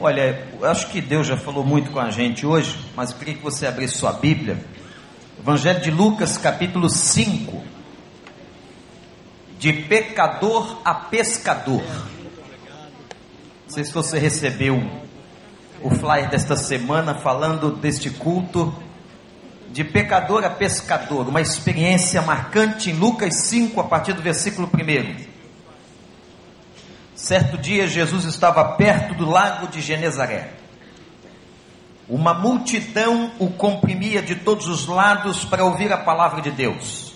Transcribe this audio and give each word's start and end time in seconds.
Olha, 0.00 0.46
eu 0.60 0.64
acho 0.64 0.86
que 0.90 1.00
Deus 1.00 1.26
já 1.26 1.36
falou 1.36 1.64
muito 1.64 1.90
com 1.90 1.98
a 1.98 2.08
gente 2.08 2.46
hoje, 2.46 2.78
mas 2.94 3.12
queria 3.12 3.34
que 3.34 3.42
você 3.42 3.66
abrisse 3.66 3.98
sua 3.98 4.12
Bíblia. 4.12 4.64
Evangelho 5.40 5.80
de 5.80 5.90
Lucas, 5.90 6.38
capítulo 6.38 6.88
5. 6.88 7.60
De 9.58 9.72
pecador 9.72 10.80
a 10.84 10.94
pescador. 10.94 11.82
Não 13.64 13.74
sei 13.74 13.84
se 13.84 13.92
você 13.92 14.20
recebeu 14.20 14.88
o 15.82 15.90
flyer 15.90 16.30
desta 16.30 16.54
semana 16.54 17.16
falando 17.16 17.72
deste 17.72 18.08
culto 18.08 18.72
de 19.72 19.82
pecador 19.82 20.44
a 20.44 20.50
pescador, 20.50 21.28
uma 21.28 21.40
experiência 21.40 22.22
marcante 22.22 22.90
em 22.90 22.94
Lucas 22.94 23.34
5, 23.34 23.80
a 23.80 23.84
partir 23.84 24.12
do 24.12 24.22
versículo 24.22 24.70
1. 24.72 25.27
Certo 27.18 27.58
dia, 27.58 27.88
Jesus 27.88 28.24
estava 28.26 28.64
perto 28.76 29.12
do 29.12 29.28
lago 29.28 29.66
de 29.66 29.80
Genezaré. 29.80 30.52
Uma 32.08 32.32
multidão 32.32 33.32
o 33.40 33.50
comprimia 33.50 34.22
de 34.22 34.36
todos 34.36 34.68
os 34.68 34.86
lados 34.86 35.44
para 35.44 35.64
ouvir 35.64 35.92
a 35.92 35.98
palavra 35.98 36.40
de 36.40 36.52
Deus. 36.52 37.12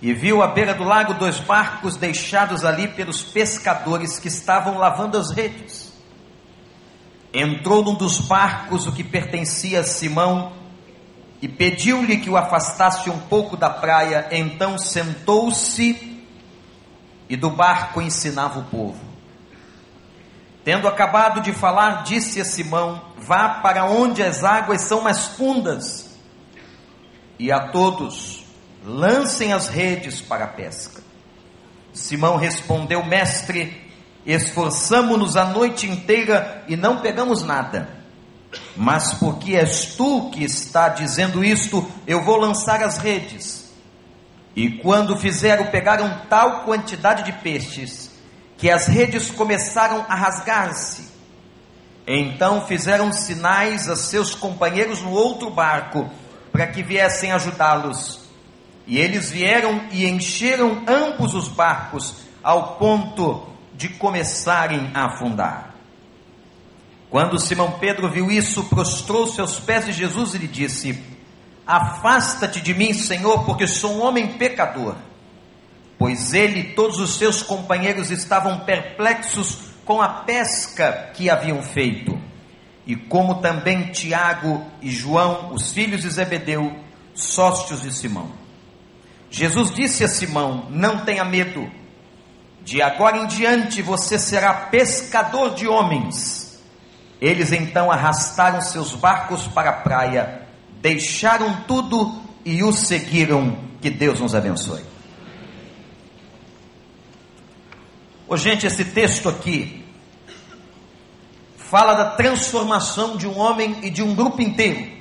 E 0.00 0.14
viu 0.14 0.40
à 0.40 0.46
beira 0.46 0.72
do 0.72 0.84
lago 0.84 1.14
dois 1.14 1.40
barcos 1.40 1.96
deixados 1.96 2.64
ali 2.64 2.86
pelos 2.86 3.24
pescadores 3.24 4.20
que 4.20 4.28
estavam 4.28 4.78
lavando 4.78 5.18
as 5.18 5.32
redes. 5.32 5.92
Entrou 7.32 7.82
num 7.82 7.94
dos 7.94 8.20
barcos, 8.20 8.86
o 8.86 8.92
que 8.92 9.02
pertencia 9.02 9.80
a 9.80 9.84
Simão, 9.84 10.52
e 11.42 11.48
pediu-lhe 11.48 12.18
que 12.18 12.30
o 12.30 12.36
afastasse 12.36 13.10
um 13.10 13.18
pouco 13.18 13.56
da 13.56 13.68
praia. 13.68 14.28
Então 14.30 14.78
sentou-se 14.78 16.13
e 17.28 17.36
do 17.36 17.50
barco 17.50 18.00
ensinava 18.02 18.60
o 18.60 18.64
povo. 18.64 19.00
Tendo 20.64 20.88
acabado 20.88 21.40
de 21.40 21.52
falar, 21.52 22.04
disse 22.04 22.40
a 22.40 22.44
Simão: 22.44 23.02
Vá 23.18 23.48
para 23.60 23.84
onde 23.84 24.22
as 24.22 24.42
águas 24.42 24.82
são 24.82 25.02
mais 25.02 25.26
fundas, 25.26 26.18
e 27.38 27.52
a 27.52 27.68
todos 27.68 28.44
lancem 28.84 29.52
as 29.52 29.68
redes 29.68 30.20
para 30.20 30.44
a 30.44 30.48
pesca. 30.48 31.02
Simão 31.92 32.36
respondeu: 32.36 33.04
Mestre, 33.04 33.92
esforçamo-nos 34.24 35.36
a 35.36 35.44
noite 35.44 35.86
inteira 35.86 36.64
e 36.66 36.76
não 36.76 37.00
pegamos 37.00 37.42
nada. 37.42 37.88
Mas 38.76 39.14
porque 39.14 39.54
és 39.56 39.94
tu 39.96 40.30
que 40.30 40.44
está 40.44 40.88
dizendo 40.88 41.44
isto, 41.44 41.88
eu 42.06 42.22
vou 42.24 42.36
lançar 42.36 42.82
as 42.82 42.98
redes. 42.98 43.63
E 44.56 44.70
quando 44.78 45.16
fizeram, 45.16 45.66
pegaram 45.66 46.20
tal 46.28 46.64
quantidade 46.64 47.24
de 47.24 47.32
peixes, 47.32 48.10
que 48.56 48.70
as 48.70 48.86
redes 48.86 49.30
começaram 49.30 50.04
a 50.08 50.14
rasgar-se. 50.14 51.08
Então 52.06 52.66
fizeram 52.66 53.12
sinais 53.12 53.88
a 53.88 53.96
seus 53.96 54.34
companheiros 54.34 55.02
no 55.02 55.10
outro 55.10 55.50
barco, 55.50 56.08
para 56.52 56.66
que 56.66 56.82
viessem 56.82 57.32
ajudá-los. 57.32 58.20
E 58.86 58.98
eles 58.98 59.30
vieram 59.30 59.80
e 59.90 60.06
encheram 60.06 60.84
ambos 60.86 61.34
os 61.34 61.48
barcos, 61.48 62.16
ao 62.42 62.76
ponto 62.76 63.48
de 63.74 63.88
começarem 63.88 64.90
a 64.94 65.06
afundar. 65.06 65.74
Quando 67.10 67.40
Simão 67.40 67.72
Pedro 67.72 68.10
viu 68.10 68.30
isso, 68.30 68.64
prostrou-se 68.64 69.40
aos 69.40 69.58
pés 69.58 69.86
de 69.86 69.92
Jesus 69.92 70.34
e 70.34 70.38
lhe 70.38 70.48
disse: 70.48 71.02
Afasta-te 71.66 72.60
de 72.60 72.74
mim, 72.74 72.92
Senhor, 72.92 73.44
porque 73.44 73.66
sou 73.66 73.94
um 73.94 74.02
homem 74.02 74.38
pecador. 74.38 74.96
Pois 75.98 76.34
ele 76.34 76.60
e 76.60 76.74
todos 76.74 76.98
os 76.98 77.16
seus 77.16 77.42
companheiros 77.42 78.10
estavam 78.10 78.60
perplexos 78.60 79.58
com 79.84 80.02
a 80.02 80.08
pesca 80.08 81.10
que 81.14 81.30
haviam 81.30 81.62
feito. 81.62 82.18
E 82.86 82.94
como 82.94 83.36
também 83.36 83.90
Tiago 83.92 84.64
e 84.82 84.90
João, 84.90 85.52
os 85.52 85.72
filhos 85.72 86.02
de 86.02 86.10
Zebedeu, 86.10 86.78
sócios 87.14 87.80
de 87.80 87.92
Simão. 87.92 88.30
Jesus 89.30 89.74
disse 89.74 90.04
a 90.04 90.08
Simão: 90.08 90.66
Não 90.70 91.04
tenha 91.04 91.24
medo, 91.24 91.70
de 92.62 92.82
agora 92.82 93.18
em 93.18 93.26
diante 93.26 93.82
você 93.82 94.18
será 94.18 94.52
pescador 94.54 95.54
de 95.54 95.66
homens. 95.66 96.62
Eles 97.20 97.52
então 97.52 97.90
arrastaram 97.90 98.60
seus 98.60 98.94
barcos 98.94 99.46
para 99.46 99.70
a 99.70 99.80
praia, 99.80 100.43
deixaram 100.84 101.62
tudo 101.62 102.22
e 102.44 102.62
o 102.62 102.70
seguiram. 102.70 103.58
Que 103.80 103.88
Deus 103.88 104.20
nos 104.20 104.34
abençoe. 104.34 104.82
Ô, 108.28 108.36
gente, 108.36 108.66
esse 108.66 108.84
texto 108.84 109.30
aqui 109.30 109.82
fala 111.56 111.94
da 111.94 112.10
transformação 112.10 113.16
de 113.16 113.26
um 113.26 113.38
homem 113.38 113.78
e 113.82 113.88
de 113.88 114.02
um 114.02 114.14
grupo 114.14 114.42
inteiro. 114.42 114.92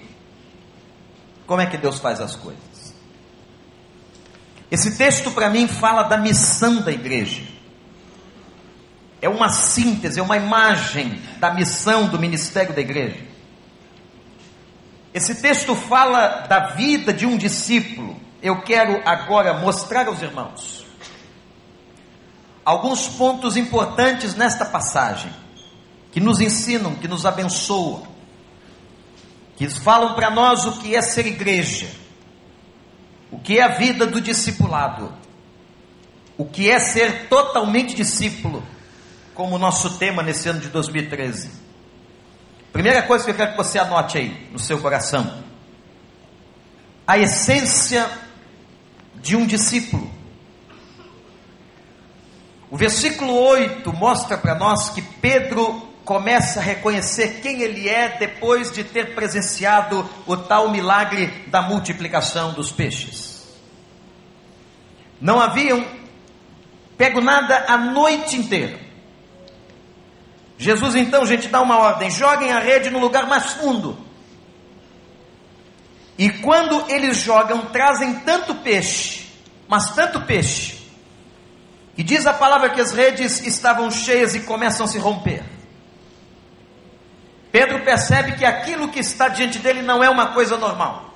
Como 1.45 1.59
é 1.59 1.65
que 1.65 1.77
Deus 1.77 1.99
faz 1.99 2.21
as 2.21 2.33
coisas? 2.33 2.93
Esse 4.71 4.97
texto 4.97 5.31
para 5.31 5.49
mim 5.49 5.67
fala 5.67 6.03
da 6.03 6.17
missão 6.17 6.81
da 6.81 6.93
igreja 6.93 7.43
é 9.21 9.27
uma 9.29 9.49
síntese, 9.49 10.19
é 10.19 10.23
uma 10.23 10.35
imagem 10.37 11.21
da 11.39 11.53
missão 11.53 12.07
do 12.07 12.19
ministério 12.19 12.73
da 12.73 12.81
igreja. 12.81 13.32
Esse 15.13 15.35
texto 15.35 15.75
fala 15.75 16.47
da 16.47 16.71
vida 16.71 17.13
de 17.13 17.25
um 17.25 17.37
discípulo. 17.37 18.19
Eu 18.41 18.61
quero 18.61 19.01
agora 19.05 19.53
mostrar 19.53 20.07
aos 20.07 20.21
irmãos 20.21 20.83
alguns 22.65 23.07
pontos 23.07 23.57
importantes 23.57 24.35
nesta 24.35 24.65
passagem 24.65 25.31
que 26.11 26.19
nos 26.19 26.39
ensinam, 26.39 26.95
que 26.95 27.07
nos 27.07 27.25
abençoam, 27.25 28.07
que 29.55 29.67
falam 29.69 30.13
para 30.13 30.29
nós 30.29 30.65
o 30.65 30.79
que 30.79 30.95
é 30.95 31.01
ser 31.01 31.25
igreja, 31.25 31.89
o 33.31 33.39
que 33.39 33.59
é 33.59 33.63
a 33.63 33.69
vida 33.69 34.05
do 34.05 34.21
discipulado, 34.21 35.11
o 36.37 36.45
que 36.45 36.69
é 36.69 36.79
ser 36.79 37.27
totalmente 37.27 37.95
discípulo 37.95 38.63
como 39.33 39.57
nosso 39.57 39.97
tema 39.97 40.21
nesse 40.21 40.47
ano 40.47 40.59
de 40.59 40.69
2013. 40.69 41.62
Primeira 42.73 43.03
coisa 43.03 43.23
que 43.23 43.29
eu 43.29 43.35
quero 43.35 43.51
que 43.51 43.57
você 43.57 43.77
anote 43.77 44.17
aí 44.17 44.49
no 44.51 44.57
seu 44.57 44.79
coração: 44.79 45.43
a 47.05 47.19
essência 47.19 48.09
de 49.15 49.35
um 49.35 49.45
discípulo. 49.45 50.11
O 52.71 52.75
versículo 52.75 53.31
8 53.31 53.93
mostra 53.93 54.35
para 54.35 54.55
nós 54.55 54.89
que 54.89 55.03
Pedro 55.03 55.87
começa 56.03 56.59
a 56.59 56.63
reconhecer 56.63 57.39
quem 57.41 57.61
ele 57.61 57.87
é 57.87 58.17
depois 58.17 58.71
de 58.71 58.83
ter 58.83 59.13
presenciado 59.13 60.09
o 60.25 60.35
tal 60.35 60.71
milagre 60.71 61.27
da 61.47 61.61
multiplicação 61.61 62.53
dos 62.53 62.71
peixes. 62.71 63.43
Não 65.21 65.39
haviam 65.39 65.85
pego 66.97 67.21
nada 67.21 67.65
a 67.67 67.77
noite 67.77 68.35
inteira. 68.35 68.79
Jesus 70.63 70.95
então, 70.95 71.25
gente, 71.25 71.49
dá 71.49 71.61
uma 71.61 71.77
ordem: 71.77 72.09
joguem 72.09 72.53
a 72.53 72.59
rede 72.59 72.89
no 72.89 72.99
lugar 72.99 73.27
mais 73.27 73.51
fundo. 73.51 73.97
E 76.17 76.29
quando 76.29 76.89
eles 76.89 77.17
jogam, 77.17 77.65
trazem 77.65 78.19
tanto 78.19 78.55
peixe, 78.55 79.27
mas 79.67 79.93
tanto 79.93 80.21
peixe, 80.21 80.77
que 81.95 82.01
diz 82.01 82.25
a 82.25 82.33
palavra 82.33 82.69
que 82.69 82.79
as 82.79 82.93
redes 82.93 83.45
estavam 83.45 83.91
cheias 83.91 84.35
e 84.35 84.41
começam 84.41 84.85
a 84.85 84.87
se 84.87 84.97
romper. 84.97 85.43
Pedro 87.51 87.83
percebe 87.83 88.37
que 88.37 88.45
aquilo 88.45 88.87
que 88.87 88.99
está 88.99 89.27
diante 89.27 89.59
dele 89.59 89.81
não 89.81 90.01
é 90.01 90.09
uma 90.09 90.27
coisa 90.27 90.55
normal. 90.55 91.12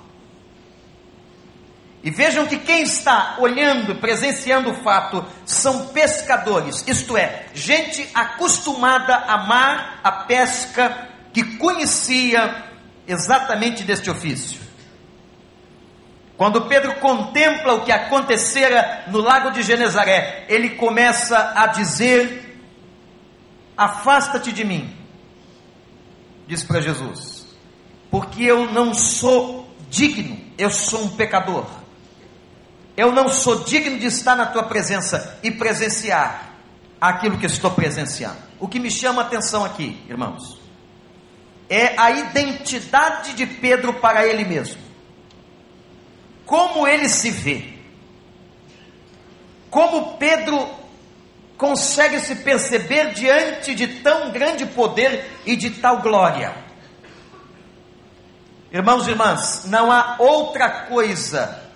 E 2.04 2.12
vejam 2.12 2.46
que 2.46 2.58
quem 2.58 2.84
está 2.84 3.36
olhando, 3.40 3.96
presenciando 3.96 4.72
o 4.72 4.76
fato, 4.76 5.26
são 5.46 5.88
pescadores, 5.88 6.84
isto 6.88 7.18
é, 7.18 7.48
gente 7.54 8.08
acostumada 8.14 9.16
a 9.16 9.34
amar 9.34 10.00
a 10.04 10.12
pesca, 10.12 11.10
que 11.34 11.58
conhecia 11.58 12.64
exatamente 13.08 13.84
deste 13.84 14.10
ofício. 14.10 14.60
Quando 16.38 16.66
Pedro 16.66 16.96
contempla 16.96 17.74
o 17.74 17.84
que 17.84 17.92
acontecera 17.92 19.06
no 19.08 19.20
lago 19.20 19.50
de 19.50 19.64
Genezaré, 19.64 20.46
ele 20.48 20.72
começa 20.72 21.54
a 21.56 21.66
dizer: 21.66 22.62
Afasta-te 23.76 24.52
de 24.52 24.64
mim, 24.64 24.96
diz 26.48 26.64
para 26.64 26.80
Jesus, 26.80 27.48
porque 28.12 28.44
eu 28.44 28.72
não 28.72 28.94
sou 28.94 29.76
digno, 29.90 30.40
eu 30.60 30.70
sou 30.70 31.06
um 31.06 31.10
pecador. 31.10 31.66
Eu 32.98 33.12
não 33.12 33.30
sou 33.30 33.64
digno 33.64 34.00
de 34.00 34.08
estar 34.08 34.36
na 34.36 34.48
tua 34.48 34.64
presença 34.64 35.38
e 35.44 35.52
presenciar 35.52 36.50
aquilo 37.00 37.38
que 37.38 37.46
estou 37.46 37.70
presenciando. 37.70 38.38
O 38.60 38.68
que 38.68 38.80
me 38.80 38.90
chama 38.90 39.22
a 39.22 39.26
atenção 39.26 39.64
aqui, 39.64 40.04
irmãos, 40.10 40.60
é 41.70 41.94
a 41.96 42.10
identidade 42.10 43.34
de 43.34 43.46
Pedro 43.46 43.94
para 43.94 44.26
ele 44.26 44.44
mesmo. 44.44 44.82
Como 46.44 46.88
ele 46.88 47.08
se 47.08 47.30
vê. 47.30 47.76
Como 49.70 50.18
Pedro 50.18 50.68
consegue 51.56 52.20
se 52.20 52.38
perceber 52.38 53.14
diante 53.14 53.76
de 53.76 54.02
tão 54.02 54.32
grande 54.32 54.66
poder 54.66 55.40
e 55.46 55.56
de 55.56 55.70
tal 55.70 56.02
glória. 56.02 56.56
Irmãos 58.72 59.06
e 59.06 59.12
irmãs, 59.12 59.66
não 59.66 59.92
há 59.92 60.16
outra 60.18 60.86
coisa 60.88 61.67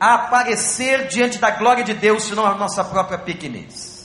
a 0.00 0.14
aparecer 0.14 1.08
diante 1.08 1.38
da 1.38 1.50
glória 1.50 1.84
de 1.84 1.92
Deus 1.92 2.24
senão 2.24 2.46
a 2.46 2.54
nossa 2.54 2.82
própria 2.82 3.18
pequenez. 3.18 4.00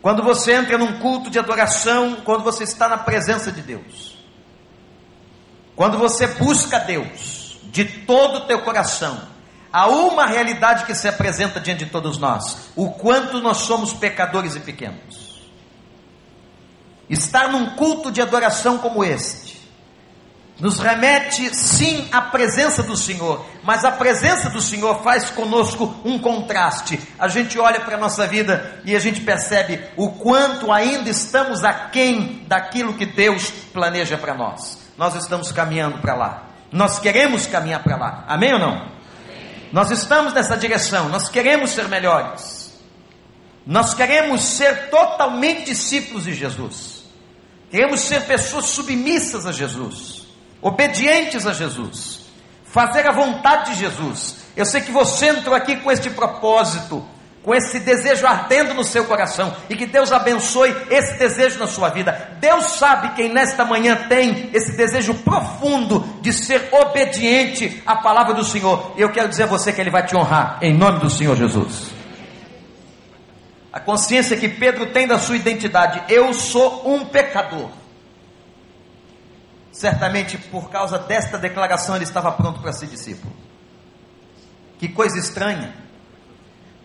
Quando 0.00 0.22
você 0.22 0.54
entra 0.54 0.78
num 0.78 0.98
culto 1.00 1.28
de 1.28 1.38
adoração, 1.38 2.16
quando 2.24 2.42
você 2.42 2.64
está 2.64 2.88
na 2.88 2.96
presença 2.96 3.52
de 3.52 3.60
Deus, 3.60 4.16
quando 5.76 5.98
você 5.98 6.26
busca 6.26 6.78
Deus 6.78 7.58
de 7.64 7.84
todo 7.84 8.38
o 8.38 8.46
teu 8.46 8.62
coração, 8.62 9.20
há 9.72 9.86
uma 9.88 10.24
realidade 10.24 10.86
que 10.86 10.94
se 10.94 11.06
apresenta 11.06 11.60
diante 11.60 11.84
de 11.84 11.90
todos 11.90 12.16
nós: 12.16 12.70
o 12.74 12.90
quanto 12.92 13.40
nós 13.40 13.58
somos 13.58 13.92
pecadores 13.92 14.56
e 14.56 14.60
pequenos. 14.60 15.28
Estar 17.10 17.48
num 17.48 17.74
culto 17.76 18.10
de 18.10 18.20
adoração 18.22 18.78
como 18.78 19.02
este, 19.02 19.57
nos 20.60 20.80
remete 20.80 21.54
sim 21.54 22.08
à 22.10 22.20
presença 22.20 22.82
do 22.82 22.96
Senhor, 22.96 23.44
mas 23.62 23.84
a 23.84 23.92
presença 23.92 24.50
do 24.50 24.60
Senhor 24.60 25.02
faz 25.02 25.30
conosco 25.30 25.94
um 26.04 26.18
contraste. 26.18 26.98
A 27.18 27.28
gente 27.28 27.58
olha 27.58 27.80
para 27.80 27.96
a 27.96 28.00
nossa 28.00 28.26
vida 28.26 28.80
e 28.84 28.96
a 28.96 28.98
gente 28.98 29.20
percebe 29.20 29.80
o 29.96 30.10
quanto 30.10 30.72
ainda 30.72 31.08
estamos 31.08 31.62
aquém 31.62 32.44
daquilo 32.48 32.94
que 32.94 33.06
Deus 33.06 33.50
planeja 33.72 34.18
para 34.18 34.34
nós. 34.34 34.78
Nós 34.96 35.14
estamos 35.14 35.52
caminhando 35.52 35.98
para 35.98 36.14
lá, 36.14 36.48
nós 36.72 36.98
queremos 36.98 37.46
caminhar 37.46 37.82
para 37.84 37.96
lá, 37.96 38.24
amém 38.26 38.52
ou 38.52 38.58
não? 38.58 38.98
Nós 39.72 39.92
estamos 39.92 40.32
nessa 40.32 40.56
direção, 40.56 41.08
nós 41.08 41.28
queremos 41.28 41.70
ser 41.70 41.86
melhores, 41.88 42.76
nós 43.64 43.94
queremos 43.94 44.42
ser 44.42 44.88
totalmente 44.88 45.66
discípulos 45.66 46.24
de 46.24 46.34
Jesus, 46.34 47.04
queremos 47.70 48.00
ser 48.00 48.22
pessoas 48.22 48.64
submissas 48.64 49.46
a 49.46 49.52
Jesus, 49.52 50.17
obedientes 50.60 51.46
a 51.46 51.52
Jesus, 51.52 52.26
fazer 52.64 53.08
a 53.08 53.12
vontade 53.12 53.72
de 53.72 53.80
Jesus. 53.80 54.36
Eu 54.56 54.64
sei 54.64 54.80
que 54.80 54.90
você 54.90 55.28
entrou 55.28 55.54
aqui 55.54 55.76
com 55.76 55.90
este 55.90 56.10
propósito, 56.10 57.06
com 57.42 57.54
esse 57.54 57.80
desejo 57.80 58.26
ardendo 58.26 58.74
no 58.74 58.84
seu 58.84 59.04
coração, 59.04 59.54
e 59.70 59.76
que 59.76 59.86
Deus 59.86 60.12
abençoe 60.12 60.74
esse 60.90 61.18
desejo 61.18 61.58
na 61.58 61.66
sua 61.66 61.88
vida. 61.88 62.36
Deus 62.40 62.72
sabe 62.72 63.14
quem 63.14 63.32
nesta 63.32 63.64
manhã 63.64 64.06
tem 64.08 64.50
esse 64.52 64.76
desejo 64.76 65.14
profundo 65.14 66.00
de 66.20 66.32
ser 66.32 66.68
obediente 66.72 67.82
à 67.86 67.96
palavra 67.96 68.34
do 68.34 68.44
Senhor. 68.44 68.92
Eu 68.98 69.10
quero 69.10 69.28
dizer 69.28 69.44
a 69.44 69.46
você 69.46 69.72
que 69.72 69.80
Ele 69.80 69.90
vai 69.90 70.04
te 70.04 70.16
honrar, 70.16 70.58
em 70.60 70.74
nome 70.74 70.98
do 70.98 71.08
Senhor 71.08 71.36
Jesus. 71.36 71.96
A 73.72 73.80
consciência 73.80 74.36
que 74.36 74.48
Pedro 74.48 74.86
tem 74.86 75.06
da 75.06 75.18
sua 75.18 75.36
identidade, 75.36 76.02
eu 76.08 76.34
sou 76.34 76.92
um 76.92 77.04
pecador. 77.04 77.70
Certamente 79.78 80.36
por 80.36 80.70
causa 80.70 80.98
desta 80.98 81.38
declaração 81.38 81.94
ele 81.94 82.02
estava 82.02 82.32
pronto 82.32 82.60
para 82.60 82.72
ser 82.72 82.88
discípulo. 82.88 83.32
Que 84.76 84.88
coisa 84.88 85.16
estranha. 85.16 85.72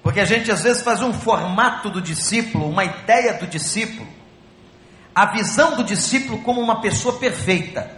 Porque 0.03 0.19
a 0.19 0.25
gente 0.25 0.51
às 0.51 0.61
vezes 0.61 0.83
faz 0.83 1.01
um 1.01 1.11
formato 1.11 1.89
do 1.89 1.99
discípulo, 1.99 2.69
uma 2.69 2.85
ideia 2.85 3.33
do 3.33 3.47
discípulo, 3.47 4.07
a 5.15 5.25
visão 5.25 5.75
do 5.75 5.83
discípulo 5.83 6.43
como 6.43 6.61
uma 6.61 6.81
pessoa 6.81 7.17
perfeita. 7.17 7.89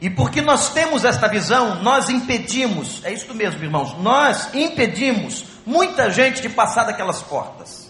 E 0.00 0.08
porque 0.08 0.40
nós 0.40 0.72
temos 0.72 1.04
esta 1.04 1.26
visão, 1.26 1.82
nós 1.82 2.08
impedimos, 2.08 3.02
é 3.02 3.12
isso 3.12 3.34
mesmo, 3.34 3.64
irmãos, 3.64 3.98
nós 3.98 4.54
impedimos 4.54 5.44
muita 5.66 6.08
gente 6.08 6.40
de 6.40 6.48
passar 6.48 6.84
daquelas 6.84 7.20
portas. 7.20 7.83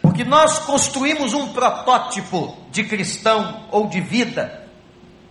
Porque 0.00 0.24
nós 0.24 0.58
construímos 0.60 1.34
um 1.34 1.52
protótipo 1.52 2.56
de 2.70 2.84
cristão 2.84 3.66
ou 3.70 3.86
de 3.86 4.00
vida 4.00 4.60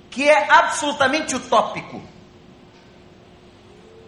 que 0.10 0.28
é 0.28 0.52
absolutamente 0.52 1.36
utópico. 1.36 2.02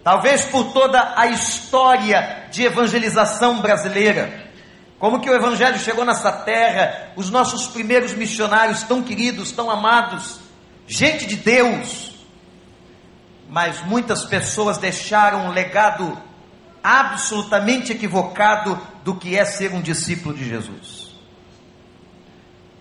Talvez 0.04 0.46
por 0.46 0.74
toda 0.74 1.14
a 1.16 1.28
história 1.28 2.48
de 2.52 2.64
evangelização 2.64 3.62
brasileira. 3.62 4.50
Como 4.98 5.20
que 5.20 5.30
o 5.30 5.34
evangelho 5.34 5.80
chegou 5.80 6.04
nessa 6.04 6.32
terra, 6.32 7.12
os 7.16 7.30
nossos 7.30 7.68
primeiros 7.68 8.14
missionários 8.14 8.84
tão 8.84 9.02
queridos, 9.02 9.52
tão 9.52 9.70
amados, 9.70 10.40
gente 10.88 11.26
de 11.26 11.36
Deus. 11.36 12.16
Mas 13.48 13.82
muitas 13.82 14.26
pessoas 14.26 14.78
deixaram 14.78 15.48
um 15.48 15.52
legado 15.52 16.18
absolutamente 16.84 17.92
equivocado 17.92 18.80
do 19.04 19.16
que 19.16 19.38
é 19.38 19.46
ser 19.46 19.74
um 19.74 19.82
discípulo 19.82 20.36
de 20.36 20.48
Jesus. 20.48 21.12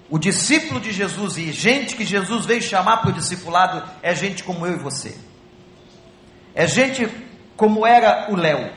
O 0.09 0.19
discípulo 0.19 0.81
de 0.81 0.91
Jesus 0.91 1.37
e 1.37 1.53
gente 1.53 1.95
que 1.95 2.05
Jesus 2.05 2.45
veio 2.45 2.61
chamar 2.61 2.99
para 2.99 3.11
o 3.11 3.13
discipulado 3.13 3.89
é 4.03 4.15
gente 4.15 4.43
como 4.43 4.67
eu 4.67 4.75
e 4.75 4.79
você. 4.79 5.17
É 6.55 6.67
gente 6.67 7.09
como 7.57 7.87
era 7.87 8.27
o 8.31 8.37
Léo. 8.37 8.73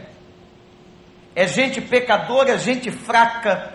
É 1.35 1.47
gente 1.47 1.81
pecadora, 1.81 2.59
gente 2.59 2.91
fraca, 2.91 3.73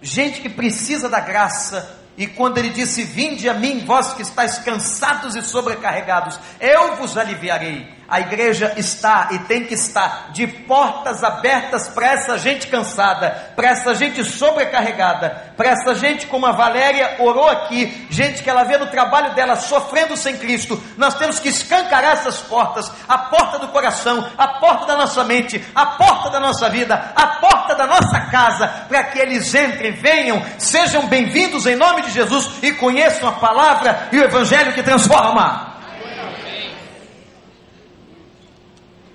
gente 0.00 0.40
que 0.40 0.48
precisa 0.48 1.08
da 1.08 1.20
graça. 1.20 1.98
E 2.16 2.26
quando 2.26 2.56
ele 2.56 2.70
disse: 2.70 3.02
Vinde 3.04 3.46
a 3.46 3.54
mim, 3.54 3.84
vós 3.84 4.14
que 4.14 4.22
estáis 4.22 4.58
cansados 4.60 5.36
e 5.36 5.42
sobrecarregados, 5.42 6.40
eu 6.58 6.96
vos 6.96 7.18
aliviarei 7.18 7.99
a 8.10 8.20
igreja 8.20 8.74
está 8.76 9.28
e 9.30 9.38
tem 9.40 9.64
que 9.64 9.74
estar 9.74 10.32
de 10.32 10.46
portas 10.46 11.22
abertas 11.22 11.88
para 11.88 12.08
essa 12.08 12.36
gente 12.36 12.66
cansada, 12.66 13.52
para 13.54 13.68
essa 13.68 13.94
gente 13.94 14.24
sobrecarregada, 14.24 15.52
para 15.56 15.70
essa 15.70 15.94
gente 15.94 16.26
como 16.26 16.44
a 16.44 16.52
Valéria 16.52 17.16
orou 17.20 17.48
aqui, 17.48 18.06
gente 18.10 18.42
que 18.42 18.50
ela 18.50 18.64
vê 18.64 18.76
no 18.76 18.88
trabalho 18.88 19.34
dela 19.34 19.54
sofrendo 19.54 20.16
sem 20.16 20.36
Cristo. 20.36 20.82
Nós 20.96 21.14
temos 21.14 21.38
que 21.38 21.48
escancarar 21.48 22.14
essas 22.14 22.40
portas, 22.40 22.90
a 23.08 23.16
porta 23.16 23.60
do 23.60 23.68
coração, 23.68 24.28
a 24.36 24.48
porta 24.58 24.86
da 24.86 24.96
nossa 24.96 25.22
mente, 25.22 25.64
a 25.72 25.86
porta 25.86 26.30
da 26.30 26.40
nossa 26.40 26.68
vida, 26.68 27.12
a 27.14 27.26
porta 27.26 27.76
da 27.76 27.86
nossa 27.86 28.20
casa, 28.22 28.66
para 28.88 29.04
que 29.04 29.20
eles 29.20 29.54
entrem, 29.54 29.92
venham, 29.92 30.42
sejam 30.58 31.06
bem-vindos 31.06 31.64
em 31.66 31.76
nome 31.76 32.02
de 32.02 32.10
Jesus 32.10 32.50
e 32.60 32.72
conheçam 32.72 33.28
a 33.28 33.32
palavra 33.32 34.08
e 34.10 34.18
o 34.18 34.24
evangelho 34.24 34.72
que 34.72 34.82
transforma. 34.82 35.69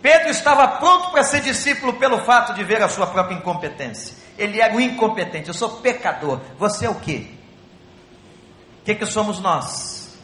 Pedro 0.05 0.29
estava 0.29 0.67
pronto 0.67 1.09
para 1.09 1.23
ser 1.23 1.41
discípulo 1.41 1.93
pelo 1.93 2.19
fato 2.19 2.53
de 2.53 2.63
ver 2.63 2.79
a 2.79 2.87
sua 2.87 3.07
própria 3.07 3.33
incompetência. 3.33 4.15
Ele 4.37 4.61
era 4.61 4.75
o 4.75 4.79
incompetente, 4.79 5.47
eu 5.47 5.53
sou 5.55 5.77
pecador. 5.77 6.41
Você 6.59 6.85
é 6.85 6.89
o 6.91 6.93
quê? 6.93 7.25
O 8.81 8.85
que, 8.85 8.93
que 8.93 9.05
somos 9.07 9.39
nós? 9.39 10.15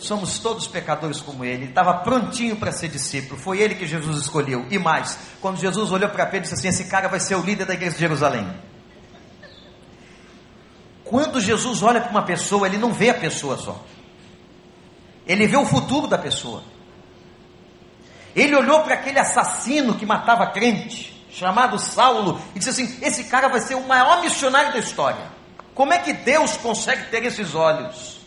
Somos 0.00 0.40
todos 0.40 0.66
pecadores 0.66 1.20
como 1.20 1.44
ele. 1.44 1.54
Ele 1.54 1.64
estava 1.66 1.94
prontinho 1.98 2.56
para 2.56 2.72
ser 2.72 2.88
discípulo. 2.88 3.40
Foi 3.40 3.60
ele 3.60 3.76
que 3.76 3.86
Jesus 3.86 4.18
escolheu. 4.18 4.66
E 4.72 4.76
mais, 4.76 5.16
quando 5.40 5.60
Jesus 5.60 5.92
olhou 5.92 6.08
para 6.08 6.26
Pedro 6.26 6.38
e 6.38 6.50
disse 6.50 6.54
assim: 6.54 6.66
Esse 6.66 6.90
cara 6.90 7.06
vai 7.06 7.20
ser 7.20 7.36
o 7.36 7.42
líder 7.42 7.64
da 7.64 7.74
igreja 7.74 7.94
de 7.94 8.00
Jerusalém. 8.00 8.52
Quando 11.04 11.40
Jesus 11.40 11.80
olha 11.80 12.00
para 12.00 12.10
uma 12.10 12.24
pessoa, 12.24 12.66
ele 12.66 12.76
não 12.76 12.92
vê 12.92 13.10
a 13.10 13.14
pessoa 13.14 13.56
só. 13.56 13.80
Ele 15.24 15.46
vê 15.46 15.56
o 15.56 15.64
futuro 15.64 16.08
da 16.08 16.18
pessoa. 16.18 16.64
Ele 18.36 18.54
olhou 18.54 18.82
para 18.82 18.94
aquele 18.94 19.18
assassino 19.18 19.94
que 19.94 20.04
matava 20.04 20.46
crente, 20.48 21.26
chamado 21.30 21.78
Saulo, 21.78 22.38
e 22.54 22.58
disse 22.58 22.70
assim: 22.70 22.98
Esse 23.00 23.24
cara 23.24 23.48
vai 23.48 23.60
ser 23.60 23.74
o 23.76 23.88
maior 23.88 24.20
missionário 24.20 24.74
da 24.74 24.78
história. 24.78 25.34
Como 25.74 25.94
é 25.94 25.98
que 25.98 26.12
Deus 26.12 26.54
consegue 26.58 27.10
ter 27.10 27.24
esses 27.24 27.54
olhos? 27.54 28.20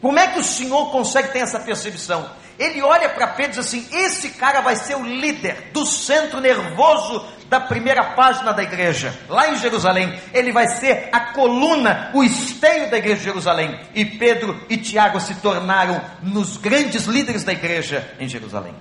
Como 0.00 0.18
é 0.18 0.28
que 0.28 0.38
o 0.38 0.44
Senhor 0.44 0.90
consegue 0.90 1.28
ter 1.28 1.40
essa 1.40 1.60
percepção? 1.60 2.30
Ele 2.58 2.80
olha 2.80 3.10
para 3.10 3.26
Pedro 3.28 3.52
e 3.52 3.54
diz 3.56 3.66
assim: 3.66 3.86
Esse 3.92 4.30
cara 4.30 4.62
vai 4.62 4.76
ser 4.76 4.96
o 4.96 5.04
líder 5.04 5.70
do 5.72 5.84
centro 5.84 6.40
nervoso 6.40 7.26
da 7.50 7.58
primeira 7.58 8.14
página 8.14 8.52
da 8.52 8.62
igreja, 8.62 9.12
lá 9.28 9.50
em 9.50 9.56
Jerusalém. 9.58 10.16
Ele 10.32 10.52
vai 10.52 10.68
ser 10.68 11.08
a 11.10 11.18
coluna, 11.32 12.12
o 12.14 12.22
esteio 12.22 12.88
da 12.88 12.96
igreja 12.96 13.18
de 13.18 13.24
Jerusalém. 13.24 13.76
E 13.92 14.04
Pedro 14.04 14.64
e 14.70 14.76
Tiago 14.76 15.20
se 15.20 15.34
tornaram 15.34 16.00
nos 16.22 16.56
grandes 16.56 17.06
líderes 17.06 17.42
da 17.42 17.52
igreja 17.52 18.08
em 18.20 18.28
Jerusalém. 18.28 18.72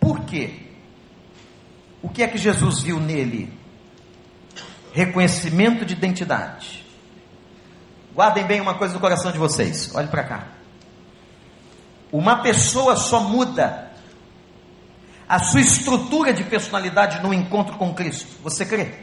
Por 0.00 0.20
quê? 0.20 0.54
O 2.00 2.08
que 2.08 2.22
é 2.22 2.28
que 2.28 2.38
Jesus 2.38 2.80
viu 2.80 2.98
nele? 2.98 3.52
Reconhecimento 4.94 5.84
de 5.84 5.92
identidade. 5.92 6.82
Guardem 8.14 8.46
bem 8.46 8.58
uma 8.58 8.74
coisa 8.74 8.94
no 8.94 9.00
coração 9.00 9.30
de 9.30 9.38
vocês. 9.38 9.94
Olhe 9.94 10.08
para 10.08 10.24
cá. 10.24 10.46
Uma 12.10 12.36
pessoa 12.36 12.96
só 12.96 13.20
muda 13.20 13.87
a 15.28 15.38
sua 15.40 15.60
estrutura 15.60 16.32
de 16.32 16.42
personalidade 16.44 17.22
no 17.22 17.34
encontro 17.34 17.76
com 17.76 17.92
Cristo. 17.94 18.28
Você 18.42 18.64
crê? 18.64 18.94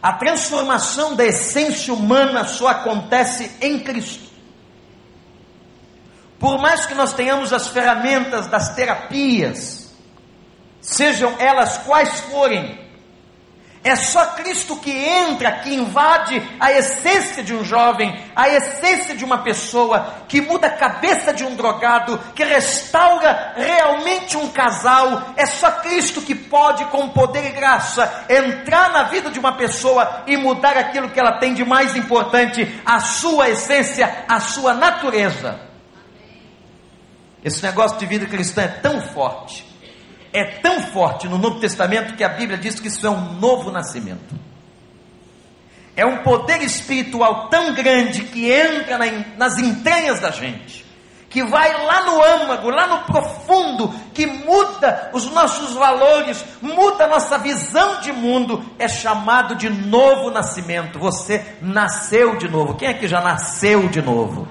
A 0.00 0.12
transformação 0.12 1.16
da 1.16 1.24
essência 1.24 1.92
humana 1.92 2.44
só 2.44 2.68
acontece 2.68 3.50
em 3.60 3.80
Cristo. 3.80 4.28
Por 6.38 6.58
mais 6.60 6.86
que 6.86 6.94
nós 6.94 7.12
tenhamos 7.12 7.52
as 7.52 7.68
ferramentas 7.68 8.46
das 8.46 8.74
terapias, 8.76 9.92
sejam 10.80 11.34
elas 11.40 11.78
quais 11.78 12.20
forem, 12.20 12.87
é 13.84 13.94
só 13.94 14.26
Cristo 14.26 14.76
que 14.76 14.90
entra, 14.90 15.52
que 15.52 15.72
invade 15.72 16.42
a 16.58 16.72
essência 16.72 17.44
de 17.44 17.54
um 17.54 17.64
jovem, 17.64 18.14
a 18.34 18.48
essência 18.48 19.14
de 19.14 19.24
uma 19.24 19.38
pessoa, 19.38 20.14
que 20.28 20.40
muda 20.40 20.66
a 20.66 20.76
cabeça 20.76 21.32
de 21.32 21.44
um 21.44 21.54
drogado, 21.54 22.18
que 22.34 22.42
restaura 22.42 23.54
realmente 23.56 24.36
um 24.36 24.48
casal. 24.48 25.32
É 25.36 25.46
só 25.46 25.70
Cristo 25.70 26.20
que 26.22 26.34
pode, 26.34 26.84
com 26.86 27.08
poder 27.10 27.46
e 27.46 27.50
graça, 27.50 28.24
entrar 28.28 28.90
na 28.90 29.04
vida 29.04 29.30
de 29.30 29.38
uma 29.38 29.52
pessoa 29.56 30.24
e 30.26 30.36
mudar 30.36 30.76
aquilo 30.76 31.10
que 31.10 31.20
ela 31.20 31.38
tem 31.38 31.54
de 31.54 31.64
mais 31.64 31.94
importante, 31.94 32.80
a 32.84 32.98
sua 33.00 33.48
essência, 33.48 34.24
a 34.28 34.40
sua 34.40 34.74
natureza. 34.74 35.60
Esse 37.44 37.62
negócio 37.62 37.96
de 37.98 38.06
vida 38.06 38.26
cristã 38.26 38.62
é 38.62 38.68
tão 38.68 39.00
forte 39.00 39.67
é 40.32 40.44
tão 40.44 40.80
forte 40.82 41.28
no 41.28 41.38
Novo 41.38 41.60
Testamento 41.60 42.14
que 42.14 42.24
a 42.24 42.28
Bíblia 42.28 42.58
diz 42.58 42.78
que 42.78 42.88
isso 42.88 43.06
é 43.06 43.10
um 43.10 43.34
novo 43.34 43.70
nascimento. 43.70 44.34
É 45.96 46.06
um 46.06 46.18
poder 46.18 46.62
espiritual 46.62 47.48
tão 47.48 47.74
grande 47.74 48.22
que 48.22 48.50
entra 48.50 48.98
nas 49.36 49.58
entranhas 49.58 50.20
da 50.20 50.30
gente, 50.30 50.86
que 51.28 51.42
vai 51.42 51.84
lá 51.84 52.04
no 52.04 52.22
âmago, 52.22 52.70
lá 52.70 52.86
no 52.86 52.98
profundo, 53.00 53.92
que 54.14 54.24
muda 54.24 55.10
os 55.12 55.28
nossos 55.32 55.74
valores, 55.74 56.44
muda 56.62 57.04
a 57.04 57.08
nossa 57.08 57.36
visão 57.38 58.00
de 58.00 58.12
mundo, 58.12 58.64
é 58.78 58.86
chamado 58.86 59.56
de 59.56 59.68
novo 59.68 60.30
nascimento. 60.30 61.00
Você 61.00 61.44
nasceu 61.60 62.36
de 62.36 62.48
novo. 62.48 62.76
Quem 62.76 62.88
aqui 62.88 63.08
já 63.08 63.20
nasceu 63.20 63.88
de 63.88 64.00
novo? 64.00 64.46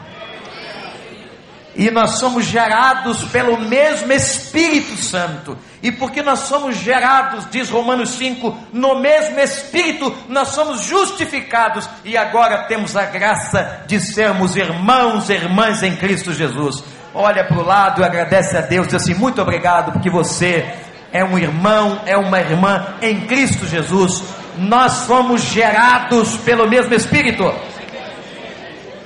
E 1.77 1.91
nós 1.91 2.17
somos 2.17 2.43
gerados 2.43 3.23
pelo 3.25 3.57
mesmo 3.57 4.11
Espírito 4.11 4.97
Santo. 4.97 5.57
E 5.81 5.91
porque 5.91 6.23
nós 6.23 6.39
somos 6.39 6.75
gerados, 6.77 7.47
diz 7.51 7.69
Romanos 7.69 8.09
5, 8.11 8.57
no 8.73 8.99
mesmo 8.99 9.39
Espírito, 9.39 10.15
nós 10.27 10.49
somos 10.49 10.81
justificados 10.81 11.87
e 12.03 12.17
agora 12.17 12.63
temos 12.63 12.95
a 12.95 13.05
graça 13.05 13.83
de 13.85 13.99
sermos 13.99 14.55
irmãos 14.55 15.29
e 15.29 15.33
irmãs 15.33 15.83
em 15.83 15.95
Cristo 15.95 16.33
Jesus. 16.33 16.83
Olha 17.13 17.45
para 17.45 17.57
o 17.57 17.65
lado 17.65 18.01
e 18.01 18.05
agradece 18.05 18.57
a 18.57 18.61
Deus, 18.61 18.87
diz 18.87 18.95
assim: 18.95 19.13
muito 19.13 19.41
obrigado, 19.41 19.91
porque 19.91 20.09
você 20.09 20.65
é 21.11 21.23
um 21.23 21.37
irmão, 21.37 22.01
é 22.05 22.17
uma 22.17 22.39
irmã 22.39 22.95
em 23.01 23.21
Cristo 23.21 23.67
Jesus. 23.67 24.23
Nós 24.57 24.91
somos 25.05 25.41
gerados 25.41 26.37
pelo 26.37 26.67
mesmo 26.67 26.93
Espírito. 26.93 27.53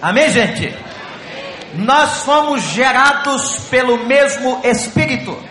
Amém, 0.01 0.29
gente? 0.29 0.73
Nós 1.75 2.23
fomos 2.23 2.61
gerados 2.63 3.59
pelo 3.69 4.05
mesmo 4.05 4.61
Espírito. 4.63 5.50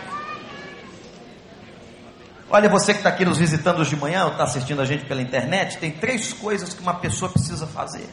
Olha, 2.50 2.68
você 2.68 2.92
que 2.92 2.98
está 2.98 3.08
aqui 3.08 3.24
nos 3.24 3.38
visitando 3.38 3.78
hoje 3.78 3.90
de 3.90 3.96
manhã, 3.96 4.24
ou 4.24 4.32
está 4.32 4.42
assistindo 4.44 4.82
a 4.82 4.84
gente 4.84 5.04
pela 5.04 5.22
internet, 5.22 5.78
tem 5.78 5.92
três 5.92 6.32
coisas 6.32 6.74
que 6.74 6.82
uma 6.82 6.94
pessoa 6.94 7.30
precisa 7.30 7.66
fazer. 7.66 8.08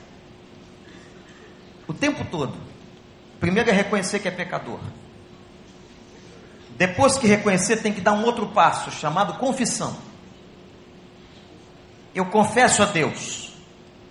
O 1.88 1.94
tempo 1.94 2.24
todo. 2.26 2.54
Primeiro 3.40 3.70
é 3.70 3.74
reconhecer 3.74 4.20
que 4.20 4.28
é 4.28 4.32
pecador. 4.32 4.80
Depois 6.78 7.18
que 7.18 7.26
reconhecer, 7.26 7.78
tem 7.78 7.92
que 7.92 8.02
dar 8.02 8.14
um 8.14 8.24
outro 8.24 8.48
passo, 8.48 8.92
chamado 8.92 9.40
confissão. 9.40 9.98
Eu 12.14 12.26
confesso 12.28 12.84
a 12.84 12.86
Deus. 12.86 13.54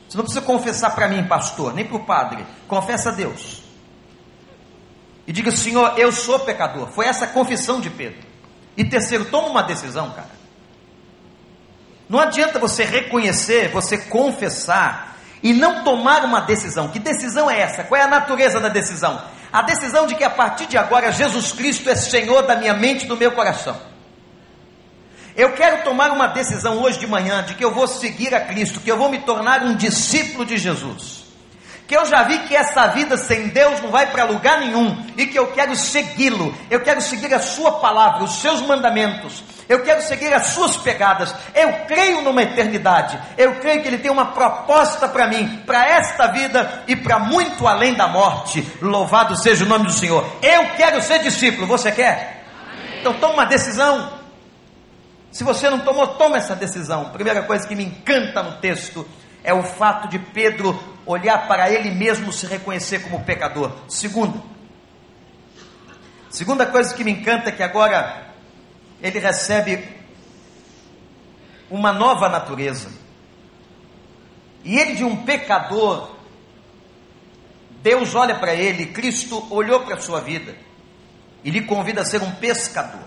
Você 0.08 0.16
não 0.16 0.24
precisa 0.24 0.44
confessar 0.44 0.94
para 0.94 1.06
mim, 1.06 1.24
pastor, 1.24 1.72
nem 1.72 1.84
para 1.84 1.96
o 1.96 2.04
padre. 2.04 2.44
Confessa 2.66 3.10
a 3.10 3.12
Deus 3.12 3.66
e 5.26 5.32
diga: 5.32 5.50
Senhor, 5.50 5.98
eu 5.98 6.12
sou 6.12 6.38
pecador. 6.40 6.88
Foi 6.88 7.06
essa 7.06 7.26
confissão 7.26 7.80
de 7.80 7.90
Pedro. 7.90 8.25
E 8.76 8.84
terceiro, 8.84 9.24
toma 9.26 9.48
uma 9.48 9.62
decisão, 9.62 10.10
cara. 10.10 10.36
Não 12.08 12.20
adianta 12.20 12.58
você 12.58 12.84
reconhecer, 12.84 13.70
você 13.72 13.98
confessar 13.98 15.16
e 15.42 15.52
não 15.52 15.82
tomar 15.82 16.24
uma 16.24 16.40
decisão. 16.40 16.88
Que 16.88 16.98
decisão 16.98 17.50
é 17.50 17.60
essa? 17.60 17.84
Qual 17.84 18.00
é 18.00 18.04
a 18.04 18.08
natureza 18.08 18.60
da 18.60 18.68
decisão? 18.68 19.20
A 19.52 19.62
decisão 19.62 20.06
de 20.06 20.14
que 20.14 20.22
a 20.22 20.30
partir 20.30 20.66
de 20.66 20.76
agora 20.78 21.10
Jesus 21.10 21.52
Cristo 21.52 21.88
é 21.88 21.96
Senhor 21.96 22.42
da 22.42 22.56
minha 22.56 22.74
mente 22.74 23.04
e 23.04 23.08
do 23.08 23.16
meu 23.16 23.32
coração. 23.32 23.76
Eu 25.34 25.52
quero 25.52 25.82
tomar 25.84 26.10
uma 26.10 26.28
decisão 26.28 26.78
hoje 26.78 26.98
de 26.98 27.06
manhã 27.06 27.42
de 27.42 27.54
que 27.54 27.64
eu 27.64 27.74
vou 27.74 27.86
seguir 27.86 28.34
a 28.34 28.40
Cristo, 28.40 28.80
que 28.80 28.90
eu 28.90 28.96
vou 28.96 29.10
me 29.10 29.18
tornar 29.20 29.62
um 29.62 29.74
discípulo 29.74 30.46
de 30.46 30.56
Jesus 30.56 31.25
que 31.86 31.96
eu 31.96 32.04
já 32.06 32.24
vi 32.24 32.38
que 32.40 32.56
essa 32.56 32.88
vida 32.88 33.16
sem 33.16 33.48
Deus 33.48 33.80
não 33.80 33.90
vai 33.90 34.06
para 34.10 34.24
lugar 34.24 34.58
nenhum 34.58 35.04
e 35.16 35.26
que 35.26 35.38
eu 35.38 35.48
quero 35.52 35.74
segui-lo, 35.76 36.52
eu 36.68 36.80
quero 36.80 37.00
seguir 37.00 37.32
a 37.32 37.38
Sua 37.38 37.78
palavra, 37.78 38.24
os 38.24 38.40
Seus 38.40 38.60
mandamentos, 38.62 39.44
eu 39.68 39.82
quero 39.82 40.02
seguir 40.02 40.32
as 40.32 40.46
Suas 40.46 40.76
pegadas. 40.76 41.34
Eu 41.54 41.72
creio 41.86 42.22
numa 42.22 42.42
eternidade, 42.42 43.18
eu 43.38 43.56
creio 43.56 43.82
que 43.82 43.88
Ele 43.88 43.98
tem 43.98 44.10
uma 44.10 44.26
proposta 44.26 45.08
para 45.08 45.28
mim, 45.28 45.62
para 45.64 45.86
esta 45.86 46.26
vida 46.28 46.84
e 46.88 46.96
para 46.96 47.18
muito 47.18 47.66
além 47.66 47.94
da 47.94 48.08
morte. 48.08 48.66
Louvado 48.82 49.36
seja 49.36 49.64
o 49.64 49.68
nome 49.68 49.86
do 49.86 49.92
Senhor. 49.92 50.24
Eu 50.42 50.66
quero 50.76 51.00
ser 51.02 51.20
discípulo, 51.20 51.66
você 51.66 51.92
quer? 51.92 52.44
Amém. 52.60 53.00
Então 53.00 53.14
toma 53.14 53.34
uma 53.34 53.46
decisão. 53.46 54.16
Se 55.30 55.44
você 55.44 55.68
não 55.68 55.80
tomou, 55.80 56.06
toma 56.08 56.38
essa 56.38 56.56
decisão. 56.56 57.10
Primeira 57.10 57.42
coisa 57.42 57.66
que 57.66 57.76
me 57.76 57.84
encanta 57.84 58.42
no 58.42 58.52
texto 58.52 59.06
é 59.46 59.54
o 59.54 59.62
fato 59.62 60.08
de 60.08 60.18
Pedro 60.18 60.76
olhar 61.06 61.46
para 61.46 61.70
ele 61.70 61.92
mesmo 61.92 62.32
se 62.32 62.48
reconhecer 62.48 62.98
como 63.04 63.22
pecador. 63.24 63.70
Segundo, 63.88 64.42
segunda 66.28 66.66
coisa 66.66 66.92
que 66.92 67.04
me 67.04 67.12
encanta 67.12 67.50
é 67.50 67.52
que 67.52 67.62
agora 67.62 68.26
ele 69.00 69.20
recebe 69.20 69.88
uma 71.70 71.92
nova 71.92 72.28
natureza. 72.28 72.90
E 74.64 74.76
ele 74.76 74.96
de 74.96 75.04
um 75.04 75.24
pecador, 75.24 76.16
Deus 77.84 78.16
olha 78.16 78.34
para 78.34 78.52
ele, 78.52 78.86
Cristo 78.86 79.46
olhou 79.48 79.78
para 79.84 79.94
a 79.94 80.00
sua 80.00 80.20
vida 80.20 80.56
e 81.44 81.50
lhe 81.52 81.60
convida 81.60 82.00
a 82.00 82.04
ser 82.04 82.20
um 82.20 82.32
pescador. 82.32 83.06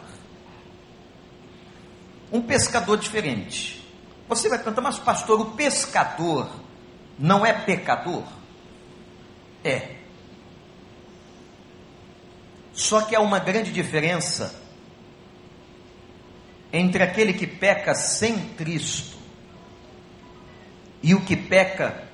Um 2.32 2.42
pescador 2.42 2.98
diferente. 2.98 3.79
Você 4.30 4.48
vai 4.48 4.60
perguntar, 4.60 4.82
mas 4.82 5.00
pastor, 5.00 5.42
o 5.42 5.52
pescador 5.54 6.48
não 7.18 7.44
é 7.44 7.52
pecador? 7.52 8.24
É. 9.64 9.96
Só 12.72 13.02
que 13.02 13.16
há 13.16 13.20
uma 13.20 13.40
grande 13.40 13.72
diferença 13.72 14.56
entre 16.72 17.02
aquele 17.02 17.34
que 17.34 17.48
peca 17.48 17.96
sem 17.96 18.50
Cristo 18.50 19.18
e 21.02 21.16
o 21.16 21.26
que 21.26 21.36
peca 21.36 22.08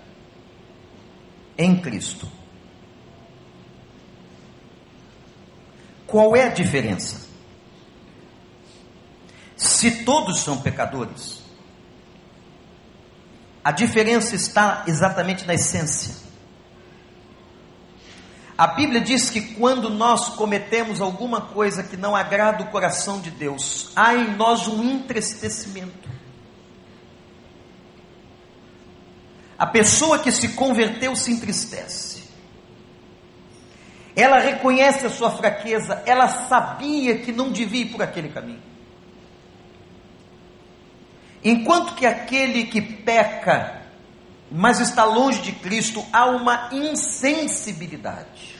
em 1.58 1.76
Cristo. 1.82 2.32
Qual 6.08 6.34
é 6.34 6.46
a 6.46 6.50
diferença? 6.50 7.28
Se 9.58 10.06
todos 10.06 10.40
são 10.40 10.62
pecadores, 10.62 11.45
a 13.66 13.72
diferença 13.72 14.36
está 14.36 14.84
exatamente 14.86 15.44
na 15.48 15.56
essência. 15.56 16.14
A 18.56 18.68
Bíblia 18.68 19.02
diz 19.02 19.32
que 19.32 19.56
quando 19.56 19.90
nós 19.90 20.30
cometemos 20.36 21.02
alguma 21.02 21.42
coisa 21.42 21.82
que 21.82 21.98
não 21.98 22.16
agrada 22.16 22.62
o 22.62 22.68
coração 22.68 23.20
de 23.20 23.32
Deus, 23.32 23.92
há 23.96 24.14
em 24.14 24.36
nós 24.36 24.68
um 24.68 24.84
entristecimento. 24.84 26.08
A 29.58 29.66
pessoa 29.66 30.20
que 30.20 30.32
se 30.32 30.50
converteu 30.50 31.16
se 31.16 31.32
entristece. 31.32 32.24
Ela 34.16 34.38
reconhece 34.38 35.08
a 35.08 35.10
sua 35.10 35.32
fraqueza, 35.32 36.04
ela 36.06 36.28
sabia 36.28 37.18
que 37.18 37.32
não 37.32 37.52
devia 37.52 37.82
ir 37.82 37.90
por 37.90 38.04
aquele 38.04 38.30
caminho. 38.30 38.75
Enquanto 41.46 41.94
que 41.94 42.08
aquele 42.08 42.66
que 42.66 42.82
peca, 42.82 43.84
mas 44.52 44.80
está 44.80 45.06
longe 45.06 45.44
de 45.44 45.52
Cristo, 45.52 46.04
há 46.12 46.26
uma 46.26 46.70
insensibilidade. 46.72 48.56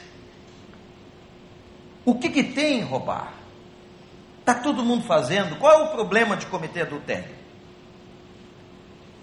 O 2.04 2.14
que, 2.14 2.28
que 2.28 2.44
tem 2.44 2.78
em 2.78 2.82
roubar? 2.84 3.32
Está 4.38 4.54
todo 4.54 4.84
mundo 4.84 5.04
fazendo. 5.04 5.56
Qual 5.56 5.72
é 5.72 5.82
o 5.82 5.88
problema 5.88 6.36
de 6.36 6.46
cometer 6.46 6.82
adultério? 6.82 7.34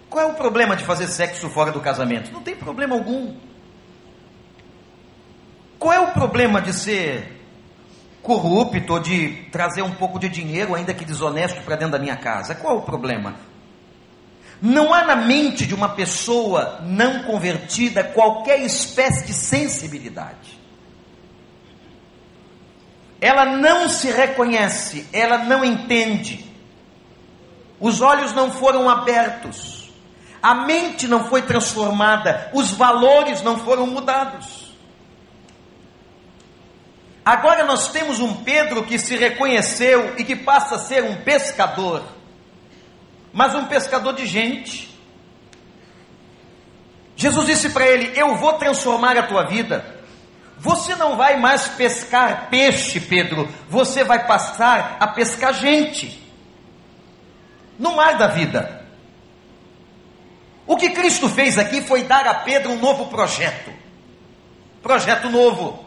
Qual 0.10 0.27
é 0.27 0.29
o 0.29 0.36
problema 0.36 0.75
de 0.75 0.84
fazer 0.84 1.08
sexo 1.08 1.50
fora 1.50 1.72
do 1.72 1.79
casamento? 1.79 2.34
Não 2.34 2.41
tem 2.41 2.58
problema 2.58 2.96
algum. 2.96 3.34
Qual 5.79 5.93
é 5.93 6.01
o 6.01 6.12
problema 6.12 6.62
de 6.62 6.74
ser 6.74 7.41
corrupto 8.22 8.93
ou 8.93 9.00
de 9.00 9.48
trazer 9.50 9.84
um 9.84 9.96
pouco 9.96 10.20
de 10.20 10.27
dinheiro, 10.27 10.75
ainda 10.75 10.93
que 10.93 11.05
desonesto, 11.05 11.62
para 11.62 11.77
dentro 11.77 11.93
da 11.93 12.00
minha 12.00 12.17
casa? 12.17 12.55
Qual 12.55 12.75
é 12.75 12.79
o 12.79 12.82
problema? 12.82 13.53
Não 14.65 14.93
há 14.93 15.03
na 15.03 15.15
mente 15.17 15.65
de 15.65 15.75
uma 15.75 15.89
pessoa 15.89 16.79
não 16.84 17.24
convertida 17.24 18.03
qualquer 18.03 18.62
espécie 18.62 19.25
de 19.25 19.34
sensibilidade. 19.34 20.63
ela 23.24 23.46
não 23.46 23.88
se 23.88 24.12
reconhece, 24.12 25.08
ela 25.13 25.38
não 25.38 25.63
entende, 25.63 26.46
os 27.79 28.01
olhos 28.01 28.34
não 28.34 28.51
foram 28.51 28.89
abertos, 28.89 29.89
a 30.41 30.53
mente 30.53 31.08
não 31.08 31.24
foi 31.29 31.41
transformada, 31.41 32.50
os 32.51 32.72
valores 32.72 33.41
não 33.41 33.58
foram 33.60 33.88
mudados. 33.88 34.75
Agora 37.24 37.63
nós 37.63 37.93
temos 37.93 38.20
um 38.20 38.43
Pedro 38.43 38.84
que 38.84 39.00
se 39.00 39.15
reconheceu 39.15 40.15
e 40.17 40.25
que 40.25 40.36
passa 40.36 40.75
a 40.75 40.79
ser 40.79 41.05
um 41.05 41.15
pescador, 41.15 42.03
mas 43.34 43.56
um 43.56 43.66
pescador 43.66 44.13
de 44.13 44.25
gente. 44.28 44.90
Jesus 47.16 47.48
disse 47.48 47.70
para 47.72 47.88
ele: 47.88 48.18
Eu 48.18 48.36
vou 48.36 48.54
transformar 48.54 49.18
a 49.18 49.24
tua 49.24 49.44
vida. 49.44 50.02
Você 50.60 50.96
não 50.96 51.18
vai 51.18 51.38
mais 51.38 51.68
pescar 51.70 52.48
peixe, 52.50 53.00
Pedro, 53.00 53.50
você 53.68 54.04
vai 54.04 54.25
passar 54.25 54.96
a 55.00 55.08
pescar 55.08 55.54
gente 55.54 56.24
no 57.78 57.96
mar 57.96 58.18
da 58.18 58.28
vida. 58.28 58.86
O 60.66 60.78
que 60.78 60.92
Cristo 60.92 61.28
fez 61.28 61.58
aqui 61.58 61.82
foi 61.82 62.04
dar 62.04 62.25
a 62.25 62.36
Pedro 62.36 62.72
um 62.72 62.80
novo 62.80 63.08
projeto. 63.08 63.74
Projeto 64.82 65.30
novo. 65.30 65.83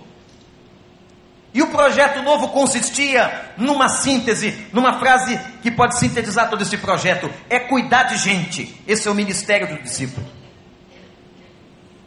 E 1.56 1.62
o 1.62 1.68
projeto 1.68 2.22
novo 2.22 2.48
consistia 2.48 3.54
numa 3.56 3.88
síntese, 3.88 4.68
numa 4.74 4.98
frase 4.98 5.40
que 5.62 5.70
pode 5.70 5.98
sintetizar 5.98 6.50
todo 6.50 6.60
esse 6.60 6.76
projeto: 6.76 7.32
é 7.48 7.58
cuidar 7.58 8.02
de 8.02 8.18
gente. 8.18 8.78
Esse 8.86 9.08
é 9.08 9.10
o 9.10 9.14
ministério 9.14 9.66
do 9.66 9.82
discípulo. 9.82 10.26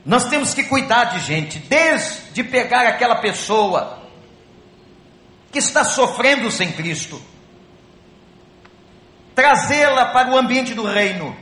Nós 0.06 0.25
temos 0.25 0.53
que 0.53 0.65
cuidar 0.65 1.06
de 1.06 1.22
gente, 1.22 1.58
desde 1.58 2.44
pegar 2.44 2.88
aquela 2.88 3.15
pessoa 3.15 4.03
que 5.51 5.58
está 5.58 5.84
sofrendo 5.84 6.51
sem 6.51 6.72
Cristo, 6.72 7.20
trazê-la 9.34 10.06
para 10.06 10.29
o 10.29 10.38
ambiente 10.38 10.75
do 10.75 10.84
reino, 10.84 11.36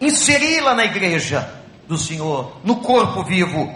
inseri-la 0.00 0.72
na 0.72 0.84
igreja 0.84 1.52
do 1.88 1.98
Senhor, 1.98 2.60
no 2.62 2.76
corpo 2.76 3.24
vivo. 3.24 3.74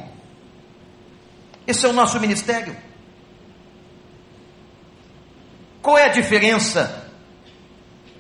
Esse 1.67 1.85
é 1.85 1.89
o 1.89 1.93
nosso 1.93 2.21
ministério. 2.21 2.90
Qual 5.83 5.97
é 5.97 6.05
a 6.05 6.09
diferença 6.09 7.11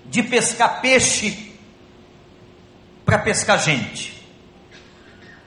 de 0.06 0.22
pescar 0.22 0.80
peixe 0.80 1.52
para 3.04 3.18
pescar 3.18 3.58
gente? 3.58 4.26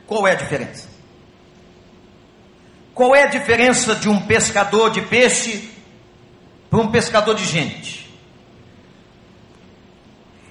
Qual 0.05 0.27
é 0.27 0.31
a 0.31 0.35
diferença? 0.35 0.87
Qual 2.93 3.15
é 3.15 3.23
a 3.23 3.27
diferença 3.27 3.95
de 3.95 4.07
um 4.07 4.21
pescador 4.21 4.91
de 4.91 5.01
peixe 5.01 5.71
para 6.69 6.79
um 6.79 6.91
pescador 6.91 7.35
de 7.35 7.45
gente? 7.45 8.03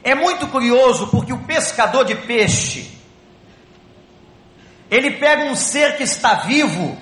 É 0.02 0.14
muito 0.14 0.48
curioso 0.48 1.06
porque 1.06 1.32
o 1.32 1.44
pescador 1.44 2.04
de 2.04 2.16
peixe 2.16 2.90
ele 4.90 5.12
pega 5.12 5.44
um 5.44 5.54
ser 5.54 5.96
que 5.96 6.02
está 6.02 6.34
vivo 6.34 6.98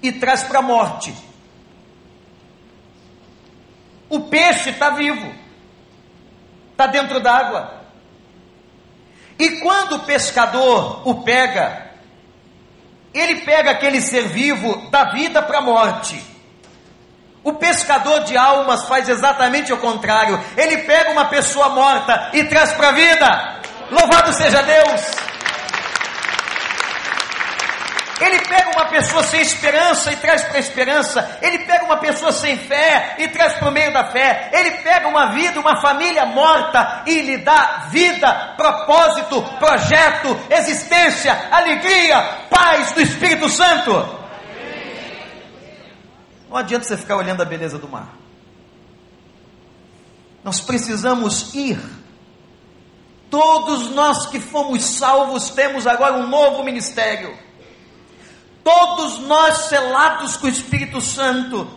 e 0.00 0.12
traz 0.12 0.42
para 0.44 0.60
a 0.60 0.62
morte. 0.62 1.12
O 4.14 4.20
peixe 4.20 4.70
está 4.70 4.90
vivo, 4.90 5.34
está 6.70 6.86
dentro 6.86 7.18
d'água. 7.18 7.80
E 9.36 9.58
quando 9.58 9.96
o 9.96 10.04
pescador 10.04 11.02
o 11.04 11.22
pega, 11.24 11.90
ele 13.12 13.40
pega 13.40 13.72
aquele 13.72 14.00
ser 14.00 14.28
vivo 14.28 14.88
da 14.88 15.10
vida 15.10 15.42
para 15.42 15.58
a 15.58 15.62
morte. 15.62 16.24
O 17.42 17.54
pescador 17.54 18.20
de 18.22 18.36
almas 18.36 18.84
faz 18.84 19.08
exatamente 19.08 19.72
o 19.72 19.78
contrário. 19.78 20.40
Ele 20.56 20.78
pega 20.82 21.10
uma 21.10 21.24
pessoa 21.24 21.70
morta 21.70 22.30
e 22.34 22.44
traz 22.44 22.72
para 22.74 22.90
a 22.90 22.92
vida. 22.92 23.60
Louvado 23.90 24.32
seja 24.32 24.62
Deus! 24.62 25.23
Ele 28.24 28.38
pega 28.40 28.70
uma 28.70 28.86
pessoa 28.86 29.22
sem 29.22 29.42
esperança 29.42 30.10
e 30.10 30.16
traz 30.16 30.42
para 30.44 30.56
a 30.56 30.60
esperança. 30.60 31.38
Ele 31.42 31.58
pega 31.58 31.84
uma 31.84 31.98
pessoa 31.98 32.32
sem 32.32 32.56
fé 32.56 33.16
e 33.18 33.28
traz 33.28 33.52
para 33.58 33.68
o 33.68 33.72
meio 33.72 33.92
da 33.92 34.10
fé. 34.10 34.50
Ele 34.50 34.70
pega 34.78 35.08
uma 35.08 35.32
vida, 35.32 35.60
uma 35.60 35.78
família 35.82 36.24
morta 36.24 37.02
e 37.06 37.20
lhe 37.20 37.36
dá 37.38 37.88
vida, 37.90 38.54
propósito, 38.56 39.42
projeto, 39.58 40.40
existência, 40.48 41.48
alegria, 41.50 42.46
paz 42.48 42.92
do 42.92 43.02
Espírito 43.02 43.50
Santo. 43.50 43.92
Não 46.48 46.56
adianta 46.56 46.86
você 46.86 46.96
ficar 46.96 47.16
olhando 47.16 47.42
a 47.42 47.44
beleza 47.44 47.78
do 47.78 47.88
mar. 47.88 48.08
Nós 50.42 50.62
precisamos 50.62 51.54
ir. 51.54 51.78
Todos 53.28 53.90
nós 53.90 54.26
que 54.26 54.40
fomos 54.40 54.82
salvos 54.82 55.50
temos 55.50 55.86
agora 55.86 56.14
um 56.14 56.26
novo 56.26 56.64
ministério. 56.64 57.43
Todos 58.64 59.18
nós 59.18 59.68
selados 59.68 60.36
com 60.36 60.46
o 60.46 60.50
Espírito 60.50 61.00
Santo. 61.00 61.68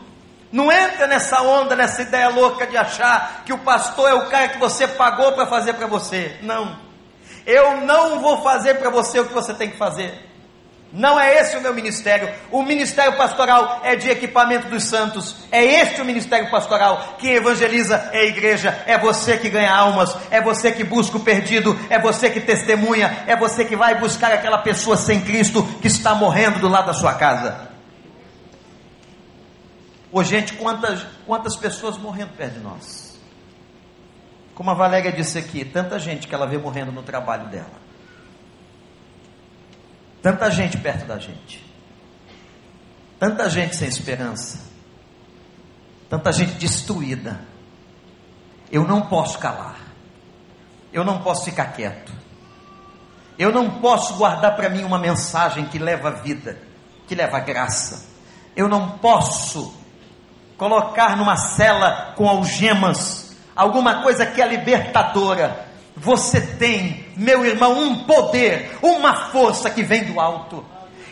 Não 0.52 0.72
entra 0.72 1.06
nessa 1.06 1.42
onda, 1.42 1.76
nessa 1.76 2.02
ideia 2.02 2.30
louca 2.30 2.66
de 2.66 2.78
achar 2.78 3.44
que 3.46 3.52
o 3.52 3.58
pastor 3.58 4.10
é 4.10 4.14
o 4.14 4.30
cara 4.30 4.48
que 4.48 4.58
você 4.58 4.88
pagou 4.88 5.34
para 5.34 5.46
fazer 5.46 5.74
para 5.74 5.86
você. 5.86 6.38
Não. 6.42 6.80
Eu 7.46 7.82
não 7.82 8.22
vou 8.22 8.42
fazer 8.42 8.76
para 8.76 8.90
você 8.90 9.20
o 9.20 9.26
que 9.26 9.34
você 9.34 9.54
tem 9.54 9.70
que 9.70 9.78
fazer. 9.78 10.26
Não 10.92 11.20
é 11.20 11.42
esse 11.42 11.58
o 11.58 11.62
meu 11.62 11.74
ministério. 11.74 12.34
O 12.50 12.64
ministério 12.64 13.18
pastoral 13.18 13.82
é 13.84 13.96
de 13.96 14.10
equipamento 14.10 14.70
dos 14.70 14.84
santos. 14.84 15.36
É 15.52 15.64
este 15.64 16.02
o 16.02 16.06
ministério 16.06 16.50
pastoral. 16.50 17.16
Quem 17.20 17.34
evangeliza 17.34 18.10
a 18.12 18.24
igreja. 18.24 18.84
É 18.86 18.98
você 18.98 19.38
que 19.38 19.50
ganha 19.50 19.74
almas. 19.74 20.16
É 20.32 20.42
você 20.42 20.72
que 20.72 20.84
busca 20.84 21.18
o 21.18 21.22
perdido. 21.22 21.78
É 21.90 22.00
você 22.00 22.30
que 22.30 22.40
testemunha. 22.40 23.26
É 23.28 23.36
você 23.36 23.66
que 23.66 23.76
vai 23.76 24.00
buscar 24.00 24.32
aquela 24.32 24.60
pessoa 24.60 24.96
sem 24.96 25.20
Cristo 25.22 25.62
que 25.82 25.88
está 25.88 26.16
morrendo 26.16 26.60
do 26.60 26.70
lado 26.70 26.88
da 26.88 26.94
sua 26.94 27.14
casa. 27.16 27.68
Ô 30.10 30.24
gente, 30.24 30.54
quantas, 30.54 31.06
quantas 31.26 31.56
pessoas 31.58 31.98
morrendo 31.98 32.32
perto 32.38 32.54
de 32.54 32.60
nós? 32.60 33.20
Como 34.56 34.72
a 34.72 34.74
Valéria 34.74 35.12
disse 35.12 35.38
aqui, 35.38 35.66
tanta 35.66 36.00
gente 36.00 36.28
que 36.28 36.34
ela 36.34 36.48
vê 36.48 36.58
morrendo 36.58 36.92
no 36.94 37.04
trabalho 37.04 37.48
dela. 37.50 37.87
Tanta 40.22 40.50
gente 40.52 40.78
perto 40.78 41.06
da 41.06 41.18
gente. 41.18 41.66
Tanta 43.20 43.50
gente 43.50 43.76
sem 43.76 43.88
esperança. 43.88 44.60
Tanta 46.10 46.32
gente 46.32 46.54
destruída. 46.54 47.40
Eu 48.72 48.84
não 48.84 49.02
posso 49.02 49.40
calar. 49.40 49.80
Eu 50.92 51.04
não 51.04 51.22
posso 51.22 51.46
ficar 51.46 51.74
quieto. 51.74 52.12
Eu 53.38 53.52
não 53.52 53.80
posso 53.80 54.16
guardar 54.16 54.56
para 54.56 54.70
mim 54.70 54.84
uma 54.84 54.98
mensagem 54.98 55.66
que 55.66 55.78
leva 55.78 56.12
vida, 56.12 56.58
que 57.08 57.14
leva 57.14 57.40
graça. 57.40 58.08
Eu 58.56 58.68
não 58.68 58.98
posso 58.98 59.76
colocar 60.58 61.16
numa 61.16 61.38
cela 61.38 62.14
com 62.16 62.28
algemas 62.28 63.36
alguma 63.56 64.02
coisa 64.02 64.26
que 64.26 64.42
é 64.42 64.48
libertadora 64.48 65.67
você 66.00 66.40
tem, 66.40 67.06
meu 67.18 67.44
irmão, 67.46 67.80
um 67.80 68.04
poder, 68.06 68.78
uma 68.82 69.32
força 69.32 69.70
que 69.70 69.82
vem 69.82 70.04
do 70.04 70.20
alto. 70.20 70.64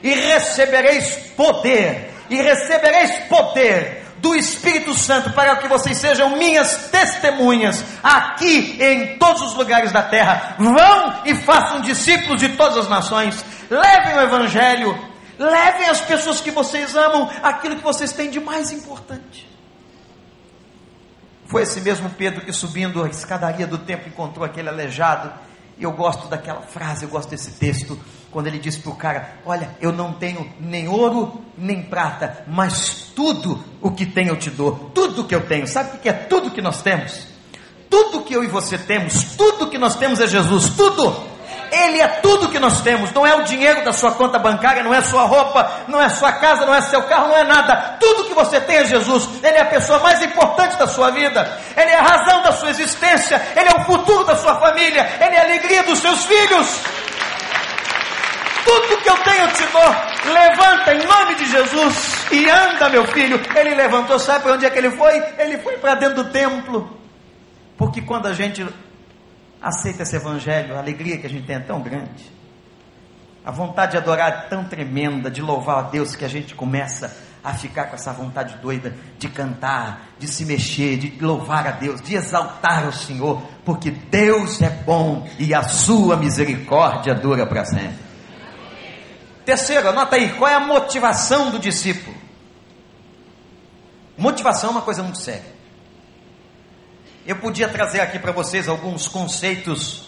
E 0.03 0.13
recebereis 0.13 1.17
poder, 1.35 2.13
e 2.29 2.35
recebereis 2.35 3.11
poder 3.27 4.05
do 4.17 4.35
Espírito 4.35 4.93
Santo 4.93 5.31
para 5.33 5.55
que 5.57 5.67
vocês 5.67 5.97
sejam 5.97 6.37
minhas 6.37 6.89
testemunhas 6.91 7.83
aqui 8.03 8.77
em 8.79 9.17
todos 9.17 9.41
os 9.41 9.53
lugares 9.55 9.91
da 9.91 10.03
terra. 10.03 10.55
Vão 10.57 11.21
e 11.25 11.35
façam 11.35 11.81
discípulos 11.81 12.39
de 12.39 12.49
todas 12.49 12.77
as 12.77 12.89
nações. 12.89 13.43
Levem 13.69 14.15
o 14.15 14.21
evangelho, 14.21 14.97
levem 15.37 15.89
as 15.89 16.01
pessoas 16.01 16.41
que 16.41 16.51
vocês 16.51 16.95
amam 16.95 17.29
aquilo 17.41 17.75
que 17.75 17.83
vocês 17.83 18.13
têm 18.13 18.29
de 18.29 18.39
mais 18.39 18.71
importante. 18.71 19.44
Foi 21.45 21.61
esse 21.61 21.79
mesmo 21.81 22.09
Pedro 22.09 22.41
que 22.41 22.51
subindo 22.51 23.03
a 23.03 23.07
escadaria 23.07 23.67
do 23.67 23.77
templo 23.77 24.07
encontrou 24.07 24.45
aquele 24.45 24.69
aleijado. 24.69 25.31
E 25.77 25.83
eu 25.83 25.91
gosto 25.91 26.27
daquela 26.27 26.61
frase, 26.61 27.03
eu 27.03 27.09
gosto 27.09 27.29
desse 27.29 27.51
texto, 27.51 27.99
quando 28.31 28.47
ele 28.47 28.57
diz 28.57 28.77
para 28.77 28.91
o 28.91 28.95
cara: 28.95 29.29
Olha, 29.45 29.69
eu 29.81 29.91
não 29.91 30.13
tenho 30.13 30.49
nem 30.59 30.87
ouro 30.87 31.41
nem 31.57 31.83
prata, 31.83 32.43
mas 32.47 33.11
tudo 33.15 33.63
o 33.81 33.91
que 33.91 34.05
tenho 34.05 34.29
eu 34.29 34.37
te 34.37 34.49
dou. 34.49 34.91
Tudo 34.93 35.25
que 35.25 35.35
eu 35.35 35.45
tenho, 35.45 35.67
sabe 35.67 35.97
o 35.97 35.99
que 35.99 36.09
é 36.09 36.13
tudo 36.13 36.51
que 36.51 36.61
nós 36.61 36.81
temos? 36.81 37.27
Tudo 37.89 38.23
que 38.23 38.33
eu 38.33 38.43
e 38.43 38.47
você 38.47 38.77
temos, 38.77 39.35
tudo 39.35 39.69
que 39.69 39.77
nós 39.77 39.95
temos 39.95 40.19
é 40.19 40.27
Jesus, 40.27 40.69
tudo. 40.69 41.34
Ele 41.75 41.99
é 41.99 42.07
tudo 42.07 42.49
que 42.49 42.59
nós 42.59 42.81
temos, 42.81 43.11
não 43.11 43.27
é 43.27 43.35
o 43.35 43.43
dinheiro 43.43 43.83
da 43.83 43.91
sua 43.91 44.13
conta 44.13 44.39
bancária, 44.39 44.81
não 44.81 44.93
é 44.93 45.01
sua 45.01 45.23
roupa, 45.23 45.69
não 45.87 46.01
é 46.01 46.07
sua 46.07 46.31
casa, 46.31 46.65
não 46.65 46.73
é 46.73 46.81
seu 46.81 47.03
carro, 47.03 47.27
não 47.27 47.37
é 47.37 47.43
nada. 47.43 47.97
Tudo 47.99 48.25
que 48.25 48.33
você 48.33 48.61
tem 48.61 48.77
é 48.77 48.85
Jesus. 48.85 49.27
Ele 49.43 49.57
é 49.57 49.61
a 49.61 49.65
pessoa 49.65 49.99
mais 49.99 50.21
importante 50.21 50.77
da 50.77 50.87
sua 50.87 51.11
vida, 51.11 51.59
ele 51.75 51.91
é 51.91 51.97
a 51.97 52.01
razão 52.01 52.41
da 52.43 52.53
sua 52.53 52.69
existência, 52.69 53.41
ele 53.55 53.69
é 53.69 53.81
o 53.81 53.85
futuro 53.85 54.23
da 54.23 54.37
sua 54.37 54.55
família, 54.55 55.07
ele 55.19 55.35
é 55.35 55.39
a 55.39 55.43
alegria 55.43 55.83
dos 55.83 55.99
seus 55.99 56.25
filhos. 56.25 56.81
Tudo 58.63 58.97
que 58.97 59.09
eu 59.09 59.17
tenho 59.17 59.43
eu 59.43 59.51
te 59.51 59.63
dou. 59.67 60.33
Levanta 60.33 60.93
em 60.95 61.05
nome 61.05 61.35
de 61.35 61.45
Jesus. 61.45 62.25
e 62.31 62.49
anda, 62.49 62.89
meu 62.89 63.05
filho. 63.07 63.39
Ele 63.55 63.75
levantou, 63.75 64.17
sabe 64.17 64.43
para 64.43 64.53
onde 64.53 64.65
é 64.65 64.69
que 64.69 64.77
ele 64.79 64.91
foi? 64.91 65.23
Ele 65.37 65.57
foi 65.59 65.77
para 65.77 65.95
dentro 65.95 66.23
do 66.23 66.31
templo. 66.31 66.97
Porque 67.77 68.01
quando 68.01 68.27
a 68.27 68.33
gente 68.33 68.65
aceita 69.65 70.03
esse 70.03 70.15
evangelho, 70.15 70.75
a 70.75 70.77
alegria 70.77 71.17
que 71.17 71.25
a 71.25 71.29
gente 71.29 71.47
tem 71.47 71.55
é 71.55 71.59
tão 71.59 71.81
grande. 71.81 72.31
A 73.43 73.49
vontade 73.49 73.93
de 73.93 73.97
adorar 73.97 74.29
é 74.29 74.41
tão 74.47 74.63
tremenda, 74.63 75.31
de 75.31 75.41
louvar 75.41 75.79
a 75.79 75.81
Deus, 75.81 76.15
que 76.15 76.23
a 76.23 76.27
gente 76.27 76.53
começa 76.53 77.17
a 77.43 77.51
ficar 77.51 77.85
com 77.85 77.95
essa 77.95 78.13
vontade 78.13 78.57
doida 78.61 78.95
de 79.17 79.27
cantar, 79.27 80.09
de 80.19 80.27
se 80.27 80.45
mexer, 80.45 80.97
de 80.97 81.19
louvar 81.19 81.65
a 81.65 81.71
Deus, 81.71 81.99
de 81.99 82.15
exaltar 82.15 82.87
o 82.87 82.93
Senhor, 82.93 83.41
porque 83.65 83.89
Deus 83.89 84.61
é 84.61 84.69
bom 84.69 85.27
e 85.39 85.51
a 85.51 85.63
sua 85.63 86.15
misericórdia 86.15 87.15
dura 87.15 87.47
para 87.47 87.65
sempre. 87.65 88.05
Terceiro, 89.45 89.89
anota 89.89 90.15
aí, 90.15 90.33
qual 90.33 90.49
é 90.49 90.55
a 90.55 90.59
motivação 90.59 91.49
do 91.49 91.57
discípulo? 91.57 92.15
Motivação 94.15 94.69
é 94.69 94.73
uma 94.73 94.81
coisa 94.81 95.01
muito 95.01 95.17
séria. 95.17 95.54
Eu 97.25 97.37
podia 97.37 97.67
trazer 97.67 98.01
aqui 98.01 98.19
para 98.19 98.31
vocês 98.31 98.67
alguns 98.67 99.07
conceitos 99.07 100.05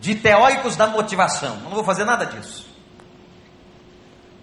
de 0.00 0.14
teóricos 0.14 0.76
da 0.76 0.86
motivação, 0.86 1.56
não 1.56 1.70
vou 1.70 1.84
fazer 1.84 2.04
nada 2.04 2.24
disso. 2.24 2.66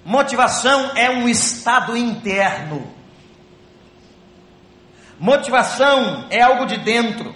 Motivação 0.03 0.91
é 0.95 1.09
um 1.09 1.27
estado 1.27 1.97
interno. 1.97 2.93
Motivação 5.19 6.27
é 6.29 6.41
algo 6.41 6.65
de 6.65 6.77
dentro. 6.77 7.33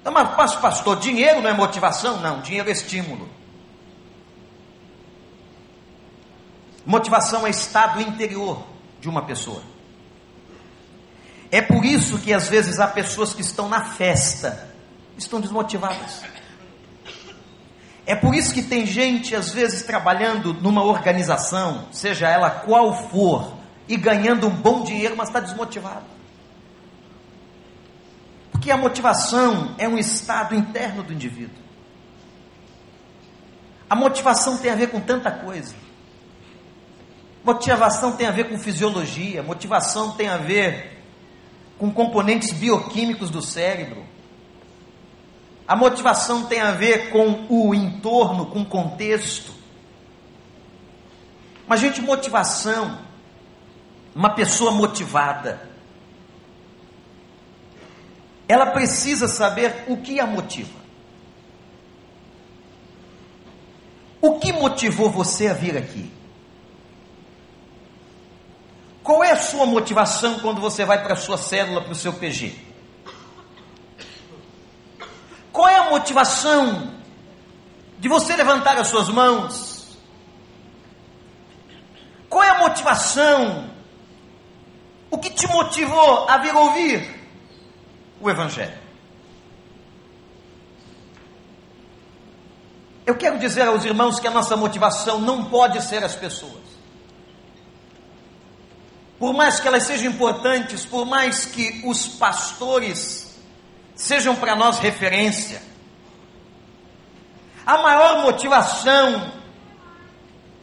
Então, 0.00 0.12
mas 0.12 0.54
pastor, 0.56 0.98
dinheiro 0.98 1.42
não 1.42 1.50
é 1.50 1.52
motivação? 1.52 2.20
Não, 2.20 2.40
dinheiro 2.40 2.70
é 2.70 2.72
estímulo. 2.72 3.28
Motivação 6.86 7.46
é 7.46 7.50
estado 7.50 8.00
interior 8.00 8.64
de 8.98 9.10
uma 9.10 9.26
pessoa. 9.26 9.62
É 11.50 11.62
por 11.62 11.84
isso 11.84 12.18
que 12.18 12.32
às 12.32 12.48
vezes 12.48 12.78
há 12.78 12.86
pessoas 12.86 13.32
que 13.32 13.40
estão 13.40 13.68
na 13.68 13.82
festa, 13.84 14.68
estão 15.16 15.40
desmotivadas. 15.40 16.22
É 18.04 18.14
por 18.14 18.34
isso 18.34 18.54
que 18.54 18.62
tem 18.62 18.86
gente, 18.86 19.34
às 19.34 19.50
vezes, 19.50 19.82
trabalhando 19.82 20.54
numa 20.54 20.82
organização, 20.82 21.88
seja 21.92 22.28
ela 22.28 22.50
qual 22.50 23.10
for, 23.10 23.54
e 23.86 23.96
ganhando 23.96 24.46
um 24.46 24.50
bom 24.50 24.82
dinheiro, 24.82 25.14
mas 25.16 25.28
está 25.28 25.40
desmotivado. 25.40 26.04
Porque 28.50 28.70
a 28.70 28.76
motivação 28.76 29.74
é 29.78 29.88
um 29.88 29.98
estado 29.98 30.54
interno 30.54 31.02
do 31.02 31.12
indivíduo. 31.12 31.62
A 33.88 33.94
motivação 33.94 34.58
tem 34.58 34.70
a 34.70 34.74
ver 34.74 34.88
com 34.88 35.00
tanta 35.00 35.30
coisa. 35.30 35.74
Motivação 37.44 38.12
tem 38.12 38.26
a 38.26 38.30
ver 38.30 38.48
com 38.48 38.58
fisiologia, 38.58 39.42
motivação 39.42 40.12
tem 40.12 40.28
a 40.28 40.36
ver 40.36 40.97
com 41.78 41.92
componentes 41.92 42.52
bioquímicos 42.52 43.30
do 43.30 43.40
cérebro. 43.40 44.04
A 45.66 45.76
motivação 45.76 46.46
tem 46.46 46.60
a 46.60 46.72
ver 46.72 47.10
com 47.10 47.46
o 47.48 47.74
entorno, 47.74 48.46
com 48.46 48.62
o 48.62 48.66
contexto. 48.66 49.52
Mas, 51.66 51.80
gente, 51.80 52.00
motivação, 52.00 52.98
uma 54.14 54.30
pessoa 54.30 54.70
motivada, 54.70 55.68
ela 58.48 58.66
precisa 58.72 59.28
saber 59.28 59.84
o 59.86 59.98
que 59.98 60.18
a 60.18 60.26
motiva. 60.26 60.78
O 64.20 64.38
que 64.38 64.52
motivou 64.52 65.10
você 65.10 65.48
a 65.48 65.52
vir 65.52 65.76
aqui? 65.76 66.17
Qual 69.08 69.24
é 69.24 69.30
a 69.30 69.36
sua 69.36 69.64
motivação 69.64 70.38
quando 70.40 70.60
você 70.60 70.84
vai 70.84 71.02
para 71.02 71.14
a 71.14 71.16
sua 71.16 71.38
célula, 71.38 71.80
para 71.80 71.92
o 71.92 71.94
seu 71.94 72.12
PG? 72.12 72.54
Qual 75.50 75.66
é 75.66 75.76
a 75.76 75.88
motivação 75.88 76.92
de 77.98 78.06
você 78.06 78.36
levantar 78.36 78.76
as 78.76 78.88
suas 78.88 79.08
mãos? 79.08 79.96
Qual 82.28 82.44
é 82.44 82.50
a 82.50 82.58
motivação? 82.58 83.70
O 85.10 85.16
que 85.16 85.30
te 85.30 85.46
motivou 85.46 86.28
a 86.28 86.36
vir 86.36 86.54
ouvir 86.54 87.08
o 88.20 88.28
Evangelho? 88.28 88.78
Eu 93.06 93.16
quero 93.16 93.38
dizer 93.38 93.66
aos 93.66 93.86
irmãos 93.86 94.20
que 94.20 94.26
a 94.26 94.30
nossa 94.30 94.54
motivação 94.54 95.18
não 95.18 95.46
pode 95.46 95.82
ser 95.82 96.04
as 96.04 96.14
pessoas. 96.14 96.77
Por 99.18 99.34
mais 99.34 99.58
que 99.58 99.66
elas 99.66 99.82
sejam 99.82 100.12
importantes, 100.12 100.84
por 100.84 101.04
mais 101.04 101.44
que 101.44 101.82
os 101.84 102.06
pastores 102.06 103.36
sejam 103.94 104.36
para 104.36 104.54
nós 104.54 104.78
referência. 104.78 105.60
A 107.66 107.78
maior 107.78 108.22
motivação, 108.22 109.32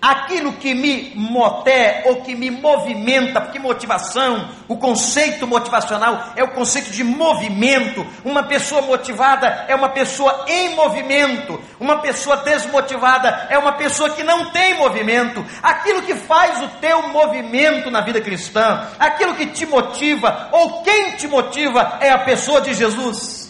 aquilo 0.05 0.53
que 0.53 0.75
me 0.75 1.13
moté 1.15 2.03
ou 2.05 2.21
que 2.21 2.35
me 2.35 2.51
movimenta, 2.51 3.41
porque 3.41 3.57
motivação, 3.57 4.47
o 4.67 4.77
conceito 4.77 5.47
motivacional 5.47 6.33
é 6.35 6.43
o 6.43 6.51
conceito 6.51 6.91
de 6.91 7.03
movimento. 7.03 8.05
Uma 8.23 8.43
pessoa 8.43 8.83
motivada 8.83 9.65
é 9.67 9.73
uma 9.73 9.89
pessoa 9.89 10.45
em 10.47 10.75
movimento, 10.75 11.59
uma 11.79 11.97
pessoa 11.97 12.37
desmotivada 12.37 13.47
é 13.49 13.57
uma 13.57 13.73
pessoa 13.73 14.11
que 14.11 14.23
não 14.23 14.51
tem 14.51 14.75
movimento. 14.75 15.43
Aquilo 15.63 16.03
que 16.03 16.13
faz 16.13 16.61
o 16.61 16.67
teu 16.79 17.07
movimento 17.07 17.89
na 17.89 18.01
vida 18.01 18.21
cristã, 18.21 18.87
aquilo 18.99 19.33
que 19.33 19.47
te 19.47 19.65
motiva 19.65 20.49
ou 20.51 20.83
quem 20.83 21.13
te 21.13 21.27
motiva 21.27 21.97
é 21.99 22.11
a 22.11 22.19
pessoa 22.19 22.61
de 22.61 22.75
Jesus. 22.75 23.44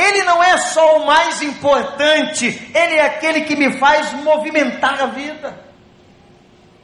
Ele 0.00 0.22
não 0.22 0.42
é 0.42 0.56
só 0.56 0.96
o 0.96 1.06
mais 1.06 1.42
importante, 1.42 2.46
ele 2.74 2.94
é 2.94 3.04
aquele 3.04 3.42
que 3.42 3.54
me 3.54 3.78
faz 3.78 4.14
movimentar 4.14 4.98
a 4.98 5.06
vida. 5.06 5.62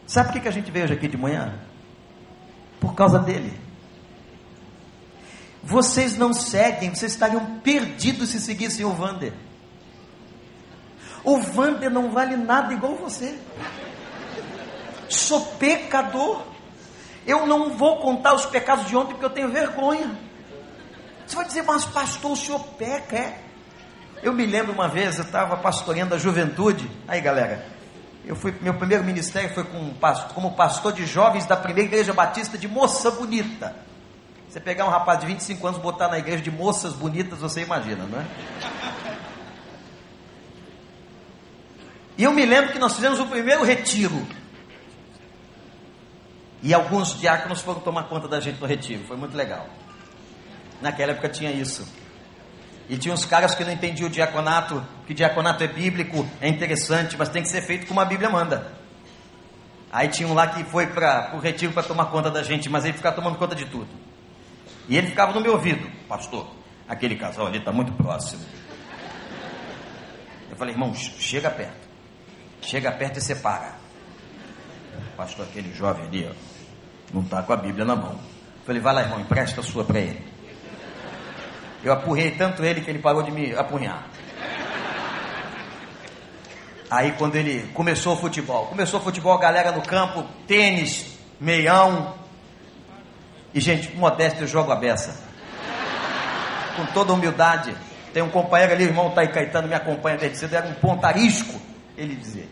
Sabe 0.07 0.33
por 0.33 0.43
que 0.43 0.49
a 0.49 0.53
gente 0.53 0.71
veio 0.71 0.93
aqui 0.93 1.09
de 1.09 1.17
manhã? 1.17 1.59
Por 2.79 2.95
causa 2.95 3.19
dele. 3.19 3.59
Vocês 5.63 6.15
não 6.17 6.35
seguem, 6.35 6.95
vocês 6.95 7.13
estariam 7.13 7.59
perdidos 7.61 8.29
se 8.29 8.39
seguissem 8.39 8.85
o 8.85 8.93
Vander. 8.93 9.33
O 11.25 11.39
Vander 11.39 11.91
não 11.91 12.11
vale 12.11 12.37
nada 12.37 12.75
igual 12.75 12.97
você. 12.97 13.37
Sou 15.09 15.41
pecador. 15.59 16.43
Eu 17.27 17.47
não 17.47 17.71
vou 17.71 17.99
contar 17.99 18.35
os 18.35 18.45
pecados 18.45 18.87
de 18.87 18.95
ontem 18.95 19.13
porque 19.13 19.25
eu 19.25 19.31
tenho 19.31 19.51
vergonha. 19.51 20.26
Você 21.27 21.35
vai 21.35 21.45
dizer, 21.45 21.62
mas 21.62 21.85
pastor, 21.85 22.33
o 22.33 22.37
senhor 22.37 22.61
peca, 22.79 23.17
é? 23.17 23.39
Eu 24.23 24.33
me 24.33 24.47
lembro 24.47 24.73
uma 24.73 24.89
vez, 24.89 25.19
eu 25.19 25.25
estava 25.25 25.57
pastoreando 25.57 26.15
a 26.15 26.19
juventude. 26.19 26.91
Aí, 27.07 27.21
galera, 27.21 27.67
eu 28.25 28.35
fui, 28.35 28.55
meu 28.61 28.75
primeiro 28.75 29.05
ministério 29.05 29.53
foi 29.55 29.65
com, 29.65 29.95
como 30.35 30.53
pastor 30.53 30.93
de 30.93 31.05
jovens 31.05 31.47
da 31.47 31.57
primeira 31.57 31.89
igreja 31.89 32.12
batista 32.12 32.57
de 32.57 32.67
Moça 32.67 33.11
Bonita. 33.11 33.75
Você 34.49 34.61
pegar 34.61 34.87
um 34.87 34.89
rapaz 34.89 35.21
de 35.21 35.27
25 35.27 35.67
anos 35.67 35.81
botar 35.81 36.09
na 36.09 36.19
igreja 36.19 36.43
de 36.43 36.51
moças 36.51 36.95
bonitas, 36.95 37.41
você 37.41 37.62
imagina, 37.62 38.05
não 38.05 38.21
é? 38.21 38.27
E 42.17 42.25
eu 42.25 42.33
me 42.33 42.47
lembro 42.47 42.73
que 42.73 42.79
nós 42.79 42.95
fizemos 42.95 43.21
o 43.21 43.27
primeiro 43.27 43.62
retiro. 43.65 44.27
E 46.62 46.73
alguns 46.73 47.19
diáconos 47.19 47.61
foram 47.61 47.81
tomar 47.81 48.05
conta 48.05 48.27
da 48.27 48.41
gente 48.41 48.59
no 48.59 48.67
retiro. 48.67 49.05
Foi 49.05 49.17
muito 49.17 49.37
legal. 49.37 49.69
Naquela 50.81 51.12
época 51.12 51.29
tinha 51.29 51.51
isso. 51.51 51.87
E 52.89 52.97
tinha 52.97 53.12
uns 53.12 53.25
caras 53.25 53.55
que 53.55 53.65
não 53.65 53.73
entendiam 53.73 54.09
o 54.09 54.11
diaconato, 54.11 54.85
que 55.07 55.15
diaconato 55.15 55.65
é 55.65 55.67
bíblico, 55.67 56.27
é 56.41 56.49
interessante, 56.49 57.17
mas 57.19 57.29
tem 57.29 57.43
que 57.43 57.49
ser 57.49 57.62
feito 57.62 57.87
como 57.87 58.01
a 58.01 58.05
Bíblia 58.05 58.31
manda. 58.31 58.73
Aí 59.91 60.09
tinha 60.09 60.29
um 60.29 60.35
lá 60.35 60.47
que 60.49 60.62
foi 60.65 60.87
para 60.87 61.35
o 61.35 61.39
retiro 61.39 61.73
para 61.73 61.83
tomar 61.83 62.07
conta 62.07 62.31
da 62.31 62.43
gente, 62.43 62.69
mas 62.69 62.85
ele 62.85 62.95
ficava 62.95 63.17
tomando 63.17 63.39
conta 63.39 63.55
de 63.55 63.67
tudo. 63.67 63.89
E 64.89 64.97
ele 64.97 65.09
ficava 65.09 65.33
no 65.33 65.41
meu 65.41 65.53
ouvido, 65.53 65.91
pastor, 66.09 66.47
aquele 66.89 67.17
casal 67.17 67.47
ali 67.47 67.59
está 67.59 67.73
muito 67.73 67.93
próximo. 67.93 68.45
Eu 70.51 70.57
falei, 70.57 70.75
irmão, 70.75 70.95
chega 70.95 71.51
perto. 71.51 71.87
Chega 72.62 72.93
perto 72.93 73.19
e 73.19 73.21
separa. 73.21 73.75
Pastor, 75.17 75.47
aquele 75.47 75.75
jovem 75.75 76.07
ali, 76.07 76.29
ó, 76.31 76.35
não 77.12 77.23
está 77.23 77.43
com 77.43 77.53
a 77.53 77.57
Bíblia 77.57 77.85
na 77.85 77.97
mão. 77.97 78.12
Eu 78.12 78.65
falei, 78.65 78.81
vai 78.81 78.95
lá, 78.95 79.03
irmão, 79.03 79.21
empresta 79.21 79.61
a 79.61 79.65
sua 79.65 79.85
para 79.85 80.01
ele. 80.01 80.36
Eu 81.83 81.93
apurrei 81.93 82.33
tanto 82.33 82.65
ele 82.65 82.81
que 82.81 82.91
ele 82.91 82.99
parou 82.99 83.23
de 83.23 83.31
me 83.31 83.55
apurrar. 83.55 84.07
Aí 86.91 87.12
quando 87.12 87.37
ele 87.37 87.69
começou 87.75 88.15
o 88.15 88.17
futebol, 88.17 88.67
começou 88.67 89.01
o 89.01 89.03
futebol, 89.03 89.37
galera 89.39 89.73
no 89.73 89.83
campo, 89.83 90.25
tênis, 90.47 91.19
meião. 91.41 92.15
E 93.53 93.61
gente, 93.61 93.95
modesto 93.97 94.43
eu 94.43 94.47
jogo 94.47 94.71
a 94.71 94.77
beça. 94.77 95.25
Com 96.77 96.87
toda 96.87 97.12
humildade. 97.12 97.75
Tem 98.12 98.23
um 98.23 98.31
companheiro 98.31 98.73
ali, 98.73 98.85
o 98.85 98.89
irmão 98.89 99.11
Thay 99.11 99.29
Caetano 99.29 99.69
me 99.69 99.75
acompanha 99.75 100.17
desde 100.17 100.39
cedo, 100.39 100.55
era 100.55 100.67
um 100.67 100.75
pontarisco, 100.75 101.61
ele 101.99 102.15
dizia. 102.15 102.47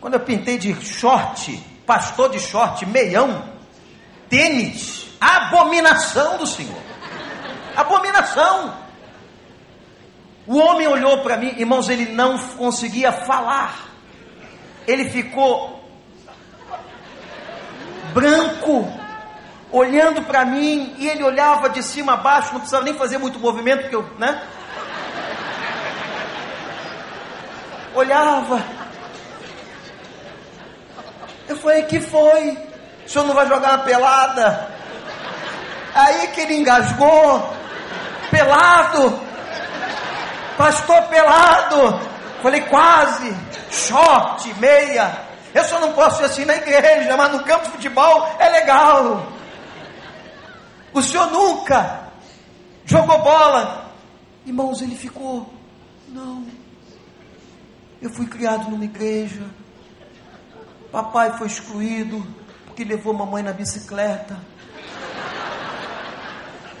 Quando 0.00 0.14
eu 0.14 0.20
pintei 0.20 0.58
de 0.58 0.74
short, 0.84 1.60
pastor 1.84 2.30
de 2.30 2.38
short, 2.38 2.86
meião, 2.86 3.44
tênis, 4.28 5.08
abominação 5.20 6.38
do 6.38 6.46
Senhor. 6.46 6.80
Abominação. 7.76 8.74
O 10.46 10.58
homem 10.58 10.88
olhou 10.88 11.22
para 11.22 11.36
mim, 11.36 11.54
irmãos, 11.58 11.88
ele 11.88 12.06
não 12.12 12.38
conseguia 12.38 13.12
falar. 13.12 13.88
Ele 14.86 15.10
ficou 15.10 15.84
branco, 18.12 18.90
olhando 19.70 20.22
para 20.22 20.44
mim, 20.44 20.94
e 20.98 21.08
ele 21.08 21.22
olhava 21.22 21.68
de 21.68 21.82
cima 21.82 22.14
a 22.14 22.16
baixo, 22.16 22.52
não 22.52 22.60
precisava 22.60 22.84
nem 22.84 22.94
fazer 22.94 23.18
muito 23.18 23.38
movimento, 23.38 23.82
porque 23.82 23.96
eu, 23.96 24.02
né? 24.18 24.42
Olhava. 27.94 28.64
Eu 31.46 31.56
falei, 31.56 31.82
que 31.82 32.00
foi? 32.00 32.58
O 33.04 33.08
senhor 33.08 33.26
não 33.26 33.34
vai 33.34 33.46
jogar 33.46 33.74
uma 33.74 33.84
pelada? 33.84 34.79
Aí 35.94 36.28
que 36.28 36.40
ele 36.40 36.56
engasgou, 36.56 37.52
pelado, 38.30 39.20
pastor 40.56 41.02
pelado. 41.04 42.00
Falei, 42.42 42.62
quase, 42.62 43.36
short, 43.70 44.52
meia. 44.54 45.28
Eu 45.52 45.64
só 45.64 45.80
não 45.80 45.92
posso 45.92 46.22
ir 46.22 46.26
assim 46.26 46.44
na 46.44 46.56
igreja, 46.56 47.16
mas 47.16 47.32
no 47.32 47.44
campo 47.44 47.64
de 47.64 47.72
futebol 47.72 48.28
é 48.38 48.48
legal. 48.48 49.26
O 50.92 51.02
senhor 51.02 51.30
nunca 51.30 52.08
jogou 52.84 53.18
bola. 53.18 53.90
Irmãos, 54.46 54.80
ele 54.80 54.94
ficou, 54.94 55.52
não. 56.08 56.46
Eu 58.00 58.10
fui 58.10 58.26
criado 58.26 58.70
numa 58.70 58.84
igreja. 58.84 59.42
Papai 60.90 61.36
foi 61.36 61.46
excluído 61.46 62.26
porque 62.66 62.82
levou 62.84 63.12
mamãe 63.12 63.42
na 63.42 63.52
bicicleta. 63.52 64.38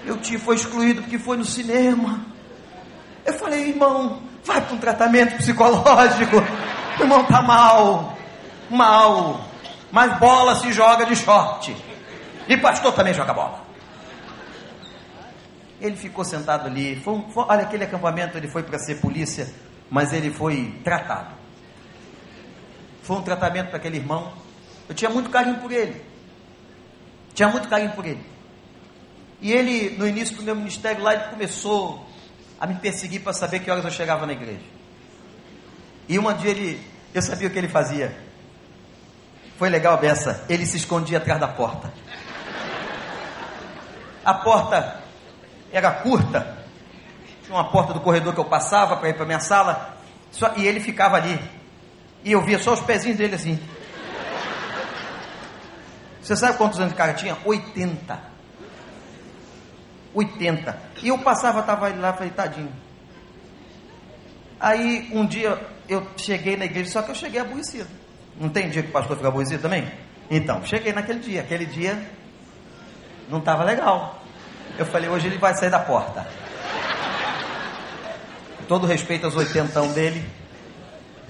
Meu 0.04 0.16
tio 0.18 0.38
foi 0.40 0.56
excluído 0.56 1.02
porque 1.02 1.18
foi 1.18 1.36
no 1.36 1.44
cinema. 1.44 2.24
Eu 3.24 3.34
falei, 3.34 3.68
irmão, 3.68 4.22
vai 4.44 4.60
para 4.60 4.74
um 4.74 4.78
tratamento 4.78 5.36
psicológico. 5.36 6.36
O 6.98 7.02
irmão 7.02 7.24
tá 7.24 7.42
mal, 7.42 8.16
mal. 8.70 9.44
Mas 9.92 10.18
bola 10.18 10.54
se 10.56 10.72
joga 10.72 11.04
de 11.04 11.16
short. 11.16 11.76
E 12.48 12.56
pastor 12.56 12.92
também 12.92 13.14
joga 13.14 13.32
bola. 13.32 13.60
Ele 15.80 15.96
ficou 15.96 16.24
sentado 16.24 16.66
ali. 16.66 16.96
Foi 16.96 17.14
um, 17.14 17.30
foi, 17.30 17.44
olha, 17.48 17.62
aquele 17.62 17.84
acampamento 17.84 18.36
ele 18.36 18.48
foi 18.48 18.62
para 18.62 18.78
ser 18.78 19.00
polícia, 19.00 19.48
mas 19.90 20.12
ele 20.12 20.30
foi 20.30 20.80
tratado. 20.84 21.34
Foi 23.02 23.16
um 23.16 23.22
tratamento 23.22 23.68
para 23.68 23.78
aquele 23.78 23.96
irmão. 23.96 24.32
Eu 24.88 24.94
tinha 24.94 25.10
muito 25.10 25.30
carinho 25.30 25.58
por 25.58 25.72
ele. 25.72 26.04
Tinha 27.34 27.48
muito 27.48 27.68
carinho 27.68 27.92
por 27.92 28.04
ele. 28.04 28.24
E 29.40 29.52
ele, 29.52 29.96
no 29.96 30.06
início 30.06 30.36
do 30.36 30.42
meu 30.42 30.54
ministério 30.54 31.02
lá, 31.02 31.14
ele 31.14 31.24
começou 31.24 32.06
a 32.60 32.66
me 32.66 32.74
perseguir 32.74 33.22
para 33.22 33.32
saber 33.32 33.60
que 33.60 33.70
horas 33.70 33.84
eu 33.84 33.90
chegava 33.90 34.26
na 34.26 34.32
igreja. 34.32 34.60
E 36.08 36.18
um 36.18 36.32
dia 36.34 36.50
ele, 36.50 36.84
eu 37.14 37.22
sabia 37.22 37.48
o 37.48 37.50
que 37.50 37.58
ele 37.58 37.68
fazia. 37.68 38.14
Foi 39.58 39.68
legal, 39.68 39.96
Bessa. 39.98 40.44
Ele 40.48 40.66
se 40.66 40.76
escondia 40.76 41.18
atrás 41.18 41.40
da 41.40 41.48
porta. 41.48 41.92
A 44.24 44.34
porta 44.34 45.00
era 45.72 45.90
curta. 45.90 46.64
Tinha 47.44 47.56
uma 47.56 47.70
porta 47.70 47.94
do 47.94 48.00
corredor 48.00 48.34
que 48.34 48.40
eu 48.40 48.44
passava 48.44 48.96
para 48.96 49.08
ir 49.08 49.14
para 49.14 49.24
minha 49.24 49.40
sala. 49.40 49.96
Só, 50.30 50.52
e 50.56 50.66
ele 50.66 50.80
ficava 50.80 51.16
ali. 51.16 51.40
E 52.24 52.32
eu 52.32 52.42
via 52.42 52.58
só 52.58 52.74
os 52.74 52.80
pezinhos 52.80 53.16
dele 53.16 53.34
assim. 53.34 53.58
Você 56.20 56.36
sabe 56.36 56.58
quantos 56.58 56.78
anos 56.78 56.92
o 56.92 56.96
cara 56.96 57.14
tinha? 57.14 57.36
80. 57.44 58.29
80. 60.14 60.78
E 61.02 61.08
eu 61.08 61.18
passava, 61.18 61.60
estava 61.60 61.88
lá, 61.88 62.12
falei, 62.12 62.30
tadinho. 62.30 62.72
Aí 64.58 65.10
um 65.12 65.24
dia 65.24 65.58
eu 65.88 66.06
cheguei 66.16 66.56
na 66.56 66.66
igreja, 66.66 66.90
só 66.90 67.02
que 67.02 67.10
eu 67.10 67.14
cheguei 67.14 67.40
aborrecido. 67.40 67.88
Não 68.38 68.48
tem 68.48 68.68
dia 68.68 68.82
que 68.82 68.88
o 68.88 68.92
pastor 68.92 69.16
fica 69.16 69.28
aborrecido 69.28 69.62
também? 69.62 69.90
Então, 70.30 70.64
cheguei 70.64 70.92
naquele 70.92 71.18
dia. 71.18 71.40
Aquele 71.40 71.66
dia 71.66 72.00
não 73.28 73.38
estava 73.38 73.64
legal. 73.64 74.22
Eu 74.78 74.86
falei, 74.86 75.08
hoje 75.08 75.26
ele 75.26 75.38
vai 75.38 75.54
sair 75.54 75.70
da 75.70 75.80
porta. 75.80 76.26
Todo 78.68 78.86
respeito 78.86 79.26
aos 79.26 79.34
oitentão 79.34 79.88
dele. 79.92 80.24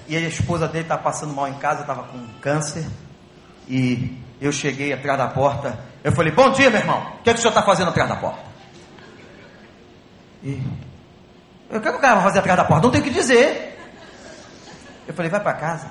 E 0.07 0.17
a 0.17 0.21
esposa 0.21 0.69
dele 0.69 0.85
estava 0.85 1.03
passando 1.03 1.33
mal 1.33 1.49
em 1.49 1.55
casa, 1.55 1.83
estava 1.83 2.03
com 2.03 2.27
câncer. 2.41 2.87
E 3.69 4.19
eu 4.41 4.53
cheguei 4.53 4.93
atrás 4.93 5.19
da 5.19 5.29
porta. 5.29 5.79
Eu 6.03 6.13
falei, 6.13 6.33
bom 6.33 6.51
dia, 6.51 6.69
meu 6.69 6.81
irmão. 6.81 7.01
O 7.19 7.23
que, 7.23 7.31
é 7.31 7.33
que 7.33 7.39
o 7.39 7.43
senhor 7.43 7.53
está 7.53 7.63
fazendo 7.63 7.89
atrás 7.89 8.09
da 8.09 8.17
porta? 8.17 8.50
E 10.43 10.63
eu 11.71 11.81
quero 11.81 11.93
que 11.93 11.99
o 11.99 12.01
cara 12.01 12.15
vai 12.17 12.25
fazer 12.25 12.39
atrás 12.41 12.57
da 12.57 12.65
porta, 12.65 12.85
não 12.85 12.91
tem 12.91 13.01
o 13.01 13.05
que 13.05 13.11
dizer. 13.11 13.79
Eu 15.07 15.15
falei, 15.15 15.31
vai 15.31 15.41
para 15.41 15.55
casa. 15.55 15.91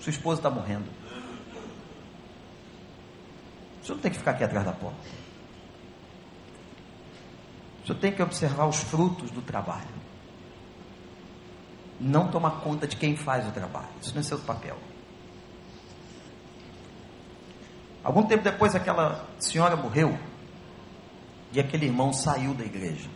Sua 0.00 0.10
esposa 0.10 0.40
está 0.40 0.50
morrendo. 0.50 0.86
Senhor 3.82 3.96
não 3.96 4.02
tem 4.02 4.10
que 4.10 4.18
ficar 4.18 4.32
aqui 4.32 4.44
atrás 4.44 4.66
da 4.66 4.72
porta. 4.72 4.98
Senhor 7.86 7.98
tem 7.98 8.12
que 8.12 8.22
observar 8.22 8.66
os 8.66 8.76
frutos 8.76 9.30
do 9.30 9.40
trabalho. 9.40 9.88
Não 11.98 12.28
tomar 12.30 12.60
conta 12.60 12.86
de 12.86 12.96
quem 12.96 13.16
faz 13.16 13.48
o 13.48 13.50
trabalho. 13.50 13.88
Isso 14.00 14.12
não 14.12 14.20
é 14.20 14.22
seu 14.22 14.38
papel. 14.38 14.76
Algum 18.04 18.22
tempo 18.24 18.44
depois, 18.44 18.74
aquela 18.74 19.26
senhora 19.38 19.74
morreu. 19.74 20.18
E 21.52 21.60
aquele 21.60 21.86
irmão 21.86 22.12
saiu 22.12 22.52
da 22.54 22.64
igreja, 22.64 23.08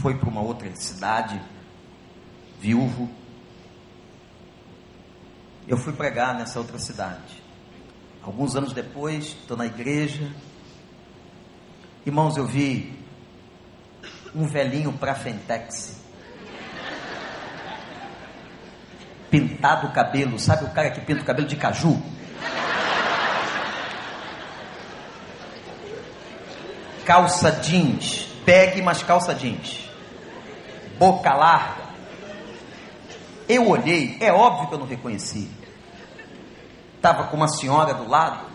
foi 0.00 0.16
para 0.16 0.28
uma 0.28 0.40
outra 0.40 0.74
cidade, 0.76 1.40
viúvo. 2.60 3.10
Eu 5.66 5.76
fui 5.76 5.92
pregar 5.92 6.34
nessa 6.34 6.58
outra 6.58 6.78
cidade. 6.78 7.42
Alguns 8.22 8.54
anos 8.54 8.72
depois, 8.72 9.36
estou 9.40 9.56
na 9.56 9.66
igreja. 9.66 10.30
Irmãos, 12.06 12.36
eu 12.36 12.46
vi 12.46 12.96
um 14.34 14.46
velhinho 14.46 14.92
para 14.92 15.14
Fentex. 15.14 16.00
Pintado 19.28 19.88
o 19.88 19.92
cabelo, 19.92 20.38
sabe 20.38 20.64
o 20.64 20.70
cara 20.70 20.90
que 20.90 21.00
pinta 21.00 21.22
o 21.22 21.24
cabelo 21.24 21.48
de 21.48 21.56
caju? 21.56 22.00
Calça 27.12 27.50
jeans, 27.50 28.26
pegue 28.42 28.80
mas 28.80 29.02
calça 29.02 29.34
jeans, 29.34 29.86
boca 30.98 31.34
larga. 31.34 31.82
Eu 33.46 33.68
olhei, 33.68 34.16
é 34.18 34.32
óbvio 34.32 34.68
que 34.68 34.74
eu 34.74 34.78
não 34.78 34.86
reconheci. 34.86 35.50
Estava 36.96 37.24
com 37.24 37.36
uma 37.36 37.48
senhora 37.48 37.92
do 37.92 38.08
lado. 38.08 38.46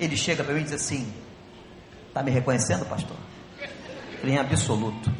Ele 0.00 0.16
chega 0.16 0.42
para 0.42 0.52
mim 0.54 0.62
e 0.62 0.64
diz 0.64 0.72
assim: 0.72 1.14
Está 2.08 2.20
me 2.20 2.32
reconhecendo, 2.32 2.84
pastor? 2.86 3.16
Falei, 4.18 4.34
em 4.34 4.38
absoluto. 4.38 5.12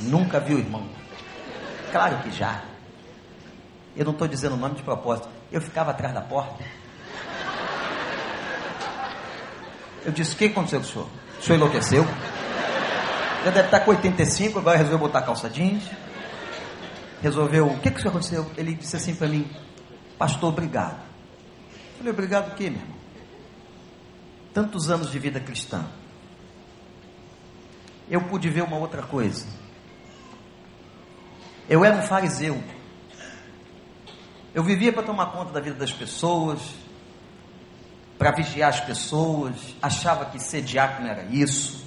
Nunca 0.00 0.40
viu, 0.40 0.58
irmão? 0.58 0.88
Claro 1.90 2.22
que 2.22 2.30
já. 2.30 2.62
Eu 3.94 4.06
não 4.06 4.12
estou 4.12 4.26
dizendo 4.26 4.54
o 4.54 4.58
nome 4.58 4.76
de 4.76 4.82
propósito. 4.82 5.28
Eu 5.50 5.60
ficava 5.60 5.90
atrás 5.90 6.14
da 6.14 6.22
porta. 6.22 6.64
Eu 10.04 10.12
disse: 10.12 10.34
O 10.34 10.38
que 10.38 10.46
aconteceu 10.46 10.80
com 10.80 10.86
o 10.86 10.88
senhor? 10.88 11.08
O 11.38 11.42
senhor 11.42 11.56
enlouqueceu? 11.56 12.04
Já 13.44 13.50
deve 13.50 13.66
estar 13.66 13.80
com 13.80 13.90
85, 13.90 14.58
agora 14.58 14.76
resolveu 14.76 14.98
botar 14.98 15.22
calça 15.22 15.48
jeans. 15.50 15.82
Resolveu. 17.20 17.66
O 17.66 17.78
que, 17.80 17.90
que 17.90 18.08
aconteceu? 18.08 18.50
Ele 18.56 18.74
disse 18.74 18.96
assim 18.96 19.14
para 19.14 19.28
mim: 19.28 19.50
Pastor, 20.18 20.50
obrigado. 20.50 21.00
Eu 21.72 21.98
falei: 21.98 22.12
Obrigado 22.12 22.52
o 22.52 22.54
quê, 22.54 22.70
meu 22.70 22.80
irmão? 22.80 22.96
Tantos 24.52 24.90
anos 24.90 25.10
de 25.10 25.18
vida 25.18 25.40
cristã. 25.40 25.84
Eu 28.08 28.20
pude 28.22 28.50
ver 28.50 28.62
uma 28.62 28.76
outra 28.76 29.02
coisa. 29.02 29.46
Eu 31.68 31.84
era 31.84 31.96
um 31.96 32.02
fariseu. 32.02 32.62
Eu 34.54 34.62
vivia 34.62 34.92
para 34.92 35.02
tomar 35.02 35.26
conta 35.26 35.52
da 35.52 35.60
vida 35.60 35.76
das 35.76 35.92
pessoas, 35.92 36.60
para 38.18 38.32
vigiar 38.32 38.70
as 38.70 38.80
pessoas, 38.80 39.54
achava 39.80 40.26
que 40.26 40.38
ser 40.38 40.62
diácono 40.62 41.08
era 41.08 41.24
isso. 41.24 41.84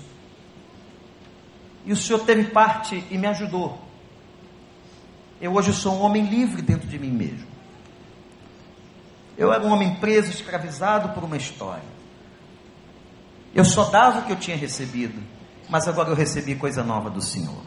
E 1.85 1.93
o 1.93 1.95
Senhor 1.95 2.19
teve 2.19 2.45
parte 2.45 3.03
e 3.09 3.17
me 3.17 3.27
ajudou. 3.27 3.79
Eu 5.39 5.53
hoje 5.53 5.73
sou 5.73 5.95
um 5.95 6.01
homem 6.01 6.25
livre 6.25 6.61
dentro 6.61 6.87
de 6.87 6.97
mim 6.97 7.11
mesmo. 7.11 7.47
Eu 9.37 9.53
era 9.53 9.63
um 9.63 9.71
homem 9.71 9.95
preso, 9.95 10.31
escravizado 10.31 11.09
por 11.09 11.23
uma 11.23 11.37
história. 11.37 11.95
Eu 13.53 13.63
só 13.63 13.85
dava 13.85 14.19
o 14.19 14.23
que 14.23 14.31
eu 14.31 14.37
tinha 14.37 14.57
recebido, 14.57 15.21
mas 15.69 15.87
agora 15.87 16.09
eu 16.09 16.15
recebi 16.15 16.55
coisa 16.55 16.83
nova 16.83 17.09
do 17.09 17.21
Senhor. 17.21 17.63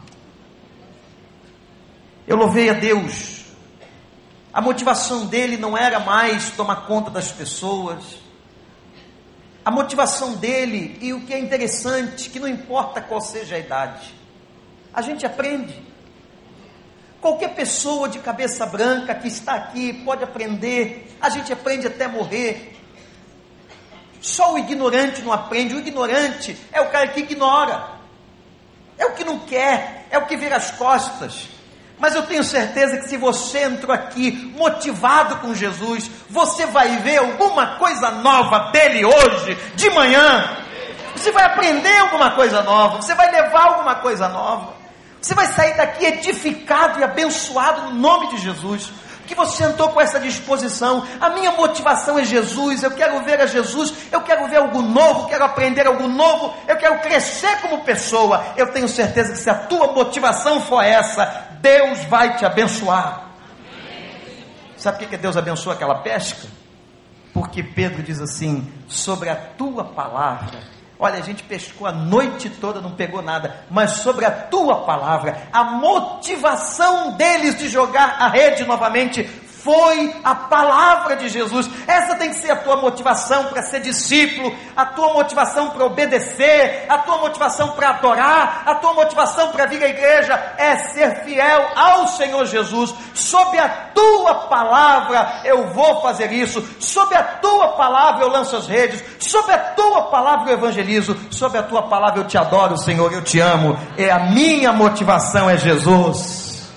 Eu 2.27 2.37
louvei 2.37 2.69
a 2.69 2.73
Deus 2.73 3.39
A 4.51 4.61
motivação 4.61 5.27
dele 5.27 5.57
não 5.57 5.77
era 5.77 5.99
mais 5.99 6.51
tomar 6.51 6.87
conta 6.87 7.09
das 7.09 7.31
pessoas. 7.31 8.17
A 9.69 9.71
motivação 9.71 10.33
dele, 10.33 10.97
e 10.99 11.13
o 11.13 11.21
que 11.21 11.31
é 11.31 11.37
interessante, 11.37 12.31
que 12.31 12.39
não 12.39 12.47
importa 12.47 12.99
qual 13.03 13.21
seja 13.21 13.55
a 13.55 13.59
idade, 13.59 14.15
a 14.91 14.99
gente 14.99 15.27
aprende. 15.27 15.79
Qualquer 17.21 17.53
pessoa 17.53 18.09
de 18.09 18.17
cabeça 18.17 18.65
branca 18.65 19.13
que 19.13 19.27
está 19.27 19.53
aqui 19.53 19.93
pode 19.93 20.23
aprender, 20.23 21.15
a 21.21 21.29
gente 21.29 21.53
aprende 21.53 21.85
até 21.85 22.07
morrer. 22.07 22.79
Só 24.19 24.55
o 24.55 24.57
ignorante 24.57 25.21
não 25.21 25.31
aprende, 25.31 25.75
o 25.75 25.79
ignorante 25.79 26.57
é 26.71 26.81
o 26.81 26.89
cara 26.89 27.09
que 27.09 27.19
ignora, 27.19 27.91
é 28.97 29.05
o 29.05 29.13
que 29.13 29.23
não 29.23 29.37
quer, 29.37 30.07
é 30.09 30.17
o 30.17 30.25
que 30.25 30.35
vira 30.35 30.55
as 30.55 30.71
costas. 30.71 31.47
Mas 31.99 32.15
eu 32.15 32.23
tenho 32.23 32.43
certeza 32.43 32.97
que 32.97 33.09
se 33.09 33.17
você 33.17 33.63
entrou 33.63 33.93
aqui 33.93 34.53
motivado 34.57 35.37
com 35.37 35.53
Jesus, 35.53 36.09
você 36.29 36.65
vai 36.65 36.97
ver 36.97 37.17
alguma 37.17 37.77
coisa 37.77 38.09
nova 38.11 38.71
dele 38.71 39.05
hoje, 39.05 39.57
de 39.75 39.89
manhã. 39.89 40.57
Você 41.15 41.31
vai 41.31 41.43
aprender 41.43 41.97
alguma 41.97 42.31
coisa 42.31 42.63
nova, 42.63 43.01
você 43.01 43.13
vai 43.13 43.29
levar 43.29 43.65
alguma 43.65 43.95
coisa 43.95 44.29
nova. 44.29 44.79
Você 45.21 45.35
vai 45.35 45.47
sair 45.47 45.75
daqui 45.75 46.05
edificado 46.05 46.99
e 46.99 47.03
abençoado 47.03 47.89
no 47.89 47.99
nome 47.99 48.29
de 48.29 48.37
Jesus. 48.37 48.89
Que 49.27 49.35
você 49.35 49.63
entrou 49.63 49.89
com 49.89 50.01
essa 50.01 50.19
disposição. 50.19 51.05
A 51.19 51.29
minha 51.29 51.51
motivação 51.51 52.17
é 52.17 52.23
Jesus. 52.23 52.81
Eu 52.81 52.91
quero 52.91 53.19
ver 53.23 53.39
a 53.41 53.45
Jesus. 53.45 53.93
Eu 54.11 54.21
quero 54.21 54.47
ver 54.47 54.57
algo 54.57 54.81
novo. 54.81 55.27
Quero 55.27 55.43
aprender 55.43 55.85
algo 55.85 56.07
novo. 56.07 56.55
Eu 56.67 56.77
quero 56.77 56.99
crescer 56.99 57.61
como 57.61 57.83
pessoa. 57.83 58.43
Eu 58.57 58.71
tenho 58.71 58.87
certeza 58.87 59.33
que 59.33 59.37
se 59.37 59.49
a 59.49 59.53
tua 59.53 59.91
motivação 59.91 60.61
for 60.61 60.81
essa, 60.81 61.48
Deus 61.61 62.03
vai 62.05 62.37
te 62.37 62.45
abençoar. 62.45 63.29
Sabe 64.77 64.99
por 64.99 65.09
que 65.09 65.17
Deus 65.17 65.35
abençoa 65.35 65.73
aquela 65.73 65.95
pesca? 65.95 66.47
Porque 67.33 67.61
Pedro 67.61 68.01
diz 68.01 68.21
assim: 68.21 68.71
sobre 68.87 69.29
a 69.29 69.35
tua 69.35 69.83
palavra 69.83 70.59
Olha, 71.01 71.17
a 71.17 71.21
gente 71.21 71.43
pescou 71.43 71.87
a 71.87 71.93
noite 71.93 72.49
toda, 72.49 72.81
não 72.81 72.91
pegou 72.91 73.21
nada, 73.21 73.63
mas 73.71 73.91
sobre 73.91 74.25
a 74.25 74.31
tua 74.31 74.83
palavra, 74.83 75.43
a 75.53 75.63
motivação 75.63 77.13
deles 77.13 77.57
de 77.57 77.69
jogar 77.69 78.17
a 78.19 78.27
rede 78.27 78.65
novamente 78.65 79.23
foi 79.63 80.15
a 80.23 80.33
palavra 80.33 81.15
de 81.15 81.29
Jesus. 81.29 81.69
Essa 81.87 82.15
tem 82.15 82.29
que 82.29 82.35
ser 82.35 82.51
a 82.51 82.55
tua 82.57 82.77
motivação 82.77 83.45
para 83.45 83.61
ser 83.61 83.81
discípulo, 83.81 84.55
a 84.75 84.85
tua 84.85 85.13
motivação 85.13 85.69
para 85.71 85.85
obedecer, 85.85 86.85
a 86.87 86.97
tua 86.99 87.17
motivação 87.17 87.71
para 87.71 87.89
adorar, 87.89 88.63
a 88.65 88.75
tua 88.75 88.93
motivação 88.93 89.51
para 89.51 89.65
vir 89.65 89.83
à 89.83 89.89
igreja 89.89 90.33
é 90.57 90.77
ser 90.77 91.23
fiel 91.23 91.69
ao 91.75 92.07
Senhor 92.07 92.45
Jesus. 92.45 92.93
Sob 93.13 93.57
a 93.57 93.67
tua 93.93 94.35
palavra 94.47 95.41
eu 95.43 95.69
vou 95.73 96.01
fazer 96.01 96.31
isso, 96.31 96.65
sob 96.79 97.13
a 97.15 97.23
tua 97.23 97.69
palavra 97.69 98.23
eu 98.23 98.29
lanço 98.29 98.55
as 98.55 98.67
redes, 98.67 99.03
sob 99.19 99.51
a 99.51 99.57
tua 99.57 100.03
palavra 100.03 100.51
eu 100.51 100.57
evangelizo, 100.57 101.17
sob 101.31 101.57
a 101.57 101.63
tua 101.63 101.83
palavra 101.83 102.21
eu 102.21 102.27
te 102.27 102.37
adoro, 102.37 102.77
Senhor, 102.77 103.11
eu 103.11 103.23
te 103.23 103.39
amo. 103.39 103.77
É 103.97 104.09
a 104.09 104.31
minha 104.31 104.71
motivação 104.71 105.49
é 105.49 105.57
Jesus. 105.57 106.69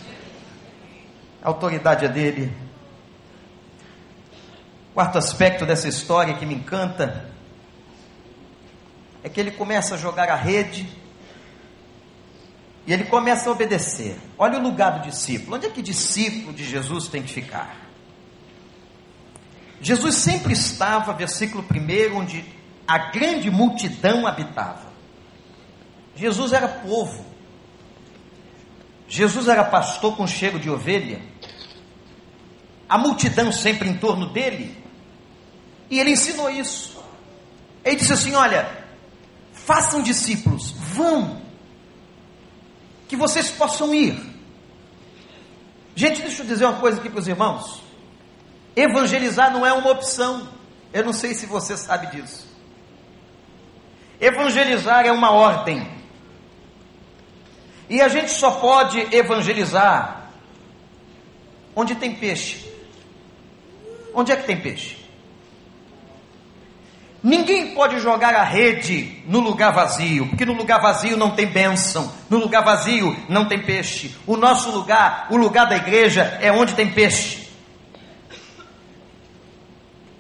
A 1.43 1.49
autoridade 1.49 2.05
é 2.05 2.09
dele. 2.09 2.72
Quarto 4.95 5.17
aspecto 5.19 5.65
dessa 5.65 5.89
história 5.89 6.35
que 6.35 6.45
me 6.45 6.55
encanta 6.55 7.31
é 9.23 9.29
que 9.29 9.41
ele 9.41 9.53
começa 9.53 9.95
a 9.95 9.99
jogar 9.99 10.29
a 10.29 10.35
rede 10.35 10.87
e 12.87 12.93
ele 12.93 13.05
começa 13.05 13.49
a 13.49 13.53
obedecer. 13.53 14.19
Olha 14.37 14.59
o 14.59 14.63
lugar 14.63 14.99
do 14.99 15.09
discípulo. 15.09 15.57
Onde 15.57 15.67
é 15.67 15.71
que 15.71 15.81
discípulo 15.81 16.53
de 16.53 16.65
Jesus 16.65 17.09
tem 17.09 17.23
que 17.23 17.33
ficar? 17.33 17.77
Jesus 19.81 20.17
sempre 20.17 20.53
estava, 20.53 21.13
versículo 21.13 21.65
1, 21.65 22.17
onde 22.17 22.45
a 22.87 22.99
grande 23.11 23.51
multidão 23.51 24.27
habitava. 24.27 24.93
Jesus 26.15 26.53
era 26.53 26.69
povo. 26.69 27.25
Jesus 29.09 29.49
era 29.49 29.65
pastor 29.65 30.17
com 30.17 30.27
cheiro 30.27 30.59
de 30.59 30.69
ovelha. 30.69 31.21
A 32.89 32.99
multidão 32.99 33.51
sempre 33.51 33.89
em 33.89 33.97
torno 33.97 34.27
dele. 34.27 34.82
E 35.93 36.01
ele 36.01 36.13
ensinou 36.13 36.49
isso. 36.49 37.05
Ele 37.85 37.97
disse 37.97 38.15
assim: 38.15 38.35
Olha, 38.35 38.67
façam 39.53 40.03
discípulos, 40.03 40.71
vão, 40.71 41.43
que 43.07 43.15
vocês 43.15 43.51
possam 43.51 43.95
ir. 43.95 44.19
Gente, 45.95 46.23
deixa 46.23 46.43
eu 46.43 46.47
dizer 46.47 46.65
uma 46.65 46.81
coisa 46.81 46.99
aqui 46.99 47.11
para 47.11 47.21
os 47.21 47.29
irmãos: 47.29 47.83
evangelizar 48.75 49.53
não 49.53 49.67
é 49.67 49.73
uma 49.75 49.91
opção. 49.91 50.49
Eu 50.95 51.05
não 51.05 51.13
sei 51.13 51.35
se 51.35 51.45
você 51.45 51.77
sabe 51.77 52.07
disso. 52.07 52.47
Evangelizar 54.19 55.05
é 55.05 55.13
uma 55.13 55.31
ordem. 55.31 55.87
E 57.91 58.01
a 58.01 58.09
gente 58.09 58.31
só 58.31 58.53
pode 58.53 58.99
evangelizar 59.15 60.31
onde 61.77 61.95
tem 61.97 62.15
peixe. 62.15 62.67
Onde 64.15 64.33
é 64.33 64.37
que 64.37 64.47
tem 64.47 64.59
peixe? 64.59 65.02
Ninguém 67.23 67.73
pode 67.73 68.01
jogar 68.01 68.35
a 68.35 68.43
rede 68.43 69.23
no 69.29 69.39
lugar 69.39 69.73
vazio, 69.73 70.27
porque 70.27 70.45
no 70.45 70.55
lugar 70.55 70.81
vazio 70.81 71.17
não 71.17 71.31
tem 71.31 71.47
bênção, 71.47 72.13
no 72.29 72.39
lugar 72.39 72.65
vazio 72.65 73.17
não 73.29 73.45
tem 73.45 73.61
peixe. 73.61 74.17
O 74.27 74.37
nosso 74.37 74.73
lugar, 74.73 75.29
o 75.31 75.37
lugar 75.37 75.67
da 75.67 75.77
igreja, 75.77 76.37
é 76.41 76.51
onde 76.51 76.75
tem 76.75 76.91
peixe. 76.91 77.49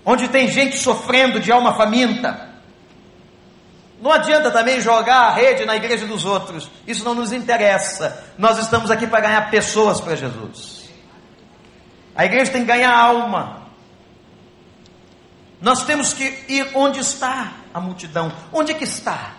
Onde 0.04 0.28
tem 0.28 0.48
gente 0.48 0.78
sofrendo 0.78 1.40
de 1.40 1.50
alma 1.50 1.74
faminta. 1.74 2.50
Não 4.00 4.12
adianta 4.12 4.50
também 4.50 4.80
jogar 4.80 5.22
a 5.22 5.30
rede 5.30 5.64
na 5.64 5.76
igreja 5.76 6.06
dos 6.06 6.24
outros, 6.24 6.70
isso 6.86 7.04
não 7.04 7.14
nos 7.14 7.32
interessa. 7.32 8.24
Nós 8.38 8.58
estamos 8.58 8.90
aqui 8.92 9.08
para 9.08 9.20
ganhar 9.20 9.50
pessoas 9.50 10.00
para 10.00 10.14
Jesus. 10.14 10.88
A 12.14 12.24
igreja 12.24 12.52
tem 12.52 12.62
que 12.62 12.68
ganhar 12.68 12.96
alma. 12.96 13.62
Nós 15.62 15.85
temos 15.85 16.12
que 16.12 16.25
ir 16.48 16.72
onde 16.75 16.98
está 16.98 17.53
a 17.72 17.81
multidão. 17.81 18.33
Onde 18.53 18.72
é 18.72 18.75
que 18.75 18.83
está? 18.83 19.37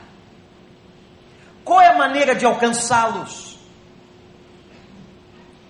Qual 1.66 1.82
é 1.82 1.90
a 1.90 1.98
maneira 1.98 2.34
de 2.34 2.46
alcançá-los? 2.46 3.60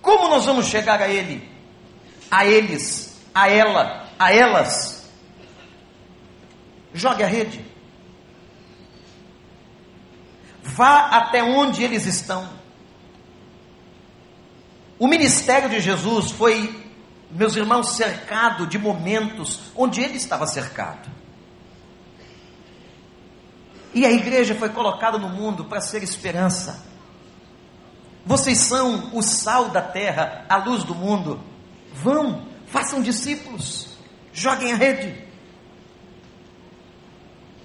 Como 0.00 0.28
nós 0.28 0.46
vamos 0.46 0.66
chegar 0.66 1.02
a 1.02 1.08
ele? 1.08 1.50
A 2.30 2.46
eles, 2.46 3.20
a 3.34 3.48
ela, 3.48 4.08
a 4.16 4.32
elas. 4.32 5.10
Jogue 6.92 7.24
a 7.24 7.26
rede. 7.26 7.64
Vá 10.62 11.08
até 11.08 11.42
onde 11.42 11.82
eles 11.82 12.06
estão. 12.06 12.48
O 15.00 15.08
ministério 15.08 15.68
de 15.68 15.80
Jesus 15.80 16.30
foi 16.30 16.83
meus 17.34 17.56
irmãos, 17.56 17.96
cercado 17.96 18.64
de 18.64 18.78
momentos 18.78 19.60
onde 19.74 20.00
ele 20.00 20.16
estava 20.16 20.46
cercado. 20.46 21.10
E 23.92 24.06
a 24.06 24.12
igreja 24.12 24.54
foi 24.54 24.68
colocada 24.68 25.18
no 25.18 25.28
mundo 25.28 25.64
para 25.64 25.80
ser 25.80 26.02
esperança. 26.02 26.84
Vocês 28.24 28.58
são 28.58 29.10
o 29.12 29.20
sal 29.20 29.68
da 29.68 29.82
terra, 29.82 30.46
a 30.48 30.56
luz 30.56 30.84
do 30.84 30.94
mundo. 30.94 31.40
Vão, 31.92 32.46
façam 32.66 33.02
discípulos, 33.02 33.88
joguem 34.32 34.72
a 34.72 34.76
rede. 34.76 35.24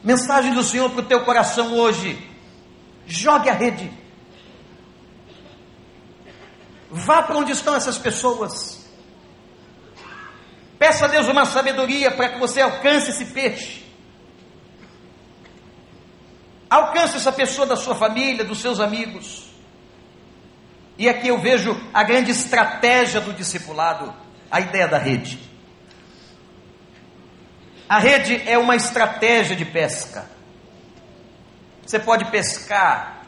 Mensagem 0.03 0.53
do 0.53 0.63
Senhor 0.63 0.89
para 0.89 1.01
o 1.01 1.05
teu 1.05 1.23
coração 1.23 1.73
hoje: 1.73 2.27
jogue 3.05 3.49
a 3.49 3.53
rede. 3.53 3.91
Vá 6.91 7.21
para 7.21 7.37
onde 7.37 7.51
estão 7.51 7.75
essas 7.75 7.99
pessoas. 7.99 8.78
Peça 10.79 11.05
a 11.05 11.07
Deus 11.09 11.27
uma 11.27 11.45
sabedoria 11.45 12.09
para 12.09 12.29
que 12.29 12.39
você 12.39 12.61
alcance 12.61 13.11
esse 13.11 13.25
peixe. 13.25 13.83
Alcance 16.69 17.17
essa 17.17 17.33
pessoa 17.33 17.67
da 17.67 17.75
sua 17.75 17.95
família, 17.95 18.45
dos 18.45 18.61
seus 18.61 18.79
amigos. 18.79 19.49
E 20.97 21.09
aqui 21.09 21.27
eu 21.27 21.37
vejo 21.37 21.77
a 21.93 22.03
grande 22.03 22.31
estratégia 22.31 23.19
do 23.19 23.33
discipulado, 23.33 24.13
a 24.49 24.61
ideia 24.61 24.87
da 24.87 24.97
rede. 24.97 25.37
A 27.89 27.99
rede 27.99 28.41
é 28.49 28.57
uma 28.57 28.75
estratégia 28.77 29.57
de 29.57 29.65
pesca. 29.65 30.29
Você 31.85 31.99
pode 31.99 32.25
pescar 32.31 33.25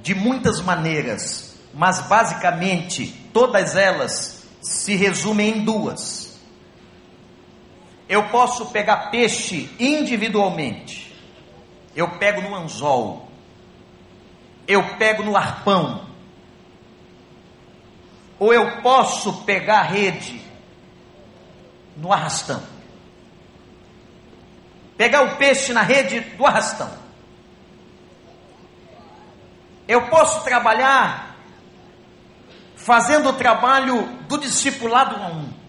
de 0.00 0.14
muitas 0.14 0.60
maneiras, 0.60 1.58
mas 1.74 2.00
basicamente 2.02 3.08
todas 3.34 3.76
elas 3.76 4.44
se 4.62 4.94
resumem 4.94 5.58
em 5.58 5.64
duas 5.64 6.21
eu 8.08 8.28
posso 8.28 8.66
pegar 8.66 9.10
peixe 9.10 9.70
individualmente. 9.78 11.14
Eu 11.94 12.18
pego 12.18 12.40
no 12.40 12.54
anzol. 12.54 13.28
Eu 14.66 14.96
pego 14.96 15.22
no 15.22 15.36
arpão. 15.36 16.06
ou 18.38 18.52
eu 18.52 18.82
posso 18.82 19.44
pegar 19.44 19.80
a 19.80 19.84
rede 19.84 20.42
no 21.96 22.12
arrastão. 22.12 22.60
Pegar 24.96 25.22
o 25.22 25.36
peixe 25.36 25.72
na 25.72 25.82
rede 25.82 26.18
do 26.20 26.44
arrastão. 26.44 26.90
Eu 29.86 30.08
posso 30.08 30.42
trabalhar 30.42 31.36
fazendo 32.74 33.28
o 33.28 33.32
trabalho 33.34 34.06
do 34.26 34.38
discipulado 34.38 35.14
a 35.14 35.28
um. 35.28 35.61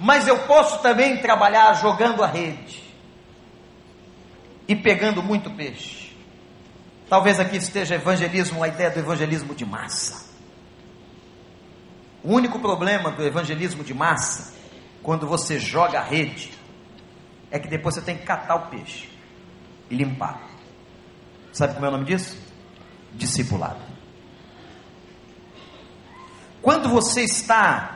Mas 0.00 0.28
eu 0.28 0.38
posso 0.46 0.80
também 0.82 1.18
trabalhar 1.18 1.72
jogando 1.74 2.22
a 2.22 2.26
rede 2.26 2.82
e 4.68 4.74
pegando 4.76 5.22
muito 5.22 5.50
peixe. 5.50 6.14
Talvez 7.08 7.38
aqui 7.38 7.56
esteja 7.56 7.94
evangelismo, 7.94 8.62
a 8.62 8.68
ideia 8.68 8.90
do 8.90 8.98
evangelismo 8.98 9.54
de 9.54 9.64
massa. 9.64 10.26
O 12.22 12.32
único 12.32 12.58
problema 12.58 13.12
do 13.12 13.24
evangelismo 13.24 13.84
de 13.84 13.94
massa, 13.94 14.52
quando 15.02 15.26
você 15.26 15.60
joga 15.60 16.00
a 16.00 16.02
rede, 16.02 16.52
é 17.50 17.58
que 17.58 17.68
depois 17.68 17.94
você 17.94 18.02
tem 18.02 18.16
que 18.16 18.24
catar 18.24 18.56
o 18.56 18.66
peixe 18.68 19.08
e 19.88 19.94
limpar. 19.94 20.42
Sabe 21.52 21.74
como 21.74 21.86
é 21.86 21.88
o 21.88 21.92
nome 21.92 22.04
disso? 22.04 22.36
Discipulado. 23.14 23.80
Quando 26.60 26.88
você 26.88 27.22
está 27.22 27.95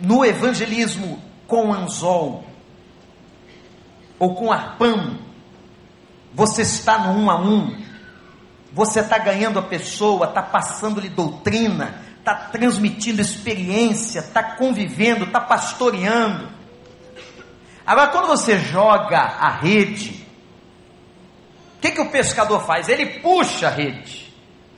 no 0.00 0.24
evangelismo 0.24 1.22
com 1.46 1.72
anzol 1.72 2.44
ou 4.18 4.34
com 4.34 4.52
arpão, 4.52 5.18
você 6.32 6.62
está 6.62 6.98
no 6.98 7.20
um 7.20 7.30
a 7.30 7.36
um, 7.36 7.82
você 8.72 9.00
está 9.00 9.18
ganhando 9.18 9.58
a 9.58 9.62
pessoa, 9.62 10.26
está 10.26 10.42
passando-lhe 10.42 11.08
doutrina, 11.08 12.00
está 12.18 12.34
transmitindo 12.34 13.20
experiência, 13.20 14.20
está 14.20 14.42
convivendo, 14.42 15.24
está 15.24 15.40
pastoreando. 15.40 16.48
Agora, 17.86 18.08
quando 18.08 18.28
você 18.28 18.58
joga 18.58 19.18
a 19.18 19.50
rede, 19.50 20.26
o 21.76 21.80
que, 21.80 21.90
que 21.90 22.00
o 22.00 22.10
pescador 22.10 22.64
faz? 22.64 22.88
Ele 22.88 23.20
puxa 23.20 23.68
a 23.68 23.70
rede 23.70 24.32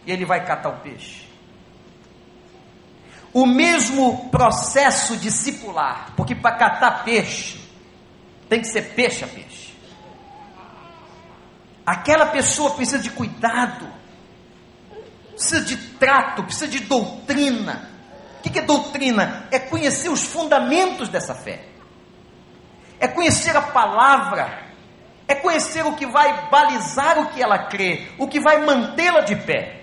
e 0.04 0.12
ele 0.12 0.24
vai 0.24 0.44
catar 0.44 0.70
o 0.70 0.80
peixe. 0.80 1.25
O 3.36 3.44
mesmo 3.44 4.30
processo 4.30 5.14
discipular, 5.18 6.14
porque 6.16 6.34
para 6.34 6.56
catar 6.56 7.04
peixe, 7.04 7.60
tem 8.48 8.62
que 8.62 8.66
ser 8.66 8.94
peixe 8.94 9.24
a 9.24 9.28
peixe. 9.28 9.74
Aquela 11.84 12.24
pessoa 12.24 12.70
precisa 12.70 12.98
de 12.98 13.10
cuidado, 13.10 13.86
precisa 15.32 15.60
de 15.60 15.76
trato, 15.98 16.44
precisa 16.44 16.66
de 16.66 16.78
doutrina. 16.78 17.90
O 18.38 18.42
que 18.48 18.58
é 18.58 18.62
doutrina? 18.62 19.46
É 19.50 19.58
conhecer 19.58 20.08
os 20.08 20.24
fundamentos 20.24 21.10
dessa 21.10 21.34
fé, 21.34 21.62
é 22.98 23.06
conhecer 23.06 23.54
a 23.54 23.60
palavra, 23.60 24.66
é 25.28 25.34
conhecer 25.34 25.84
o 25.84 25.94
que 25.94 26.06
vai 26.06 26.48
balizar 26.48 27.18
o 27.18 27.26
que 27.26 27.42
ela 27.42 27.66
crê, 27.66 28.08
o 28.16 28.26
que 28.26 28.40
vai 28.40 28.64
mantê-la 28.64 29.20
de 29.20 29.36
pé. 29.36 29.82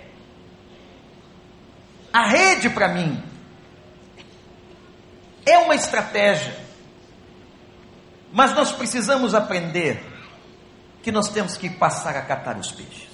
A 2.12 2.26
rede, 2.26 2.68
para 2.68 2.88
mim, 2.88 3.23
é 5.46 5.58
uma 5.58 5.74
estratégia, 5.74 6.56
mas 8.32 8.54
nós 8.54 8.72
precisamos 8.72 9.34
aprender 9.34 10.04
que 11.02 11.12
nós 11.12 11.28
temos 11.28 11.56
que 11.56 11.68
passar 11.68 12.16
a 12.16 12.22
catar 12.22 12.56
os 12.56 12.72
peixes. 12.72 13.08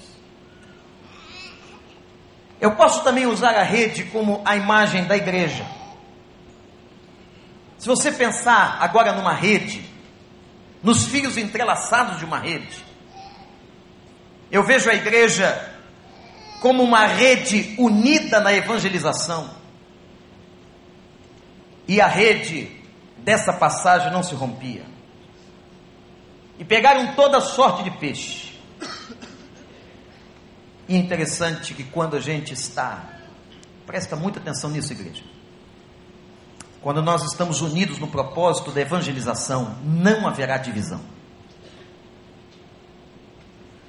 Eu 2.59 2.71
posso 2.75 3.03
também 3.03 3.25
usar 3.25 3.55
a 3.55 3.63
rede 3.63 4.05
como 4.05 4.41
a 4.45 4.55
imagem 4.55 5.05
da 5.05 5.17
igreja. 5.17 5.65
Se 7.77 7.87
você 7.87 8.11
pensar 8.11 8.77
agora 8.79 9.11
numa 9.11 9.33
rede, 9.33 9.83
nos 10.83 11.05
fios 11.05 11.37
entrelaçados 11.37 12.19
de 12.19 12.25
uma 12.25 12.37
rede, 12.37 12.85
eu 14.51 14.63
vejo 14.63 14.89
a 14.89 14.93
igreja 14.93 15.69
como 16.61 16.83
uma 16.83 17.07
rede 17.07 17.73
unida 17.77 18.39
na 18.39 18.53
evangelização. 18.53 19.60
E 21.91 21.99
a 21.99 22.07
rede 22.07 22.71
dessa 23.17 23.51
passagem 23.51 24.13
não 24.13 24.23
se 24.23 24.33
rompia. 24.33 24.85
E 26.57 26.63
pegaram 26.63 27.15
toda 27.15 27.41
sorte 27.41 27.83
de 27.83 27.91
peixe. 27.91 28.57
E 30.87 30.95
é 30.95 30.97
interessante 30.97 31.73
que 31.73 31.83
quando 31.83 32.15
a 32.15 32.21
gente 32.21 32.53
está, 32.53 33.19
presta 33.85 34.15
muita 34.15 34.39
atenção 34.39 34.69
nisso, 34.69 34.93
igreja. 34.93 35.21
Quando 36.81 37.01
nós 37.01 37.23
estamos 37.23 37.59
unidos 37.59 37.99
no 37.99 38.07
propósito 38.07 38.71
da 38.71 38.79
evangelização, 38.79 39.75
não 39.83 40.25
haverá 40.25 40.55
divisão. 40.55 41.01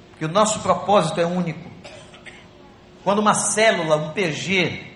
Porque 0.09 0.25
o 0.25 0.27
nosso 0.29 0.59
propósito 0.59 1.21
é 1.21 1.25
único. 1.25 1.71
Quando 3.01 3.19
uma 3.19 3.33
célula, 3.33 3.95
um 3.95 4.11
PG, 4.11 4.92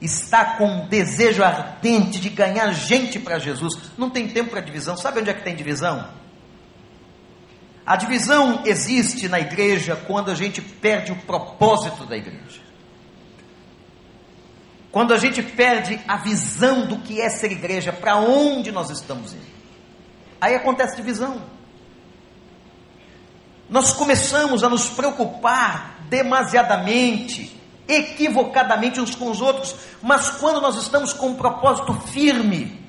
está 0.00 0.56
com 0.56 0.66
um 0.66 0.86
desejo 0.88 1.42
ardente 1.42 2.20
de 2.20 2.28
ganhar 2.28 2.72
gente 2.72 3.18
para 3.18 3.38
Jesus, 3.38 3.74
não 3.96 4.10
tem 4.10 4.28
tempo 4.28 4.50
para 4.50 4.60
divisão. 4.60 4.96
Sabe 4.96 5.20
onde 5.20 5.30
é 5.30 5.34
que 5.34 5.42
tem 5.42 5.56
divisão? 5.56 6.08
A 7.86 7.96
divisão 7.96 8.62
existe 8.64 9.28
na 9.28 9.38
igreja 9.38 9.94
quando 9.94 10.30
a 10.30 10.34
gente 10.34 10.60
perde 10.60 11.12
o 11.12 11.16
propósito 11.16 12.04
da 12.04 12.16
igreja. 12.16 12.60
Quando 14.90 15.14
a 15.14 15.18
gente 15.18 15.42
perde 15.42 16.00
a 16.08 16.16
visão 16.16 16.86
do 16.86 16.98
que 16.98 17.20
é 17.20 17.28
ser 17.28 17.52
igreja, 17.52 17.92
para 17.92 18.16
onde 18.16 18.72
nós 18.72 18.90
estamos 18.90 19.34
indo. 19.34 19.56
Aí 20.40 20.54
acontece 20.54 20.96
divisão. 20.96 21.40
Nós 23.68 23.92
começamos 23.92 24.64
a 24.64 24.68
nos 24.68 24.88
preocupar 24.88 25.98
demasiadamente, 26.08 27.55
equivocadamente 27.88 29.00
uns 29.00 29.14
com 29.14 29.30
os 29.30 29.40
outros, 29.40 29.74
mas 30.02 30.30
quando 30.30 30.60
nós 30.60 30.76
estamos 30.76 31.12
com 31.12 31.28
um 31.28 31.34
propósito 31.34 31.94
firme, 32.12 32.84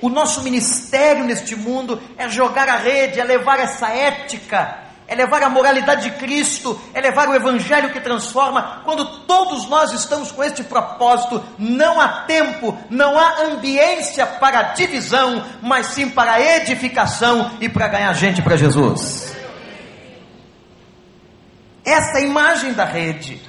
o 0.00 0.08
nosso 0.08 0.42
ministério 0.42 1.24
neste 1.24 1.56
mundo 1.56 2.00
é 2.16 2.28
jogar 2.28 2.68
a 2.68 2.76
rede, 2.76 3.20
é 3.20 3.24
levar 3.24 3.58
essa 3.58 3.88
ética, 3.88 4.78
é 5.08 5.14
levar 5.14 5.42
a 5.42 5.48
moralidade 5.48 6.02
de 6.02 6.16
Cristo, 6.18 6.78
é 6.94 7.00
levar 7.00 7.28
o 7.28 7.34
Evangelho 7.34 7.90
que 7.90 7.98
transforma. 7.98 8.82
Quando 8.84 9.22
todos 9.22 9.66
nós 9.68 9.92
estamos 9.92 10.30
com 10.30 10.44
este 10.44 10.62
propósito, 10.62 11.42
não 11.58 12.00
há 12.00 12.24
tempo, 12.26 12.78
não 12.90 13.18
há 13.18 13.42
ambiência 13.44 14.26
para 14.26 14.74
divisão, 14.74 15.44
mas 15.62 15.86
sim 15.86 16.10
para 16.10 16.40
edificação 16.58 17.52
e 17.60 17.68
para 17.68 17.88
ganhar 17.88 18.12
gente 18.12 18.42
para 18.42 18.56
Jesus. 18.56 19.34
Essa 21.84 22.18
é 22.18 22.24
imagem 22.24 22.74
da 22.74 22.84
rede. 22.84 23.40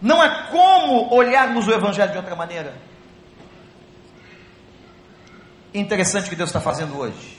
Não 0.00 0.20
há 0.20 0.44
como 0.44 1.14
olharmos 1.14 1.66
o 1.66 1.72
Evangelho 1.72 2.12
de 2.12 2.18
outra 2.18 2.36
maneira 2.36 2.74
interessante 5.80 6.28
que 6.28 6.36
Deus 6.36 6.48
está 6.48 6.60
fazendo 6.60 6.96
hoje. 6.98 7.36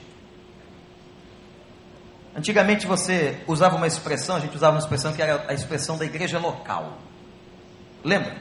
Antigamente 2.35 2.85
você 2.85 3.41
usava 3.47 3.75
uma 3.75 3.87
expressão, 3.87 4.35
a 4.35 4.39
gente 4.39 4.55
usava 4.55 4.73
uma 4.73 4.79
expressão 4.79 5.11
que 5.11 5.21
era 5.21 5.45
a 5.47 5.53
expressão 5.53 5.97
da 5.97 6.05
igreja 6.05 6.37
local. 6.37 6.99
Lembra? 8.03 8.37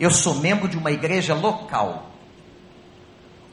Eu 0.00 0.10
sou 0.10 0.34
membro 0.34 0.66
de 0.66 0.76
uma 0.76 0.90
igreja 0.90 1.32
local. 1.32 2.10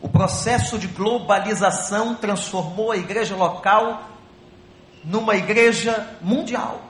O 0.02 0.10
processo 0.10 0.80
de 0.80 0.88
globalização 0.88 2.16
transformou 2.16 2.92
a 2.92 2.98
igreja 2.98 3.36
local 3.36 4.10
numa 5.04 5.36
igreja 5.36 6.08
mundial. 6.22 6.89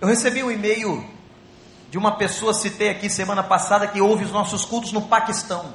Eu 0.00 0.08
recebi 0.08 0.42
um 0.42 0.50
e-mail 0.50 1.06
de 1.90 1.98
uma 1.98 2.16
pessoa, 2.16 2.54
citei 2.54 2.88
aqui 2.88 3.10
semana 3.10 3.42
passada, 3.42 3.86
que 3.86 4.00
ouve 4.00 4.24
os 4.24 4.32
nossos 4.32 4.64
cultos 4.64 4.92
no 4.92 5.02
Paquistão. 5.02 5.74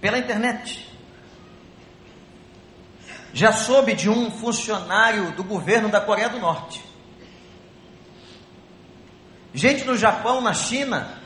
Pela 0.00 0.18
internet. 0.18 0.90
Já 3.32 3.52
soube 3.52 3.94
de 3.94 4.10
um 4.10 4.32
funcionário 4.32 5.30
do 5.32 5.44
governo 5.44 5.88
da 5.88 6.00
Coreia 6.00 6.28
do 6.28 6.40
Norte. 6.40 6.84
Gente 9.52 9.84
no 9.84 9.96
Japão, 9.96 10.40
na 10.40 10.54
China, 10.54 11.20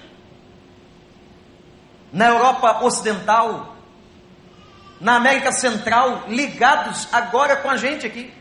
na 2.13 2.29
Europa 2.29 2.85
Ocidental, 2.85 3.77
na 5.01 5.17
América 5.17 5.53
Central, 5.53 6.25
ligados 6.29 7.09
agora 7.11 7.57
com 7.57 7.71
a 7.71 7.77
gente 7.79 8.07
aqui 8.07 8.38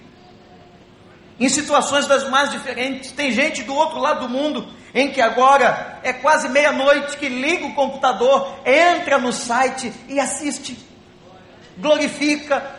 em 1.40 1.50
situações 1.50 2.08
das 2.08 2.30
mais 2.30 2.52
diferentes. 2.52 3.12
Tem 3.12 3.32
gente 3.32 3.64
do 3.64 3.76
outro 3.76 4.00
lado 4.00 4.28
do 4.28 4.30
mundo 4.30 4.68
em 4.94 5.12
que 5.12 5.22
agora 5.22 6.00
é 6.04 6.14
quase 6.14 6.50
meia-noite 6.50 7.18
que 7.18 7.30
liga 7.30 7.66
o 7.66 7.76
computador, 7.76 8.60
entra 8.66 9.18
no 9.18 9.32
site 9.32 9.94
e 10.08 10.20
assiste, 10.20 10.78
glorifica. 11.78 12.78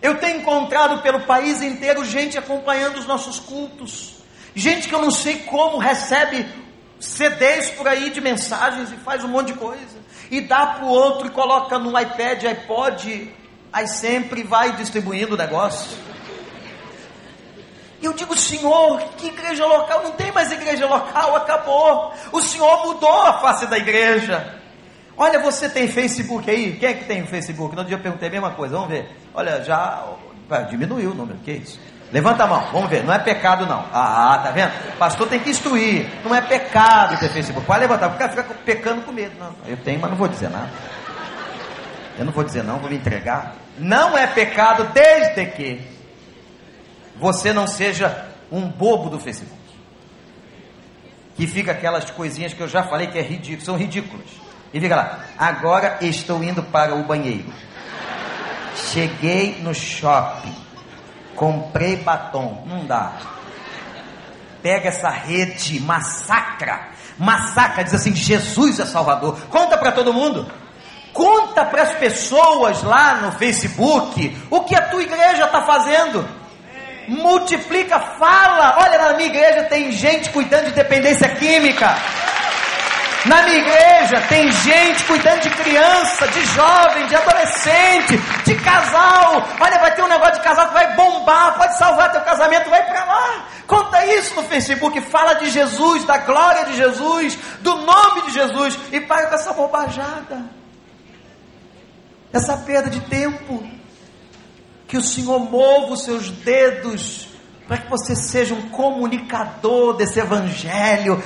Eu 0.00 0.18
tenho 0.18 0.40
encontrado 0.40 1.02
pelo 1.02 1.20
país 1.22 1.60
inteiro 1.60 2.04
gente 2.04 2.38
acompanhando 2.38 2.98
os 2.98 3.06
nossos 3.06 3.40
cultos. 3.40 4.14
Gente 4.54 4.88
que 4.88 4.94
eu 4.94 5.02
não 5.02 5.10
sei 5.10 5.38
como 5.38 5.78
recebe 5.78 6.46
CDs 7.00 7.70
por 7.70 7.88
aí 7.88 8.10
de 8.10 8.20
mensagens 8.20 8.92
e 8.92 8.96
faz 8.96 9.24
um 9.24 9.28
monte 9.28 9.48
de 9.48 9.58
coisa. 9.58 9.98
E 10.30 10.40
dá 10.40 10.66
para 10.66 10.84
o 10.84 10.88
outro 10.88 11.26
e 11.26 11.30
coloca 11.30 11.78
no 11.78 11.98
iPad, 11.98 12.44
iPod, 12.44 13.34
aí 13.72 13.88
sempre 13.88 14.42
vai 14.42 14.72
distribuindo 14.76 15.34
o 15.34 15.36
negócio. 15.36 15.96
Eu 18.02 18.12
digo, 18.12 18.36
Senhor, 18.36 19.00
que 19.16 19.28
igreja 19.28 19.66
local? 19.66 20.02
Não 20.04 20.12
tem 20.12 20.30
mais 20.30 20.52
igreja 20.52 20.86
local, 20.86 21.36
acabou. 21.36 22.12
O 22.30 22.40
Senhor 22.40 22.86
mudou 22.86 23.22
a 23.22 23.40
face 23.40 23.66
da 23.66 23.76
igreja. 23.76 24.54
Olha, 25.16 25.40
você 25.40 25.68
tem 25.68 25.88
Facebook 25.88 26.48
aí? 26.48 26.76
Quem 26.76 26.88
é 26.88 26.94
que 26.94 27.04
tem 27.04 27.26
Facebook? 27.26 27.74
No 27.74 27.84
dia 27.84 27.96
eu 27.96 28.00
perguntei 28.00 28.28
a 28.28 28.30
mesma 28.30 28.52
coisa, 28.52 28.76
vamos 28.76 28.90
ver. 28.90 29.10
Olha, 29.34 29.64
já 29.64 30.04
diminuiu 30.70 31.10
o 31.10 31.14
número, 31.14 31.38
que 31.40 31.50
isso? 31.50 31.80
Levanta 32.12 32.44
a 32.44 32.46
mão, 32.46 32.64
vamos 32.72 32.88
ver. 32.88 33.04
Não 33.04 33.12
é 33.12 33.18
pecado, 33.18 33.66
não. 33.66 33.84
Ah, 33.92 34.40
tá 34.42 34.52
vendo? 34.52 34.70
Pastor 34.96 35.28
tem 35.28 35.40
que 35.40 35.50
instruir. 35.50 36.08
Não 36.24 36.32
é 36.32 36.40
pecado 36.40 37.18
ter 37.18 37.28
Facebook. 37.28 37.66
Pode 37.66 37.80
levantar, 37.80 38.10
porque 38.10 38.28
fica 38.28 38.44
pecando 38.64 39.02
com 39.02 39.12
medo. 39.12 39.32
Não, 39.38 39.52
eu 39.66 39.76
tenho, 39.78 40.00
mas 40.00 40.10
não 40.10 40.16
vou 40.16 40.28
dizer 40.28 40.48
nada. 40.48 40.70
Eu 42.16 42.24
não 42.24 42.32
vou 42.32 42.44
dizer 42.44 42.62
não, 42.62 42.78
vou 42.78 42.88
me 42.88 42.96
entregar. 42.96 43.54
Não 43.76 44.16
é 44.16 44.26
pecado 44.26 44.84
desde 44.94 45.46
que 45.46 45.97
você 47.20 47.52
não 47.52 47.66
seja 47.66 48.26
um 48.50 48.68
bobo 48.68 49.10
do 49.10 49.18
Facebook. 49.18 49.58
Que 51.36 51.46
fica 51.46 51.72
aquelas 51.72 52.10
coisinhas 52.10 52.52
que 52.52 52.60
eu 52.60 52.68
já 52.68 52.82
falei 52.84 53.06
que 53.08 53.18
é 53.18 53.22
ridículo, 53.22 53.64
são 53.64 53.76
ridículas. 53.76 54.26
E 54.72 54.80
fica 54.80 54.96
lá, 54.96 55.20
agora 55.38 55.98
estou 56.00 56.42
indo 56.42 56.62
para 56.62 56.94
o 56.94 57.04
banheiro. 57.04 57.52
Cheguei 58.92 59.58
no 59.60 59.74
shopping. 59.74 60.54
Comprei 61.34 61.96
batom. 61.96 62.64
Não 62.66 62.84
dá. 62.84 63.12
Pega 64.62 64.88
essa 64.88 65.08
rede, 65.08 65.80
massacra. 65.80 66.88
Massacra, 67.18 67.84
diz 67.84 67.94
assim: 67.94 68.14
Jesus 68.14 68.80
é 68.80 68.86
Salvador. 68.86 69.38
Conta 69.48 69.76
para 69.76 69.92
todo 69.92 70.12
mundo. 70.12 70.50
Conta 71.12 71.64
para 71.64 71.82
as 71.82 71.94
pessoas 71.94 72.82
lá 72.82 73.16
no 73.16 73.32
Facebook 73.32 74.36
o 74.50 74.60
que 74.60 74.74
a 74.74 74.82
tua 74.82 75.02
igreja 75.02 75.46
está 75.46 75.62
fazendo. 75.62 76.28
Multiplica, 77.08 77.98
fala. 77.98 78.76
Olha, 78.78 78.98
na 78.98 79.14
minha 79.14 79.28
igreja 79.28 79.64
tem 79.64 79.90
gente 79.90 80.30
cuidando 80.30 80.66
de 80.66 80.72
dependência 80.72 81.28
química. 81.36 81.96
Na 83.24 83.42
minha 83.42 83.58
igreja 83.58 84.20
tem 84.28 84.50
gente 84.52 85.02
cuidando 85.04 85.40
de 85.40 85.50
criança, 85.50 86.28
de 86.28 86.40
jovem, 86.46 87.06
de 87.06 87.16
adolescente, 87.16 88.16
de 88.44 88.54
casal. 88.56 89.42
Olha, 89.58 89.78
vai 89.80 89.94
ter 89.94 90.02
um 90.02 90.08
negócio 90.08 90.34
de 90.34 90.40
casal 90.40 90.68
que 90.68 90.74
vai 90.74 90.94
bombar, 90.94 91.56
pode 91.58 91.76
salvar 91.78 92.12
teu 92.12 92.20
casamento, 92.20 92.70
vai 92.70 92.84
para 92.86 93.04
lá. 93.04 93.44
Conta 93.66 94.04
isso 94.06 94.34
no 94.36 94.44
Facebook, 94.44 95.00
fala 95.00 95.34
de 95.34 95.50
Jesus, 95.50 96.04
da 96.04 96.18
glória 96.18 96.66
de 96.66 96.76
Jesus, 96.76 97.36
do 97.60 97.74
nome 97.76 98.22
de 98.26 98.32
Jesus 98.32 98.78
e 98.92 99.00
para 99.00 99.26
com 99.26 99.34
essa 99.34 99.52
bobajada. 99.52 100.44
Essa 102.32 102.56
perda 102.58 102.88
de 102.88 103.00
tempo. 103.00 103.77
Que 104.88 104.96
o 104.96 105.02
Senhor 105.02 105.38
mova 105.38 105.92
os 105.92 106.02
seus 106.02 106.30
dedos 106.30 107.28
para 107.68 107.76
que 107.76 107.90
você 107.90 108.16
seja 108.16 108.54
um 108.54 108.70
comunicador 108.70 109.94
desse 109.94 110.18
evangelho. 110.18 111.20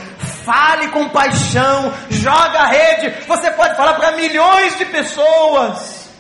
Fale 0.45 0.89
com 0.89 1.09
paixão, 1.09 1.95
joga 2.11 2.59
a 2.59 2.67
rede. 2.67 3.25
Você 3.27 3.53
pode 3.53 3.77
falar 3.77 3.95
para 3.95 4.17
milhões 4.17 4.77
de 4.77 4.85
pessoas. 4.87 6.11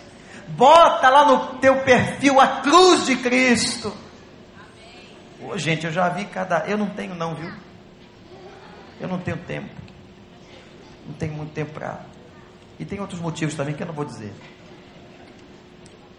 Bota 0.50 1.08
lá 1.08 1.24
no 1.24 1.58
teu 1.58 1.82
perfil 1.82 2.38
a 2.40 2.60
cruz 2.60 3.06
de 3.06 3.16
Cristo. 3.16 3.92
Ô, 5.40 5.58
gente, 5.58 5.86
eu 5.86 5.92
já 5.92 6.08
vi 6.08 6.24
cada. 6.26 6.64
Eu 6.68 6.78
não 6.78 6.90
tenho, 6.90 7.16
não, 7.16 7.34
viu? 7.34 7.52
Eu 9.00 9.08
não 9.08 9.18
tenho 9.18 9.38
tempo. 9.38 9.74
Não 11.04 11.14
tenho 11.14 11.32
muito 11.32 11.52
tempo 11.52 11.72
para. 11.72 12.00
E 12.78 12.84
tem 12.84 13.00
outros 13.00 13.20
motivos 13.20 13.56
também 13.56 13.74
que 13.74 13.82
eu 13.82 13.86
não 13.88 13.94
vou 13.94 14.04
dizer. 14.04 14.32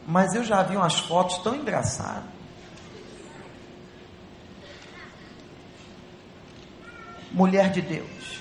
Mas 0.05 0.35
eu 0.35 0.43
já 0.43 0.61
vi 0.63 0.75
umas 0.75 0.99
fotos 0.99 1.37
tão 1.39 1.55
engraçadas 1.55 2.33
mulher 7.33 7.69
de 7.71 7.81
Deus. 7.81 8.39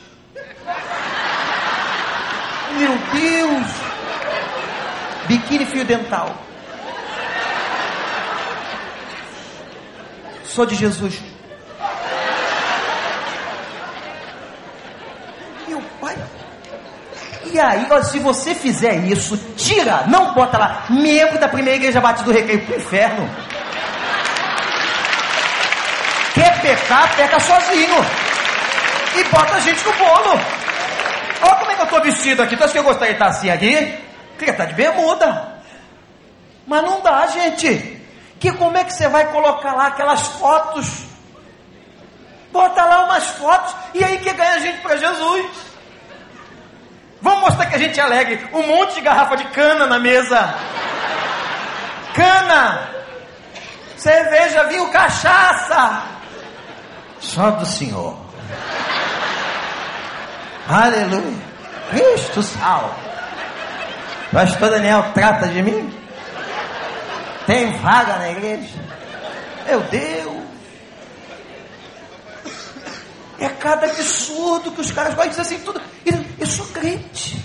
Meu 2.78 2.98
Deus! 3.12 3.66
Biquíni 5.26 5.66
fio 5.66 5.84
dental. 5.84 6.34
Sou 10.44 10.66
de 10.66 10.74
Jesus. 10.74 11.20
Meu 15.66 15.80
pai. 16.00 16.16
E 17.52 17.60
aí, 17.60 17.86
ó, 17.90 18.02
se 18.02 18.18
você 18.18 18.54
fizer 18.54 18.96
isso, 19.04 19.36
tira, 19.56 20.04
não 20.06 20.32
bota 20.32 20.56
lá, 20.56 20.86
membro 20.88 21.38
da 21.38 21.46
primeira 21.48 21.76
igreja 21.76 22.00
batida 22.00 22.24
do 22.24 22.32
recreio 22.32 22.64
pro 22.64 22.76
inferno. 22.76 23.28
Quer 26.32 26.62
pecar, 26.62 27.14
peca 27.14 27.38
sozinho 27.38 28.02
e 29.18 29.24
bota 29.24 29.56
a 29.56 29.60
gente 29.60 29.84
no 29.84 29.92
bolo. 29.92 30.40
Olha 31.42 31.54
como 31.56 31.70
é 31.72 31.74
que 31.74 31.80
eu 31.80 31.84
estou 31.84 32.02
vestido 32.02 32.42
aqui. 32.42 32.56
Tu 32.56 32.64
acha 32.64 32.72
que 32.72 32.78
eu 32.78 32.84
gostaria 32.84 33.14
de 33.14 33.22
estar 33.22 33.26
assim 33.26 33.50
aqui? 33.50 33.98
Queria 34.38 34.52
estar 34.52 34.64
de 34.64 34.74
bermuda. 34.74 35.52
Mas 36.66 36.82
não 36.82 37.02
dá, 37.02 37.26
gente. 37.26 38.00
Que 38.40 38.50
como 38.52 38.78
é 38.78 38.84
que 38.84 38.94
você 38.94 39.08
vai 39.08 39.30
colocar 39.30 39.74
lá 39.74 39.88
aquelas 39.88 40.22
fotos? 40.26 41.04
Bota 42.50 42.82
lá 42.82 43.04
umas 43.04 43.24
fotos 43.24 43.74
e 43.92 44.02
aí 44.02 44.18
que 44.18 44.32
ganha 44.32 44.54
a 44.54 44.58
gente 44.58 44.78
para 44.78 44.96
Jesus. 44.96 45.71
Vamos 47.22 47.40
mostrar 47.42 47.66
que 47.66 47.76
a 47.76 47.78
gente 47.78 47.98
é 47.98 48.02
alegre. 48.02 48.46
Um 48.52 48.66
monte 48.66 48.94
de 48.96 49.00
garrafa 49.00 49.36
de 49.36 49.44
cana 49.44 49.86
na 49.86 49.98
mesa. 49.98 50.54
Cana. 52.14 52.90
Cerveja, 53.96 54.64
vinho, 54.64 54.90
cachaça. 54.90 56.02
Só 57.20 57.52
do 57.52 57.64
Senhor. 57.64 58.16
Aleluia. 60.68 61.52
Cristo 61.90 62.42
sal. 62.42 62.94
Pastor 64.32 64.70
Daniel 64.70 65.04
trata 65.14 65.46
de 65.46 65.62
mim? 65.62 65.92
Tem 67.46 67.70
vaga 67.78 68.16
na 68.16 68.30
igreja? 68.30 68.78
Meu 69.66 69.80
Deus. 69.82 70.21
É 73.42 73.48
cada 73.48 73.86
absurdo 73.86 74.70
que 74.70 74.80
os 74.80 74.92
caras 74.92 75.14
gostam 75.14 75.32
de 75.32 75.36
dizer 75.36 75.54
assim, 75.56 75.64
tudo. 75.64 75.82
Eu 76.38 76.46
sou 76.46 76.64
crente. 76.66 77.36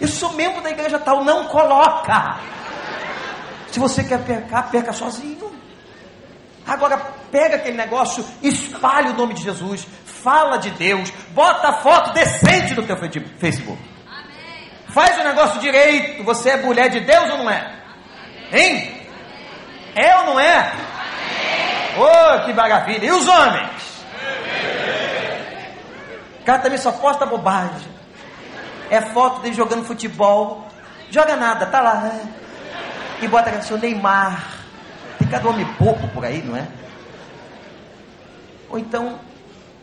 Eu 0.00 0.08
sou 0.08 0.32
membro 0.32 0.62
da 0.62 0.70
igreja 0.70 0.98
tal. 0.98 1.22
Não 1.22 1.44
coloca. 1.44 2.40
Se 3.70 3.78
você 3.78 4.02
quer 4.02 4.24
pecar, 4.24 4.70
peca 4.70 4.94
sozinho. 4.94 5.52
Agora 6.66 6.96
pega 7.30 7.56
aquele 7.56 7.76
negócio, 7.76 8.24
espalhe 8.42 9.10
o 9.10 9.14
nome 9.14 9.34
de 9.34 9.42
Jesus, 9.42 9.86
fala 10.04 10.56
de 10.56 10.70
Deus, 10.70 11.10
bota 11.30 11.68
a 11.68 11.72
foto 11.74 12.12
decente 12.12 12.74
no 12.74 12.86
teu 12.86 12.96
Facebook. 12.96 13.78
Amém. 14.06 14.70
Faz 14.88 15.18
o 15.18 15.24
negócio 15.24 15.60
direito. 15.60 16.24
Você 16.24 16.50
é 16.50 16.56
mulher 16.62 16.88
de 16.88 17.00
Deus 17.00 17.28
ou 17.30 17.38
não 17.38 17.50
é? 17.50 17.74
Hein? 18.52 19.06
É 19.94 20.16
ou 20.18 20.26
não 20.26 20.40
é? 20.40 20.72
Oh, 21.98 22.46
que 22.46 22.54
maravilha. 22.54 23.04
E 23.04 23.10
os 23.10 23.28
homens? 23.28 23.90
O 26.40 26.44
cara 26.44 26.58
também 26.58 26.78
só 26.78 26.92
posta 26.92 27.26
bobagem. 27.26 27.88
É 28.90 29.00
foto 29.00 29.40
dele 29.40 29.54
jogando 29.54 29.84
futebol. 29.84 30.66
Joga 31.10 31.36
nada, 31.36 31.66
tá 31.66 31.80
lá. 31.80 32.20
E 33.20 33.28
bota 33.28 33.60
seu 33.62 33.78
Neymar. 33.78 34.58
Tem 35.18 35.28
cada 35.28 35.48
homem 35.48 35.66
pouco 35.74 36.08
por 36.08 36.24
aí, 36.24 36.42
não 36.42 36.56
é? 36.56 36.66
Ou 38.70 38.78
então 38.78 39.18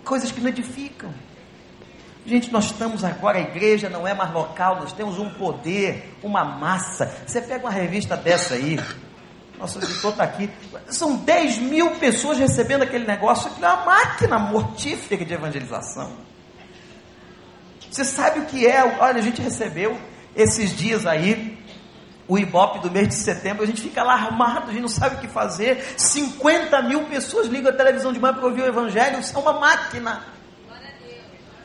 coisas 0.03 0.32
que 0.32 0.39
não 0.39 0.49
edificam. 0.49 1.14
Gente, 2.26 2.51
nós 2.51 2.66
estamos 2.66 3.05
agora, 3.05 3.38
a 3.38 3.41
igreja 3.41 3.88
não 3.89 4.05
é 4.05 4.14
mais 4.14 4.34
local, 4.34 4.80
nós 4.82 4.91
temos 4.91 5.18
um 5.18 5.30
poder, 5.30 6.18
uma 6.22 6.43
massa. 6.43 7.05
Você 7.26 7.39
pega 7.39 7.66
uma 7.66 7.72
revista 7.72 8.18
dessa 8.18 8.55
aí, 8.55 8.78
nosso 9.58 9.80
editor 9.80 10.12
está 10.12 10.24
aqui, 10.26 10.49
são 10.89 11.16
10 11.16 11.60
mil 11.60 11.91
pessoas 11.91 12.38
recebendo 12.38 12.82
aquele 12.82 13.05
negócio, 13.05 13.49
aquilo 13.49 13.66
é 13.66 13.70
uma 13.70 13.86
máquina 13.86 14.38
mortífera 14.39 15.24
de 15.24 15.34
evangelização. 15.34 16.27
Você 17.98 18.06
sabe 18.06 18.41
o 18.41 18.45
que 18.45 18.68
é? 18.68 18.95
Olha, 19.00 19.18
a 19.18 19.24
gente 19.24 19.41
recebeu 19.41 20.00
esses 20.36 20.78
dias 20.78 21.08
aí 21.08 21.58
o 22.28 22.38
Ibope 22.38 22.78
do 22.78 22.91
mês 22.91 23.08
de 23.08 23.16
setembro, 23.16 23.64
a 23.64 23.66
gente 23.66 23.82
fica 23.82 24.02
alarmado, 24.02 24.70
a 24.70 24.72
gente 24.72 24.84
não 24.84 24.88
sabe 24.88 25.16
o 25.16 25.18
que 25.18 25.28
fazer. 25.28 25.84
50 25.98 26.80
mil 26.84 27.06
pessoas 27.06 27.48
ligam 27.48 27.72
a 27.72 27.76
televisão 27.76 28.14
de 28.14 28.20
manhã 28.20 28.36
para 28.36 28.45
ouvir 28.45 28.62
o 28.62 28.68
Evangelho, 28.68 29.20
isso 29.20 29.36
é 29.36 29.39
uma 29.39 29.54
máquina. 29.54 30.24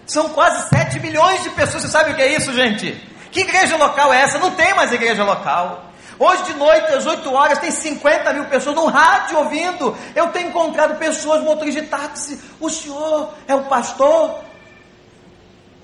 São 0.07 0.30
quase 0.30 0.70
7 0.70 1.01
milhões 1.01 1.43
de 1.43 1.51
pessoas, 1.51 1.83
você 1.83 1.91
sabe 1.91 2.12
o 2.12 2.14
que 2.14 2.22
é 2.22 2.35
isso, 2.35 2.51
gente? 2.55 2.93
Que 3.30 3.41
igreja 3.41 3.76
local 3.76 4.11
é 4.11 4.22
essa? 4.22 4.39
Não 4.39 4.53
tem 4.53 4.72
mais 4.74 4.91
igreja 4.91 5.24
local. 5.24 5.85
Hoje 6.18 6.45
de 6.45 6.55
noite, 6.55 6.95
às 6.95 7.05
8 7.05 7.30
horas, 7.30 7.59
tem 7.59 7.70
50 7.70 8.33
mil 8.33 8.47
pessoas 8.47 8.74
no 8.74 8.87
rádio 8.87 9.37
ouvindo. 9.37 9.95
Eu 10.14 10.28
tenho 10.28 10.49
encontrado 10.49 10.99
pessoas, 10.99 11.45
motoristas 11.45 11.85
de 11.85 11.91
táxi. 11.91 12.41
O 12.59 12.70
senhor 12.70 13.35
é 13.47 13.55
o 13.55 13.64
pastor? 13.64 14.51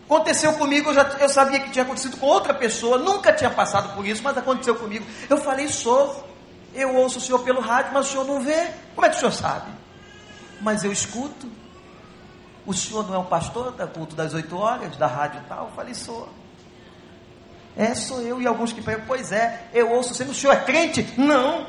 Aconteceu 0.08 0.54
comigo, 0.54 0.88
eu, 0.88 0.94
já, 0.94 1.02
eu 1.20 1.28
sabia 1.28 1.60
que 1.60 1.68
tinha 1.68 1.84
acontecido 1.84 2.16
com 2.16 2.24
outra 2.24 2.54
pessoa, 2.54 2.96
nunca 2.96 3.30
tinha 3.30 3.50
passado 3.50 3.94
por 3.94 4.06
isso, 4.06 4.22
mas 4.22 4.38
aconteceu 4.38 4.74
comigo. 4.74 5.04
Eu 5.28 5.36
falei, 5.36 5.68
sou. 5.68 6.26
Eu 6.74 6.96
ouço 6.96 7.18
o 7.18 7.20
senhor 7.20 7.40
pelo 7.40 7.60
rádio, 7.60 7.92
mas 7.92 8.08
o 8.08 8.10
senhor 8.10 8.24
não 8.24 8.40
vê. 8.40 8.70
Como 8.94 9.06
é 9.06 9.10
que 9.10 9.16
o 9.16 9.18
senhor 9.18 9.32
sabe? 9.32 9.70
Mas 10.62 10.82
eu 10.82 10.90
escuto. 10.90 11.46
O 12.64 12.72
senhor 12.72 13.06
não 13.06 13.16
é 13.16 13.18
o 13.18 13.24
pastor 13.24 13.70
da 13.72 13.86
culto 13.86 14.16
das 14.16 14.32
8 14.32 14.56
horas, 14.56 14.96
da 14.96 15.06
rádio 15.06 15.42
tal? 15.46 15.66
Eu 15.66 15.72
falei, 15.72 15.92
sou. 15.92 16.26
É, 17.76 17.94
sou 17.94 18.22
eu. 18.22 18.40
E 18.40 18.46
alguns 18.46 18.72
que 18.72 18.80
perguntam, 18.80 19.08
pois 19.08 19.30
é, 19.30 19.68
eu 19.74 19.90
ouço 19.92 20.14
sempre. 20.14 20.32
O 20.32 20.34
senhor 20.34 20.54
é 20.54 20.60
crente? 20.60 21.06
Não. 21.18 21.66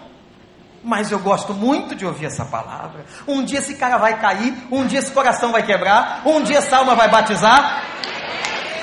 Mas 0.81 1.11
eu 1.11 1.19
gosto 1.19 1.53
muito 1.53 1.93
de 1.93 2.05
ouvir 2.05 2.27
essa 2.27 2.45
palavra. 2.45 3.05
Um 3.27 3.43
dia 3.43 3.59
esse 3.59 3.75
cara 3.75 3.97
vai 3.97 4.17
cair, 4.17 4.55
um 4.71 4.87
dia 4.87 4.99
esse 4.99 5.11
coração 5.11 5.51
vai 5.51 5.63
quebrar, 5.63 6.21
um 6.25 6.41
dia 6.41 6.59
essa 6.59 6.77
alma 6.77 6.95
vai 6.95 7.09
batizar. 7.09 7.98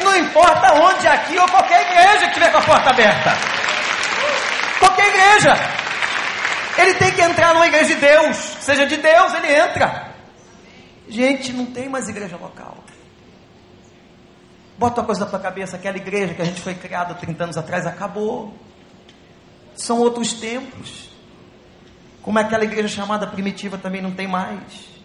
Não 0.03 0.17
importa 0.17 0.75
onde, 0.75 1.07
aqui 1.07 1.39
ou 1.39 1.49
qualquer 1.49 1.91
igreja 1.91 2.29
que 2.29 2.35
tiver 2.35 2.51
com 2.51 2.59
a 2.59 2.63
porta 2.63 2.91
aberta. 2.91 3.33
Qualquer 4.79 5.09
igreja. 5.09 5.55
Ele 6.79 6.95
tem 6.95 7.13
que 7.13 7.23
entrar 7.23 7.55
numa 7.55 7.67
igreja 7.67 7.95
de 7.95 8.01
Deus. 8.01 8.37
Seja 8.37 8.87
de 8.87 8.97
Deus, 8.97 9.35
ele 9.35 9.53
entra. 9.53 10.15
Gente, 11.09 11.53
não 11.53 11.67
tem 11.67 11.89
mais 11.89 12.09
igreja 12.09 12.37
local. 12.37 12.77
Bota 14.79 15.01
uma 15.01 15.07
coisa 15.07 15.25
na 15.25 15.31
tua 15.31 15.39
cabeça, 15.39 15.77
aquela 15.77 15.97
igreja 15.97 16.35
que 16.35 16.43
a 16.43 16.45
gente 16.45 16.61
foi 16.61 16.75
criada 16.75 17.15
30 17.15 17.45
anos 17.45 17.57
atrás 17.57 17.87
acabou. 17.87 18.55
São 19.75 19.99
outros 19.99 20.35
tempos. 20.35 21.11
Como 22.21 22.39
aquela 22.39 22.65
igreja 22.65 22.89
chamada 22.89 23.27
primitiva 23.27 23.79
também 23.79 24.03
não 24.03 24.11
tem 24.11 24.27
mais. 24.27 24.96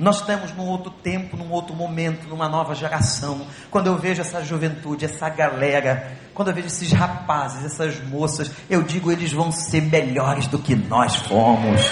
Nós 0.00 0.20
estamos 0.20 0.50
num 0.56 0.66
outro 0.66 0.90
tempo, 0.90 1.36
num 1.36 1.50
outro 1.50 1.76
momento, 1.76 2.26
numa 2.26 2.48
nova 2.48 2.74
geração. 2.74 3.42
Quando 3.70 3.88
eu 3.88 3.98
vejo 3.98 4.22
essa 4.22 4.42
juventude, 4.42 5.04
essa 5.04 5.28
galera, 5.28 6.16
quando 6.32 6.48
eu 6.48 6.54
vejo 6.54 6.68
esses 6.68 6.90
rapazes, 6.90 7.66
essas 7.66 8.02
moças, 8.08 8.50
eu 8.70 8.82
digo, 8.82 9.12
eles 9.12 9.30
vão 9.30 9.52
ser 9.52 9.82
melhores 9.82 10.46
do 10.46 10.58
que 10.58 10.74
nós 10.74 11.16
fomos. 11.16 11.82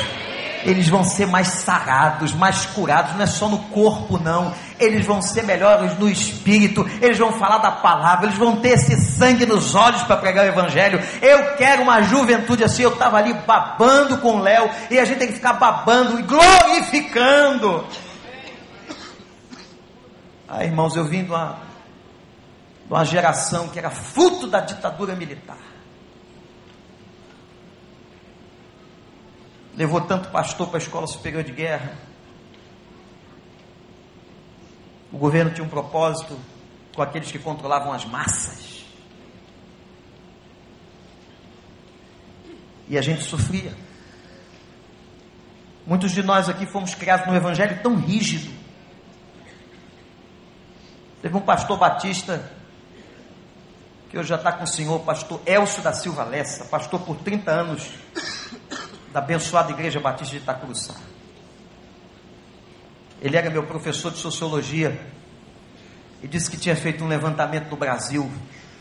Eles 0.69 0.87
vão 0.87 1.03
ser 1.03 1.27
mais 1.27 1.49
sarados, 1.49 2.35
mais 2.35 2.67
curados, 2.67 3.15
não 3.15 3.23
é 3.23 3.27
só 3.27 3.49
no 3.49 3.59
corpo, 3.71 4.19
não. 4.19 4.53
Eles 4.79 5.07
vão 5.07 5.23
ser 5.23 5.43
melhores 5.43 5.99
no 5.99 6.07
espírito, 6.07 6.87
eles 7.01 7.17
vão 7.17 7.33
falar 7.33 7.57
da 7.57 7.71
palavra, 7.71 8.27
eles 8.27 8.37
vão 8.37 8.57
ter 8.57 8.75
esse 8.75 8.95
sangue 9.01 9.47
nos 9.47 9.75
olhos 9.75 10.03
para 10.03 10.19
pregar 10.19 10.45
o 10.45 10.49
evangelho. 10.49 11.01
Eu 11.23 11.57
quero 11.57 11.83
uma 11.83 12.03
juventude 12.03 12.63
assim. 12.65 12.83
Eu 12.83 12.93
estava 12.93 13.17
ali 13.17 13.33
babando 13.33 14.19
com 14.19 14.37
o 14.37 14.43
Léo, 14.43 14.69
e 14.91 14.99
a 14.99 15.07
gente 15.07 15.19
tem 15.19 15.29
que 15.29 15.35
ficar 15.35 15.55
babando 15.55 16.21
e 16.21 16.23
glorificando. 16.23 17.87
Ah, 20.47 20.65
irmãos, 20.65 20.95
eu 20.97 21.07
vim 21.07 21.25
de 21.25 21.31
uma, 21.31 21.57
de 22.87 22.93
uma 22.93 23.07
geração 23.07 23.69
que 23.69 23.79
era 23.79 23.89
fruto 23.89 24.47
da 24.47 24.61
ditadura 24.61 25.17
militar. 25.17 25.57
Levou 29.79 30.01
tanto 30.01 30.29
pastor 30.31 30.67
para 30.67 30.79
a 30.79 30.83
escola 30.83 31.07
superior 31.07 31.45
de 31.45 31.53
guerra. 31.53 31.97
O 35.13 35.17
governo 35.17 35.53
tinha 35.53 35.65
um 35.65 35.69
propósito 35.69 36.37
com 36.97 37.01
aqueles 37.01 37.31
que 37.31 37.39
controlavam 37.39 37.93
as 37.93 38.05
massas. 38.05 38.85
E 42.89 42.99
a 42.99 43.01
gente 43.01 43.23
sofria. 43.23 43.73
Muitos 45.87 46.11
de 46.11 46.25
nós 46.25 46.49
aqui 46.49 46.67
fomos 46.67 46.97
criados 46.97 47.29
num 47.29 47.37
evangelho 47.37 47.81
tão 47.81 47.95
rígido. 47.95 48.53
Teve 51.23 51.37
um 51.37 51.41
pastor 51.41 51.79
batista 51.79 52.51
que 54.11 54.19
hoje 54.19 54.29
já 54.29 54.37
está 54.37 54.51
com 54.51 54.65
o 54.65 54.67
senhor, 54.67 54.99
pastor 55.05 55.41
Elcio 55.47 55.83
da 55.85 55.93
Silva 55.93 56.25
Lessa, 56.25 56.65
pastor 56.65 57.01
por 57.03 57.19
30 57.19 57.51
anos 57.53 57.91
da 59.19 59.25
abençoada 59.25 59.73
Igreja 59.73 59.99
Batista 59.99 60.37
de 60.37 60.43
Itacuruçá. 60.43 60.95
Ele 63.21 63.37
era 63.37 63.51
meu 63.51 63.65
professor 63.65 64.13
de 64.13 64.19
sociologia 64.19 64.99
e 66.23 66.29
disse 66.29 66.49
que 66.49 66.57
tinha 66.57 66.77
feito 66.77 67.03
um 67.03 67.09
levantamento 67.09 67.69
no 67.69 67.77
Brasil. 67.77 68.31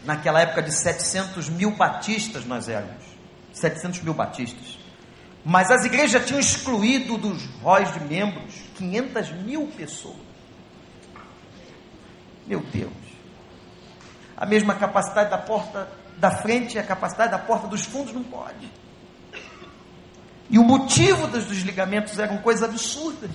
Naquela 0.06 0.40
época 0.40 0.62
de 0.62 0.72
700 0.72 1.50
mil 1.50 1.72
batistas 1.72 2.46
nós 2.46 2.70
éramos. 2.70 3.04
700 3.52 4.02
mil 4.02 4.14
batistas. 4.14 4.78
Mas 5.44 5.72
as 5.72 5.86
igrejas 5.86 6.24
tinham 6.26 6.40
excluído 6.40 7.18
dos 7.18 7.44
róis 7.62 7.92
de 7.94 8.00
membros 8.02 8.54
500 8.76 9.32
mil 9.44 9.68
pessoas. 9.76 10.18
Meu 12.46 12.60
Deus. 12.60 12.94
A 14.36 14.46
mesma 14.46 14.76
capacidade 14.76 15.32
da 15.32 15.38
porta 15.40 15.90
da 16.18 16.30
frente 16.30 16.76
e 16.76 16.80
a 16.80 16.84
capacidade 16.84 17.32
da 17.32 17.40
porta 17.40 17.68
dos 17.68 17.86
fundos 17.86 18.14
não 18.14 18.24
pode. 18.24 18.72
E 20.50 20.58
o 20.58 20.64
motivo 20.64 21.28
dos 21.28 21.46
desligamentos 21.46 22.18
eram 22.20 22.38
coisas 22.38 22.64
absurdas. 22.64 23.32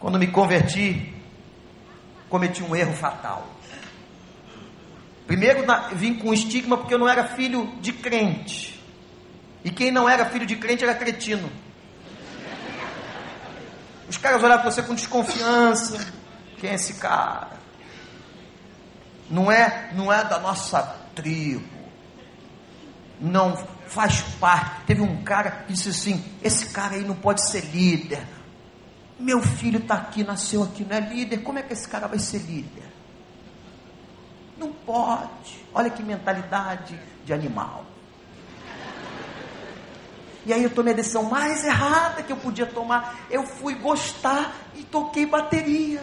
Quando 0.00 0.18
me 0.18 0.26
converti, 0.26 1.14
cometi 2.28 2.62
um 2.62 2.74
erro 2.74 2.94
fatal. 2.94 3.46
Primeiro, 5.26 5.64
vim 5.94 6.14
com 6.14 6.34
estigma 6.34 6.76
porque 6.76 6.94
eu 6.94 6.98
não 6.98 7.08
era 7.08 7.24
filho 7.28 7.72
de 7.80 7.92
crente. 7.92 8.80
E 9.64 9.70
quem 9.70 9.92
não 9.92 10.08
era 10.08 10.26
filho 10.26 10.44
de 10.44 10.56
crente 10.56 10.82
era 10.82 10.94
cretino. 10.94 11.48
Os 14.08 14.16
caras 14.16 14.42
olhavam 14.42 14.62
para 14.62 14.72
você 14.72 14.82
com 14.82 14.94
desconfiança. 14.94 16.12
Quem 16.58 16.70
é 16.70 16.74
esse 16.74 16.94
cara? 16.94 17.52
Não 19.30 19.50
é, 19.50 19.90
não 19.94 20.12
é 20.12 20.24
da 20.24 20.40
nossa 20.40 20.82
tribo 21.14 21.81
não 23.22 23.56
faz 23.86 24.20
parte. 24.40 24.86
Teve 24.86 25.00
um 25.00 25.22
cara 25.22 25.50
que 25.50 25.72
disse 25.72 25.90
assim: 25.90 26.22
esse 26.42 26.66
cara 26.70 26.96
aí 26.96 27.04
não 27.04 27.14
pode 27.14 27.48
ser 27.48 27.64
líder. 27.66 28.26
Meu 29.18 29.40
filho 29.40 29.78
está 29.78 29.94
aqui, 29.94 30.24
nasceu 30.24 30.64
aqui, 30.64 30.84
não 30.84 30.96
é 30.96 31.00
líder. 31.00 31.38
Como 31.38 31.58
é 31.58 31.62
que 31.62 31.72
esse 31.72 31.88
cara 31.88 32.08
vai 32.08 32.18
ser 32.18 32.38
líder? 32.38 32.82
Não 34.58 34.72
pode. 34.72 35.64
Olha 35.72 35.88
que 35.88 36.02
mentalidade 36.02 36.98
de 37.24 37.32
animal. 37.32 37.84
E 40.44 40.52
aí 40.52 40.64
eu 40.64 40.70
tomei 40.70 40.92
a 40.92 40.96
decisão 40.96 41.22
mais 41.24 41.64
errada 41.64 42.22
que 42.22 42.32
eu 42.32 42.36
podia 42.36 42.66
tomar. 42.66 43.26
Eu 43.30 43.46
fui 43.46 43.76
gostar 43.76 44.52
e 44.74 44.82
toquei 44.82 45.24
bateria. 45.24 46.02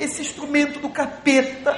Esse 0.00 0.22
instrumento 0.22 0.80
do 0.80 0.90
capeta. 0.90 1.76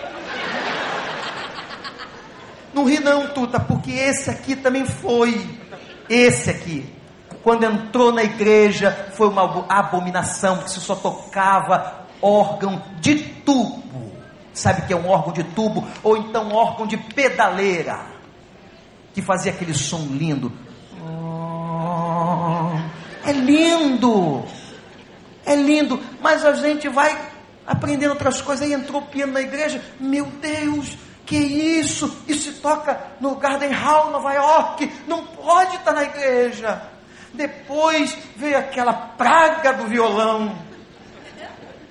Não 2.73 2.85
ri 2.85 3.01
não, 3.01 3.29
Tuta, 3.29 3.61
porque 3.61 3.91
esse 3.91 4.31
aqui 4.31 4.57
também 4.57 4.87
foi. 4.87 5.47
Esse 6.09 6.51
aqui. 6.51 6.87
Quando 7.43 7.65
entrou 7.65 8.13
na 8.13 8.23
igreja, 8.23 9.11
foi 9.15 9.29
uma 9.29 9.67
abominação, 9.69 10.57
porque 10.57 10.71
se 10.71 10.81
só 10.81 10.95
tocava 10.95 12.07
órgão 12.21 12.83
de 13.01 13.17
tubo. 13.17 13.83
Sabe 14.53 14.83
que 14.83 14.93
é 14.93 14.97
um 14.97 15.09
órgão 15.09 15.33
de 15.33 15.43
tubo? 15.43 15.87
Ou 16.03 16.17
então 16.17 16.53
órgão 16.53 16.87
de 16.87 16.97
pedaleira. 16.97 18.07
Que 19.13 19.21
fazia 19.21 19.53
aquele 19.53 19.75
som 19.75 20.07
lindo. 20.11 20.53
É 23.25 23.33
lindo. 23.33 24.45
É 25.45 25.55
lindo. 25.55 26.01
Mas 26.21 26.45
a 26.45 26.53
gente 26.55 26.89
vai 26.89 27.19
aprendendo 27.67 28.11
outras 28.11 28.41
coisas. 28.41 28.67
Aí 28.67 28.73
entrou 28.73 29.03
piano 29.03 29.33
na 29.33 29.41
igreja. 29.41 29.83
Meu 29.99 30.27
Deus 30.27 30.97
que 31.25 31.37
isso? 31.37 32.25
Isso 32.27 32.53
se 32.53 32.61
toca 32.61 33.01
no 33.21 33.37
Garden 33.37 33.73
Hall, 33.73 34.11
Nova 34.11 34.33
York. 34.33 34.93
Não 35.07 35.25
pode 35.25 35.77
estar 35.77 35.93
na 35.93 36.05
igreja. 36.05 36.83
Depois 37.33 38.17
veio 38.37 38.59
aquela 38.59 38.93
praga 38.93 39.73
do 39.73 39.87
violão. 39.87 40.57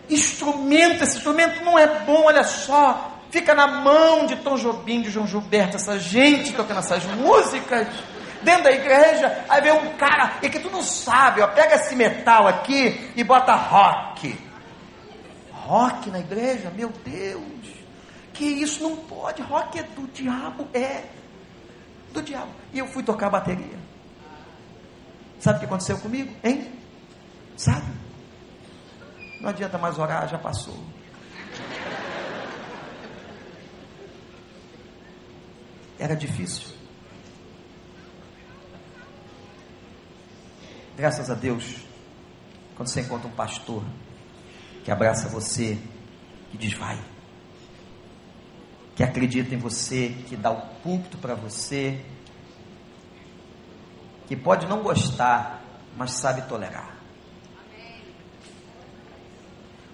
Instrumento, 0.09 1.03
esse 1.03 1.17
instrumento 1.17 1.63
não 1.63 1.79
é 1.79 1.87
bom, 2.01 2.25
olha 2.25 2.43
só. 2.43 3.19
Fica 3.31 3.55
na 3.55 3.65
mão 3.65 4.25
de 4.25 4.35
Tom 4.37 4.57
Jobim, 4.57 5.01
de 5.01 5.09
João 5.09 5.25
Gilberto, 5.25 5.77
essa 5.77 5.97
gente 5.97 6.51
tocando 6.51 6.79
essas 6.79 7.05
músicas 7.05 7.87
dentro 8.43 8.63
da 8.63 8.71
igreja. 8.71 9.45
Aí 9.47 9.61
vem 9.61 9.71
um 9.71 9.93
cara, 9.93 10.33
e 10.41 10.49
que 10.49 10.59
tu 10.59 10.69
não 10.69 10.83
sabe, 10.83 11.41
ó, 11.41 11.47
pega 11.47 11.75
esse 11.75 11.95
metal 11.95 12.45
aqui 12.45 13.09
e 13.15 13.23
bota 13.23 13.55
rock. 13.55 14.37
Rock 15.53 16.09
na 16.09 16.19
igreja? 16.19 16.69
Meu 16.75 16.91
Deus 17.05 17.80
que 18.41 18.47
isso 18.47 18.81
não 18.81 18.97
pode, 18.97 19.39
rock 19.43 19.77
é 19.77 19.83
do 19.83 20.07
diabo, 20.07 20.67
é 20.73 21.07
do 22.11 22.23
diabo. 22.23 22.51
E 22.73 22.79
eu 22.79 22.87
fui 22.87 23.03
tocar 23.03 23.29
bateria. 23.29 23.77
Sabe 25.39 25.57
o 25.57 25.59
que 25.59 25.65
aconteceu 25.67 25.99
comigo? 25.99 26.35
Hein? 26.43 26.73
Sabe? 27.55 27.85
Não 29.39 29.49
adianta 29.49 29.77
mais 29.77 29.99
orar, 29.99 30.27
já 30.27 30.39
passou. 30.39 30.75
era 35.99 36.15
difícil. 36.15 36.75
Graças 40.97 41.29
a 41.29 41.35
Deus, 41.35 41.75
quando 42.75 42.87
você 42.87 43.01
encontra 43.01 43.27
um 43.27 43.35
pastor 43.35 43.83
que 44.83 44.89
abraça 44.89 45.29
você, 45.29 45.77
que 46.49 46.57
diz 46.57 46.73
vai, 46.73 46.99
que 49.01 49.03
acredita 49.03 49.55
em 49.55 49.57
você, 49.57 50.15
que 50.27 50.35
dá 50.35 50.51
o 50.51 50.61
púlpito 50.83 51.17
para 51.17 51.33
você, 51.33 51.99
que 54.27 54.35
pode 54.35 54.67
não 54.67 54.83
gostar, 54.83 55.63
mas 55.97 56.11
sabe 56.11 56.43
tolerar. 56.43 56.97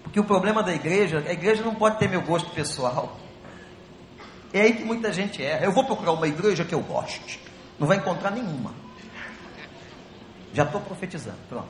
Porque 0.03 0.19
o 0.19 0.25
problema 0.25 0.61
da 0.61 0.73
igreja, 0.73 1.23
a 1.25 1.31
igreja 1.31 1.63
não 1.63 1.73
pode 1.73 1.97
ter 1.99 2.09
meu 2.09 2.21
gosto 2.21 2.49
pessoal. 2.49 3.17
É 4.51 4.61
aí 4.61 4.73
que 4.73 4.83
muita 4.83 5.13
gente 5.13 5.41
erra. 5.41 5.63
Eu 5.63 5.71
vou 5.71 5.85
procurar 5.85 6.11
uma 6.11 6.27
igreja 6.27 6.65
que 6.65 6.75
eu 6.75 6.81
goste. 6.81 7.39
Não 7.79 7.87
vai 7.87 7.97
encontrar 7.97 8.31
nenhuma. 8.31 8.73
Já 10.53 10.63
estou 10.63 10.81
profetizando, 10.81 11.37
pronto. 11.47 11.69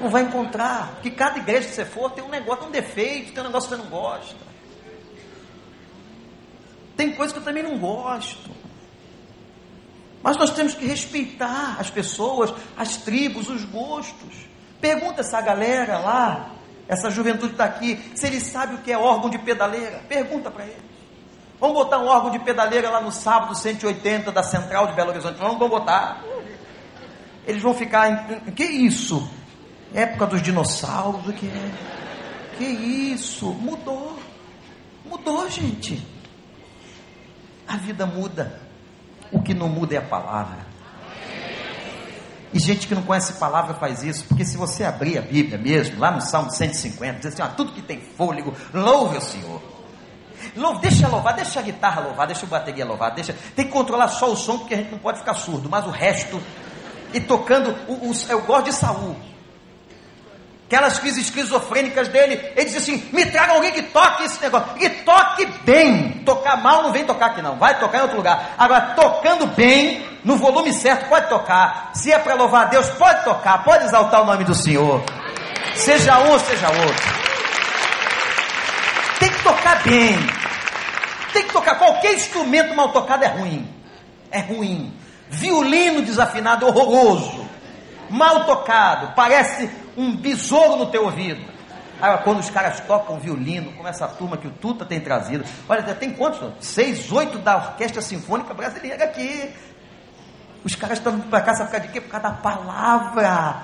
Não 0.00 0.08
vai 0.08 0.22
encontrar. 0.22 0.92
Porque 0.94 1.10
cada 1.10 1.38
igreja 1.38 1.68
que 1.68 1.74
você 1.74 1.84
for 1.84 2.10
tem 2.12 2.24
um 2.24 2.30
negócio, 2.30 2.66
um 2.66 2.70
defeito, 2.70 3.32
tem 3.32 3.42
um 3.42 3.46
negócio 3.46 3.68
que 3.68 3.76
você 3.76 3.82
não 3.82 3.90
gosta. 3.90 4.53
Tem 6.96 7.12
coisas 7.12 7.32
que 7.32 7.38
eu 7.38 7.44
também 7.44 7.62
não 7.62 7.78
gosto. 7.78 8.50
Mas 10.22 10.36
nós 10.38 10.50
temos 10.50 10.74
que 10.74 10.86
respeitar 10.86 11.76
as 11.78 11.90
pessoas, 11.90 12.52
as 12.76 12.96
tribos, 12.96 13.50
os 13.50 13.64
gostos. 13.64 14.46
Pergunta 14.80 15.20
essa 15.20 15.40
galera 15.40 15.98
lá, 15.98 16.50
essa 16.88 17.10
juventude 17.10 17.52
está 17.52 17.64
aqui, 17.64 18.00
se 18.14 18.26
eles 18.26 18.44
sabem 18.44 18.76
o 18.76 18.78
que 18.78 18.90
é 18.90 18.96
órgão 18.96 19.28
de 19.28 19.38
pedaleira. 19.38 20.00
Pergunta 20.08 20.50
para 20.50 20.64
eles. 20.64 20.94
Vamos 21.60 21.76
botar 21.76 21.98
um 21.98 22.06
órgão 22.06 22.30
de 22.30 22.38
pedaleira 22.38 22.90
lá 22.90 23.00
no 23.00 23.12
sábado 23.12 23.54
180 23.54 24.32
da 24.32 24.42
Central 24.42 24.86
de 24.86 24.94
Belo 24.94 25.10
Horizonte. 25.10 25.38
Vamos, 25.38 25.58
vamos 25.58 25.78
botar. 25.78 26.22
Eles 27.46 27.62
vão 27.62 27.74
ficar. 27.74 28.10
Em, 28.10 28.52
que 28.52 28.64
isso? 28.64 29.28
Época 29.92 30.26
dos 30.26 30.42
dinossauros, 30.42 31.28
o 31.28 31.32
que 31.32 31.46
é? 31.46 31.70
Que 32.56 32.64
isso? 32.64 33.46
Mudou. 33.46 34.18
Mudou, 35.04 35.48
gente. 35.50 36.13
A 37.66 37.76
vida 37.76 38.06
muda. 38.06 38.60
O 39.32 39.42
que 39.42 39.54
não 39.54 39.68
muda 39.68 39.94
é 39.94 39.98
a 39.98 40.02
palavra. 40.02 40.58
E 42.52 42.58
gente 42.60 42.86
que 42.86 42.94
não 42.94 43.02
conhece 43.02 43.32
palavra 43.34 43.74
faz 43.74 44.04
isso, 44.04 44.24
porque 44.26 44.44
se 44.44 44.56
você 44.56 44.84
abrir 44.84 45.18
a 45.18 45.22
Bíblia 45.22 45.58
mesmo, 45.58 45.98
lá 45.98 46.12
no 46.12 46.20
Salmo 46.20 46.50
150, 46.50 47.18
diz 47.18 47.26
assim: 47.26 47.42
ó, 47.42 47.48
tudo 47.48 47.72
que 47.72 47.82
tem 47.82 48.00
fôlego, 48.00 48.54
louve 48.72 49.18
o 49.18 49.20
Senhor. 49.20 49.60
Louve, 50.54 50.82
deixa 50.82 51.08
louvar, 51.08 51.34
deixa 51.34 51.58
a 51.58 51.62
guitarra 51.62 52.02
louvar, 52.02 52.26
deixa 52.26 52.46
a 52.46 52.48
bateria 52.48 52.84
louvar, 52.84 53.12
deixa. 53.12 53.34
Tem 53.56 53.64
que 53.64 53.72
controlar 53.72 54.08
só 54.08 54.30
o 54.30 54.36
som, 54.36 54.58
porque 54.58 54.74
a 54.74 54.76
gente 54.76 54.92
não 54.92 54.98
pode 54.98 55.18
ficar 55.18 55.34
surdo, 55.34 55.68
mas 55.68 55.84
o 55.84 55.90
resto. 55.90 56.40
E 57.12 57.20
tocando, 57.20 57.74
o, 57.88 58.10
o, 58.10 58.12
eu 58.28 58.42
gosto 58.42 58.66
de 58.66 58.72
Saul 58.72 59.16
aquelas 60.74 60.98
crises 60.98 61.26
esquizofrênicas 61.26 62.08
dele, 62.08 62.34
ele 62.56 62.64
disse 62.64 62.78
assim: 62.78 63.08
me 63.12 63.24
traga 63.26 63.52
alguém 63.52 63.72
que 63.72 63.82
toque 63.82 64.24
esse 64.24 64.40
negócio, 64.42 64.74
e 64.80 64.90
toque 64.90 65.46
bem. 65.64 66.13
Tocar 66.24 66.56
mal 66.56 66.82
não 66.82 66.92
vem 66.92 67.04
tocar 67.04 67.26
aqui, 67.26 67.42
não, 67.42 67.56
vai 67.56 67.78
tocar 67.78 67.98
em 67.98 68.02
outro 68.02 68.16
lugar. 68.16 68.54
Agora, 68.56 68.94
tocando 68.96 69.46
bem, 69.48 70.04
no 70.24 70.36
volume 70.36 70.72
certo, 70.72 71.08
pode 71.08 71.28
tocar. 71.28 71.90
Se 71.92 72.10
é 72.12 72.18
para 72.18 72.34
louvar 72.34 72.66
a 72.66 72.68
Deus, 72.68 72.88
pode 72.90 73.24
tocar, 73.24 73.62
pode 73.62 73.84
exaltar 73.84 74.22
o 74.22 74.24
nome 74.24 74.44
do 74.44 74.54
Senhor. 74.54 75.02
Seja 75.74 76.18
um 76.20 76.30
ou 76.30 76.38
seja 76.38 76.68
outro. 76.68 77.14
Tem 79.18 79.28
que 79.28 79.42
tocar 79.42 79.82
bem. 79.82 80.18
Tem 81.32 81.42
que 81.42 81.52
tocar. 81.52 81.76
Qualquer 81.76 82.14
instrumento 82.14 82.74
mal 82.74 82.90
tocado 82.90 83.24
é 83.24 83.28
ruim. 83.28 83.68
É 84.30 84.40
ruim. 84.40 84.92
Violino 85.28 86.02
desafinado 86.02 86.66
é 86.66 86.68
horroroso. 86.68 87.44
Mal 88.08 88.44
tocado, 88.44 89.12
parece 89.16 89.70
um 89.96 90.14
besouro 90.16 90.76
no 90.76 90.86
teu 90.86 91.04
ouvido. 91.04 91.53
Agora, 92.04 92.18
quando 92.22 92.40
os 92.40 92.50
caras 92.50 92.80
tocam 92.80 93.18
violino, 93.18 93.72
como 93.72 93.88
essa 93.88 94.06
turma 94.06 94.36
que 94.36 94.46
o 94.46 94.50
Tuta 94.50 94.84
tem 94.84 95.00
trazido, 95.00 95.42
olha, 95.66 95.82
tem 95.94 96.12
quantos? 96.12 96.52
Seis, 96.60 97.10
oito 97.10 97.38
da 97.38 97.56
Orquestra 97.56 98.02
Sinfônica 98.02 98.52
Brasileira 98.52 99.04
aqui. 99.04 99.50
Os 100.62 100.74
caras 100.74 100.98
estão 100.98 101.18
para 101.18 101.40
cá, 101.40 101.54
sabe 101.54 101.70
por 101.70 101.72
causa 101.72 101.86
de 101.86 101.92
quê? 101.94 102.00
Por 102.02 102.10
causa 102.10 102.28
da 102.28 102.34
palavra. 102.34 103.62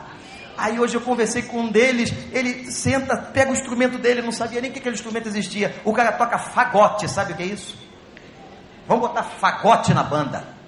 Aí 0.56 0.80
hoje 0.80 0.94
eu 0.94 1.02
conversei 1.02 1.42
com 1.42 1.58
um 1.58 1.70
deles, 1.70 2.14
ele 2.32 2.70
senta, 2.70 3.14
pega 3.14 3.50
o 3.50 3.54
instrumento 3.54 3.98
dele, 3.98 4.22
não 4.22 4.32
sabia 4.32 4.62
nem 4.62 4.72
que 4.72 4.78
aquele 4.78 4.94
instrumento 4.94 5.28
existia. 5.28 5.78
O 5.84 5.92
cara 5.92 6.10
toca 6.10 6.38
fagote, 6.38 7.10
sabe 7.10 7.34
o 7.34 7.36
que 7.36 7.42
é 7.42 7.46
isso? 7.46 7.76
Vamos 8.88 9.06
botar 9.06 9.22
fagote 9.22 9.92
na 9.92 10.02
banda. 10.02 10.59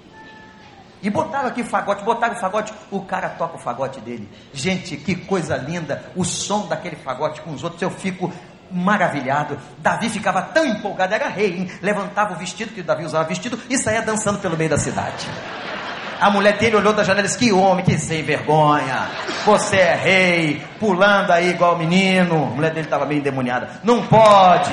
E 1.03 1.09
botaram 1.09 1.49
aqui 1.49 1.65
fagote, 1.65 2.01
botaram 2.03 2.33
o 2.33 2.39
fagote, 2.39 2.73
o 2.89 3.01
cara 3.01 3.27
toca 3.27 3.57
o 3.57 3.59
fagote 3.59 3.99
dele. 3.99 4.27
Gente, 4.53 4.95
que 4.95 5.13
coisa 5.13 5.57
linda, 5.57 6.01
o 6.15 6.23
som 6.23 6.65
daquele 6.65 6.95
fagote 6.95 7.41
com 7.41 7.51
os 7.51 7.61
outros, 7.61 7.81
eu 7.81 7.91
fico 7.91 8.31
maravilhado. 8.71 9.59
Davi 9.79 10.09
ficava 10.09 10.41
tão 10.41 10.65
empolgado, 10.65 11.13
era 11.13 11.27
rei, 11.27 11.57
hein? 11.57 11.71
levantava 11.81 12.33
o 12.33 12.37
vestido, 12.37 12.73
que 12.73 12.81
Davi 12.81 13.03
usava 13.03 13.27
vestido, 13.27 13.59
e 13.69 13.77
saía 13.77 14.01
dançando 14.01 14.39
pelo 14.39 14.57
meio 14.57 14.69
da 14.69 14.77
cidade. 14.77 15.27
A 16.21 16.29
mulher 16.29 16.57
dele 16.57 16.77
olhou 16.77 16.93
da 16.93 17.03
janela 17.03 17.25
e 17.25 17.29
disse: 17.29 17.37
Que 17.37 17.51
homem, 17.51 17.83
que 17.83 17.97
sem 17.97 18.23
vergonha. 18.23 19.09
Você 19.45 19.75
é 19.75 19.93
rei, 19.93 20.65
pulando 20.79 21.31
aí 21.31 21.49
igual 21.49 21.77
menino. 21.77 22.45
A 22.45 22.55
mulher 22.55 22.73
dele 22.73 22.87
estava 22.87 23.05
meio 23.05 23.19
endemoniada. 23.19 23.81
Não 23.83 24.07
pode. 24.07 24.71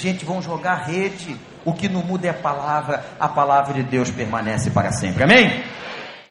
Gente, 0.00 0.24
vão 0.24 0.40
jogar 0.40 0.86
rede. 0.86 1.36
O 1.64 1.74
que 1.74 1.88
não 1.88 2.02
muda 2.02 2.26
é 2.26 2.30
a 2.30 2.34
palavra. 2.34 3.04
A 3.18 3.28
palavra 3.28 3.74
de 3.74 3.82
Deus 3.82 4.10
permanece 4.10 4.70
para 4.70 4.90
sempre. 4.92 5.22
Amém? 5.22 5.62